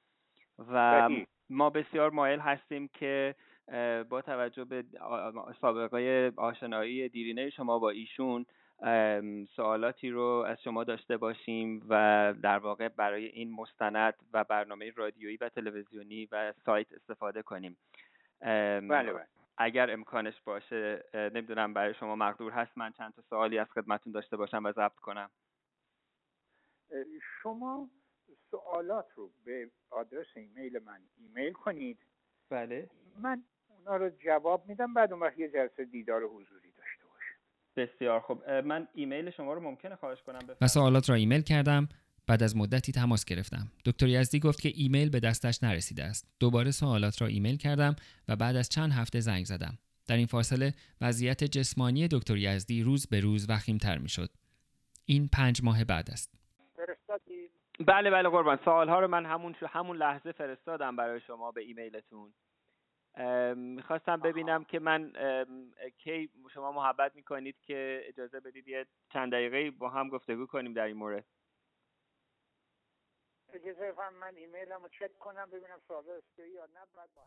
و. 0.72 1.10
ما 1.50 1.70
بسیار 1.70 2.12
مایل 2.12 2.40
هستیم 2.40 2.88
که 2.88 3.36
با 4.10 4.22
توجه 4.26 4.66
به 4.66 4.84
سابقه 5.62 6.32
آشنایی 6.38 7.10
دیرینه 7.10 7.50
شما 7.50 7.80
با 7.80 7.90
ایشون 7.90 8.46
سوالاتی 9.56 10.10
رو 10.10 10.46
از 10.48 10.62
شما 10.62 10.84
داشته 10.84 11.18
باشیم 11.18 11.86
و 11.90 12.34
در 12.42 12.58
واقع 12.58 12.88
برای 12.88 13.26
این 13.26 13.52
مستند 13.52 14.14
و 14.34 14.44
برنامه 14.44 14.92
رادیویی 14.96 15.38
و 15.38 15.50
تلویزیونی 15.50 16.28
و 16.32 16.54
سایت 16.66 16.94
استفاده 16.94 17.42
کنیم. 17.42 17.78
بله 18.42 19.14
بله. 19.14 19.28
اگر 19.58 19.92
امکانش 19.92 20.42
باشه 20.42 21.04
نمی‌دونم 21.14 21.74
برای 21.74 21.94
شما 21.94 22.16
مقدور 22.16 22.52
هست 22.52 22.78
من 22.78 22.92
چند 22.92 23.14
تا 23.14 23.22
سوالی 23.22 23.58
از 23.58 23.68
خدمتون 23.72 24.14
داشته 24.14 24.38
باشم 24.38 24.66
و 24.66 24.72
ضبط 24.72 24.96
کنم. 24.96 25.30
شما 27.44 27.90
سوالات 28.52 29.06
رو 29.16 29.32
به 29.46 29.72
آدرس 29.90 30.28
ایمیل 30.36 30.80
من 30.80 31.00
ایمیل 31.18 31.54
کنید. 31.54 32.00
بله. 32.50 32.90
من 33.22 33.44
اونا 33.86 33.98
رو 33.98 34.12
جواب 34.26 34.64
میدم 34.68 34.94
بعد 34.94 35.14
اون 35.14 35.22
وقت 35.22 35.40
یه 35.40 35.50
جلسه 35.50 35.86
دیدار 35.86 36.24
حضوری 36.24 36.72
داشته 36.78 37.04
باشیم. 37.06 37.38
بسیار 37.76 38.20
خوب. 38.20 38.50
من 38.50 38.88
ایمیل 38.94 39.30
شما 39.32 39.54
رو 39.54 39.62
ممکنه 39.62 39.96
خواهش 39.96 40.22
کنم 40.22 40.38
بفرمایید 40.38 40.64
و 40.64 40.68
سوالات 40.68 41.10
را 41.10 41.16
ایمیل 41.16 41.42
کردم 41.42 41.88
بعد 42.28 42.44
از 42.44 42.58
مدتی 42.58 42.92
تماس 42.92 43.26
گرفتم. 43.26 43.68
دکتر 43.86 44.08
یزدی 44.08 44.40
گفت 44.40 44.62
که 44.62 44.72
ایمیل 44.76 45.10
به 45.10 45.20
دستش 45.20 45.64
نرسیده 45.64 46.04
است. 46.04 46.36
دوباره 46.40 46.72
سوالات 46.72 47.22
را 47.22 47.28
ایمیل 47.28 47.58
کردم 47.58 47.96
و 48.28 48.36
بعد 48.36 48.56
از 48.56 48.70
چند 48.70 48.92
هفته 48.92 49.20
زنگ 49.20 49.46
زدم. 49.46 49.78
در 50.08 50.16
این 50.16 50.26
فاصله 50.26 50.74
وضعیت 51.02 51.44
جسمانی 51.44 52.08
دکتر 52.08 52.38
یزدی 52.38 52.84
روز 52.84 53.08
به 53.08 53.20
روز 53.20 53.50
وخیمتر 53.50 53.98
می‌شد. 53.98 54.30
این 55.06 55.30
پنج 55.34 55.64
ماه 55.64 55.84
بعد 55.84 56.10
است. 56.10 56.36
بله 57.88 58.12
بله 58.12 58.30
قربان. 58.30 58.60
سوال 58.66 58.90
ها 58.90 59.00
رو 59.00 59.08
من 59.08 59.26
همون 59.26 59.56
همون 59.70 59.98
لحظه 59.98 60.32
فرستادم 60.32 60.96
برای 60.96 61.22
شما 61.28 61.52
به 61.52 61.62
ایمیلتون. 61.62 62.34
می‌خواستم 63.56 64.18
ببینم 64.18 64.64
که 64.64 64.80
من 64.80 65.14
کی 65.98 66.30
شما 66.54 66.72
محبت 66.72 67.16
می‌کنید 67.16 67.56
که 67.62 68.02
اجازه 68.04 68.40
بدید 68.40 68.68
یه 68.68 68.86
چند 69.14 69.32
دقیقه 69.32 69.72
با 69.72 69.90
هم 69.90 70.10
گفتگو 70.10 70.46
کنیم 70.46 70.74
در 70.74 70.86
این 70.86 70.98
مورد. 70.98 71.26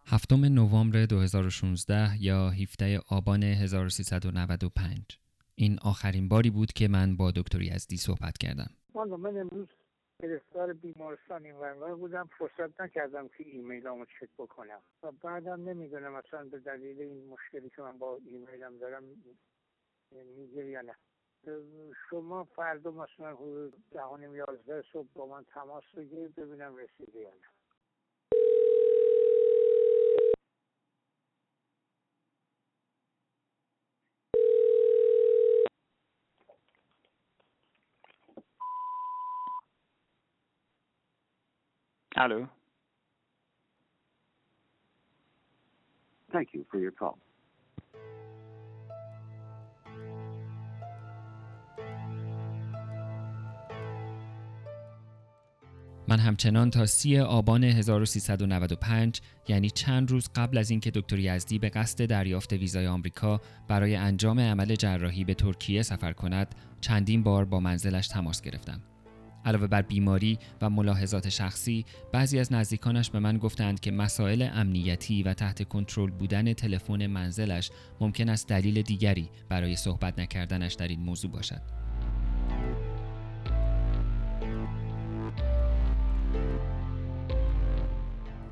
هفتم 0.07 0.45
نوامبر 0.45 1.07
2016 1.07 2.23
یا 2.23 2.51
17 2.51 3.01
آبان 3.11 3.43
1395 3.43 5.19
این 5.55 5.79
آخرین 5.85 6.29
باری 6.29 6.51
بود 6.51 6.73
که 6.73 6.89
من 6.89 7.17
با 7.17 7.31
دکتر 7.37 7.63
یزدی 7.63 7.97
صحبت 7.97 8.39
کردم. 8.39 8.71
من 8.95 9.37
امروز 9.37 9.69
گرفتار 10.23 10.73
بیمارستان 10.73 11.45
این 11.45 11.57
ورور 11.57 11.95
بودم. 11.95 12.31
فرصت 12.39 12.81
نکردم 12.81 13.29
که 13.29 13.45
ایمیلامو 13.49 14.05
چک 14.05 14.29
بکنم. 14.39 14.83
و 15.03 15.13
بعدم 15.13 15.69
نمی‌دونم 15.69 16.15
اصلا 16.15 16.45
به 16.45 16.59
دلیل 16.59 17.01
این 17.01 17.29
مشکلی 17.29 17.71
که 17.71 17.83
من 17.83 17.99
با 17.99 18.19
ایمیلم 18.25 18.79
دارم 18.79 19.05
میگه 20.13 20.67
یا 20.67 20.81
نه. 20.81 20.97
شما 22.11 22.45
فردا 22.45 22.91
مثلا 22.91 23.37
حدود 23.37 23.85
دهانیم 23.91 24.35
یازده 24.35 24.83
صبح 24.93 25.09
با 25.15 25.27
من 25.27 25.45
تماس 25.45 25.85
بگیرید 25.97 26.35
ببینم 26.35 26.77
رسیده 26.77 27.19
یا 27.19 27.31
نه. 27.31 27.58
Hello. 42.21 42.49
Thank 46.33 46.49
you 46.55 46.65
for 46.71 46.79
your 46.81 46.91
call. 47.01 47.19
من 56.09 56.19
همچنان 56.19 56.71
تا 56.71 56.87
سی 56.87 57.19
آبان 57.19 57.65
1395 57.65 59.21
یعنی 59.49 59.71
چند 59.71 60.11
روز 60.11 60.29
قبل 60.35 60.59
از 60.59 60.71
اینکه 60.71 60.91
دکتر 60.91 61.19
یزدی 61.19 61.59
به 61.59 61.69
قصد 61.69 62.07
دریافت 62.07 62.53
ویزای 62.53 62.87
آمریکا 62.87 63.41
برای 63.69 63.97
انجام 63.97 64.41
عمل 64.41 64.75
جراحی 64.75 65.25
به 65.25 65.35
ترکیه 65.35 65.83
سفر 65.83 66.13
کند 66.13 66.55
چندین 66.81 67.23
بار 67.23 67.45
با 67.45 67.61
منزلش 67.61 68.09
تماس 68.09 68.43
گرفتم 68.43 68.81
علاوه 69.45 69.67
بر 69.67 69.83
بیماری 69.83 70.39
و 70.63 70.71
ملاحظات 70.71 71.29
شخصی 71.29 71.85
بعضی 72.13 72.39
از 72.39 72.53
نزدیکانش 72.53 73.11
به 73.11 73.19
من 73.19 73.39
گفتند 73.39 73.81
که 73.81 73.91
مسائل 73.91 74.49
امنیتی 74.53 75.23
و 75.23 75.35
تحت 75.35 75.69
کنترل 75.69 76.11
بودن 76.11 76.53
تلفن 76.53 77.07
منزلش 77.07 77.71
ممکن 78.01 78.29
است 78.29 78.49
دلیل 78.49 78.83
دیگری 78.83 79.31
برای 79.49 79.77
صحبت 79.77 80.19
نکردنش 80.19 80.75
در 80.75 80.89
این 80.89 81.01
موضوع 81.01 81.31
باشد. 81.31 81.79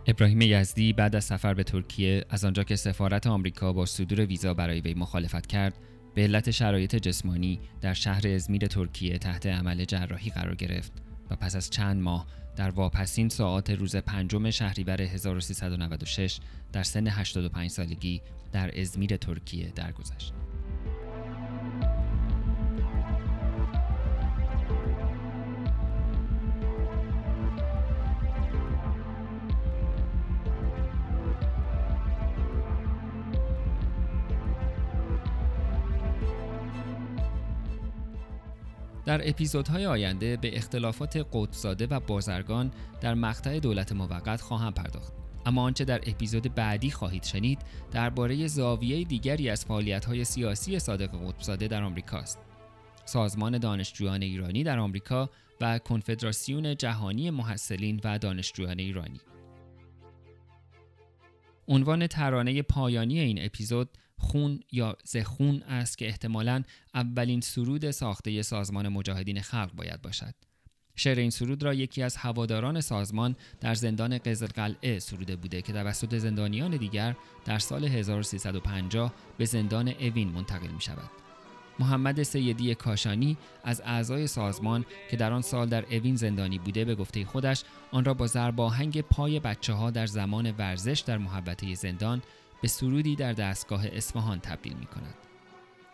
ابراهیم 0.08 0.40
یزدی 0.40 0.92
بعد 0.92 1.16
از 1.16 1.24
سفر 1.24 1.54
به 1.54 1.64
ترکیه 1.64 2.24
از 2.30 2.44
آنجا 2.44 2.64
که 2.64 2.76
سفارت 2.76 3.26
آمریکا 3.26 3.72
با 3.72 3.86
صدور 3.86 4.20
ویزا 4.20 4.54
برای 4.54 4.80
وی 4.80 4.94
مخالفت 4.94 5.46
کرد 5.46 5.78
به 6.16 6.22
علت 6.22 6.50
شرایط 6.50 6.96
جسمانی 6.96 7.60
در 7.80 7.94
شهر 7.94 8.28
ازمیر 8.28 8.66
ترکیه 8.66 9.18
تحت 9.18 9.46
عمل 9.46 9.84
جراحی 9.84 10.30
قرار 10.30 10.54
گرفت 10.54 10.92
و 11.30 11.36
پس 11.36 11.56
از 11.56 11.70
چند 11.70 12.02
ماه 12.02 12.26
در 12.56 12.70
واپسین 12.70 13.28
ساعات 13.28 13.70
روز 13.70 13.96
پنجم 13.96 14.50
شهریور 14.50 15.02
1396 15.02 16.38
در 16.72 16.82
سن 16.82 17.06
85 17.06 17.70
سالگی 17.70 18.22
در 18.52 18.80
ازمیر 18.80 19.16
ترکیه 19.16 19.72
درگذشت. 19.74 20.32
در 39.06 39.28
اپیزودهای 39.28 39.86
آینده 39.86 40.36
به 40.36 40.56
اختلافات 40.56 41.26
قدسزاده 41.32 41.86
و 41.86 42.00
بازرگان 42.00 42.70
در 43.00 43.14
مقطع 43.14 43.58
دولت 43.58 43.92
موقت 43.92 44.40
خواهم 44.40 44.72
پرداخت. 44.72 45.12
اما 45.46 45.62
آنچه 45.62 45.84
در 45.84 46.00
اپیزود 46.06 46.54
بعدی 46.54 46.90
خواهید 46.90 47.22
شنید 47.22 47.58
درباره 47.92 48.46
زاویه 48.46 49.04
دیگری 49.04 49.50
از 49.50 49.64
فعالیت‌های 49.64 50.24
سیاسی 50.24 50.78
صادق 50.78 51.10
قطبزاده 51.26 51.68
در 51.68 51.82
آمریکاست 51.82 52.38
سازمان 53.04 53.58
دانشجویان 53.58 54.22
ایرانی 54.22 54.64
در 54.64 54.78
آمریکا 54.78 55.30
و 55.60 55.78
کنفدراسیون 55.78 56.76
جهانی 56.76 57.30
محصلین 57.30 58.00
و 58.04 58.18
دانشجویان 58.18 58.78
ایرانی. 58.78 59.20
عنوان 61.68 62.06
ترانه 62.06 62.62
پایانی 62.62 63.20
این 63.20 63.44
اپیزود 63.44 63.88
خون 64.18 64.60
یا 64.72 64.96
زخون 65.04 65.62
است 65.62 65.98
که 65.98 66.06
احتمالا 66.06 66.62
اولین 66.94 67.40
سرود 67.40 67.90
ساخته 67.90 68.42
سازمان 68.42 68.88
مجاهدین 68.88 69.40
خلق 69.40 69.72
باید 69.72 70.02
باشد. 70.02 70.34
شعر 70.96 71.18
این 71.18 71.30
سرود 71.30 71.62
را 71.62 71.74
یکی 71.74 72.02
از 72.02 72.16
هواداران 72.16 72.80
سازمان 72.80 73.36
در 73.60 73.74
زندان 73.74 74.18
قزل 74.18 74.46
قلعه 74.46 74.98
سروده 74.98 75.36
بوده 75.36 75.62
که 75.62 75.72
توسط 75.72 76.18
زندانیان 76.18 76.76
دیگر 76.76 77.16
در 77.44 77.58
سال 77.58 77.84
1350 77.84 79.12
به 79.38 79.44
زندان 79.44 79.88
اوین 79.88 80.28
منتقل 80.28 80.68
می 80.68 80.80
شود. 80.80 81.10
محمد 81.78 82.22
سیدی 82.22 82.74
کاشانی 82.74 83.36
از 83.64 83.82
اعضای 83.84 84.26
سازمان 84.26 84.84
که 85.10 85.16
در 85.16 85.32
آن 85.32 85.42
سال 85.42 85.68
در 85.68 85.84
اوین 85.90 86.16
زندانی 86.16 86.58
بوده 86.58 86.84
به 86.84 86.94
گفته 86.94 87.24
خودش 87.24 87.62
آن 87.90 88.04
را 88.04 88.14
با 88.14 88.26
ضرباهنگ 88.26 89.00
پای 89.00 89.40
بچه 89.40 89.72
ها 89.72 89.90
در 89.90 90.06
زمان 90.06 90.50
ورزش 90.50 91.00
در 91.00 91.18
محبته 91.18 91.74
زندان 91.74 92.22
به 92.62 92.68
سرودی 92.68 93.16
در 93.16 93.32
دستگاه 93.32 93.86
اصفهان 93.92 94.40
تبدیل 94.40 94.76
می 94.76 94.86
کند. 94.86 95.14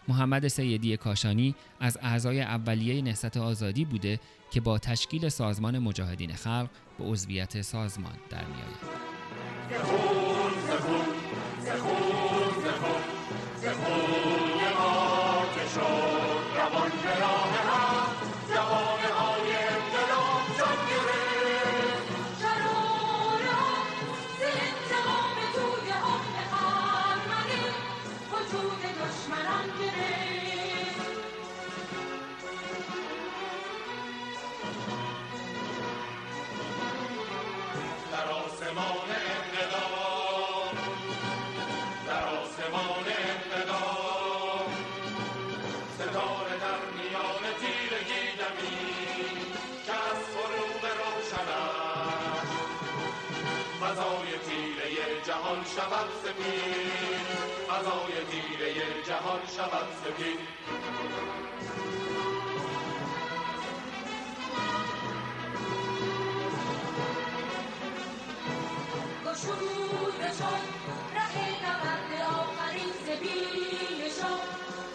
محمد 0.09 0.49
سیدی 0.49 0.97
کاشانی 0.97 1.55
از 1.81 1.99
اعضای 2.03 2.41
اولیه 2.41 3.03
نهضت 3.03 3.37
آزادی 3.37 3.85
بوده 3.85 4.21
که 4.51 4.61
با 4.61 4.79
تشکیل 4.79 5.29
سازمان 5.29 5.79
مجاهدین 5.79 6.33
خلق 6.33 6.69
به 6.99 7.05
عضویت 7.05 7.63
سازمان 7.63 8.15
در 8.31 8.45
می 8.45 8.55
جهان 59.23 59.41
شود 59.57 59.89
سپید 60.05 60.39
شد 70.39 70.63
ره 71.15 71.49
نبرد 71.65 72.13
آخرین 72.23 72.93
زبین 73.07 74.09
شد 74.09 74.43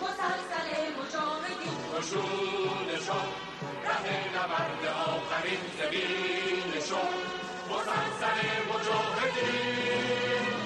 مسلسل 0.02 0.70
مجاهدین 1.00 1.78
گشوده 1.98 2.98
شد 3.06 3.32
ره 3.84 4.28
نبرد 4.36 4.86
آخرین 5.08 5.64
شد 6.90 7.14
مسلسل 7.70 8.40
مجاهدین 8.70 10.57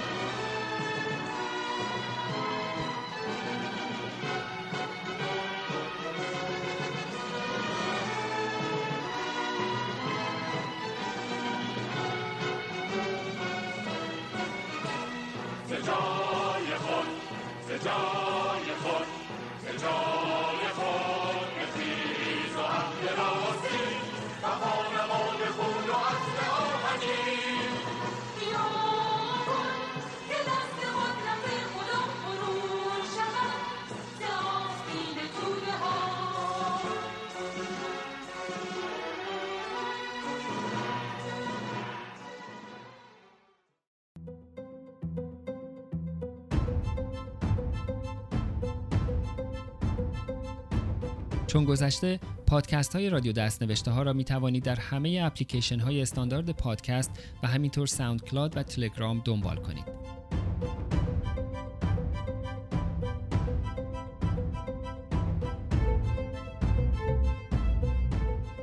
جای 15.85 16.75
خود 16.75 17.07
ز 17.67 17.85
جای 17.85 18.75
خود 18.83 19.07
ز 19.61 19.81
جای 19.81 20.10
چون 51.51 51.65
گذشته 51.65 52.19
پادکست 52.47 52.95
های 52.95 53.09
رادیو 53.09 53.31
دست 53.31 53.63
نوشته 53.63 53.91
ها 53.91 54.03
را 54.03 54.13
می 54.13 54.23
توانید 54.23 54.63
در 54.63 54.75
همه 54.75 55.21
اپلیکیشن 55.23 55.79
های 55.79 56.01
استاندارد 56.01 56.49
پادکست 56.49 57.11
و 57.43 57.47
همینطور 57.47 57.87
ساوند 57.87 58.23
کلاد 58.23 58.57
و 58.57 58.63
تلگرام 58.63 59.21
دنبال 59.25 59.55
کنید. 59.55 59.83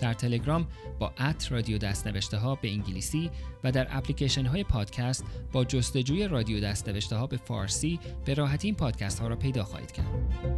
در 0.01 0.13
تلگرام 0.13 0.67
با 0.99 1.13
at 1.19 1.53
رادیو 1.53 1.79
دست 1.79 2.07
نوشته 2.07 2.37
ها 2.37 2.55
به 2.55 2.71
انگلیسی 2.71 3.31
و 3.65 3.73
در 3.73 3.87
اپلیکیشن 3.91 4.47
های 4.47 4.65
پادکست 4.65 5.25
با 5.53 5.65
جستجوی 5.65 6.29
رادیو 6.29 6.61
دست 6.61 6.89
نوشته 6.89 7.17
ها 7.17 7.27
به 7.27 7.37
فارسی 7.37 8.01
به 8.25 8.35
راحتی 8.35 8.69
این 8.69 8.75
پادکست 8.75 9.21
ها 9.21 9.29
را 9.29 9.37
پیدا 9.37 9.65
خواهید 9.65 9.93
کرد. 9.93 10.58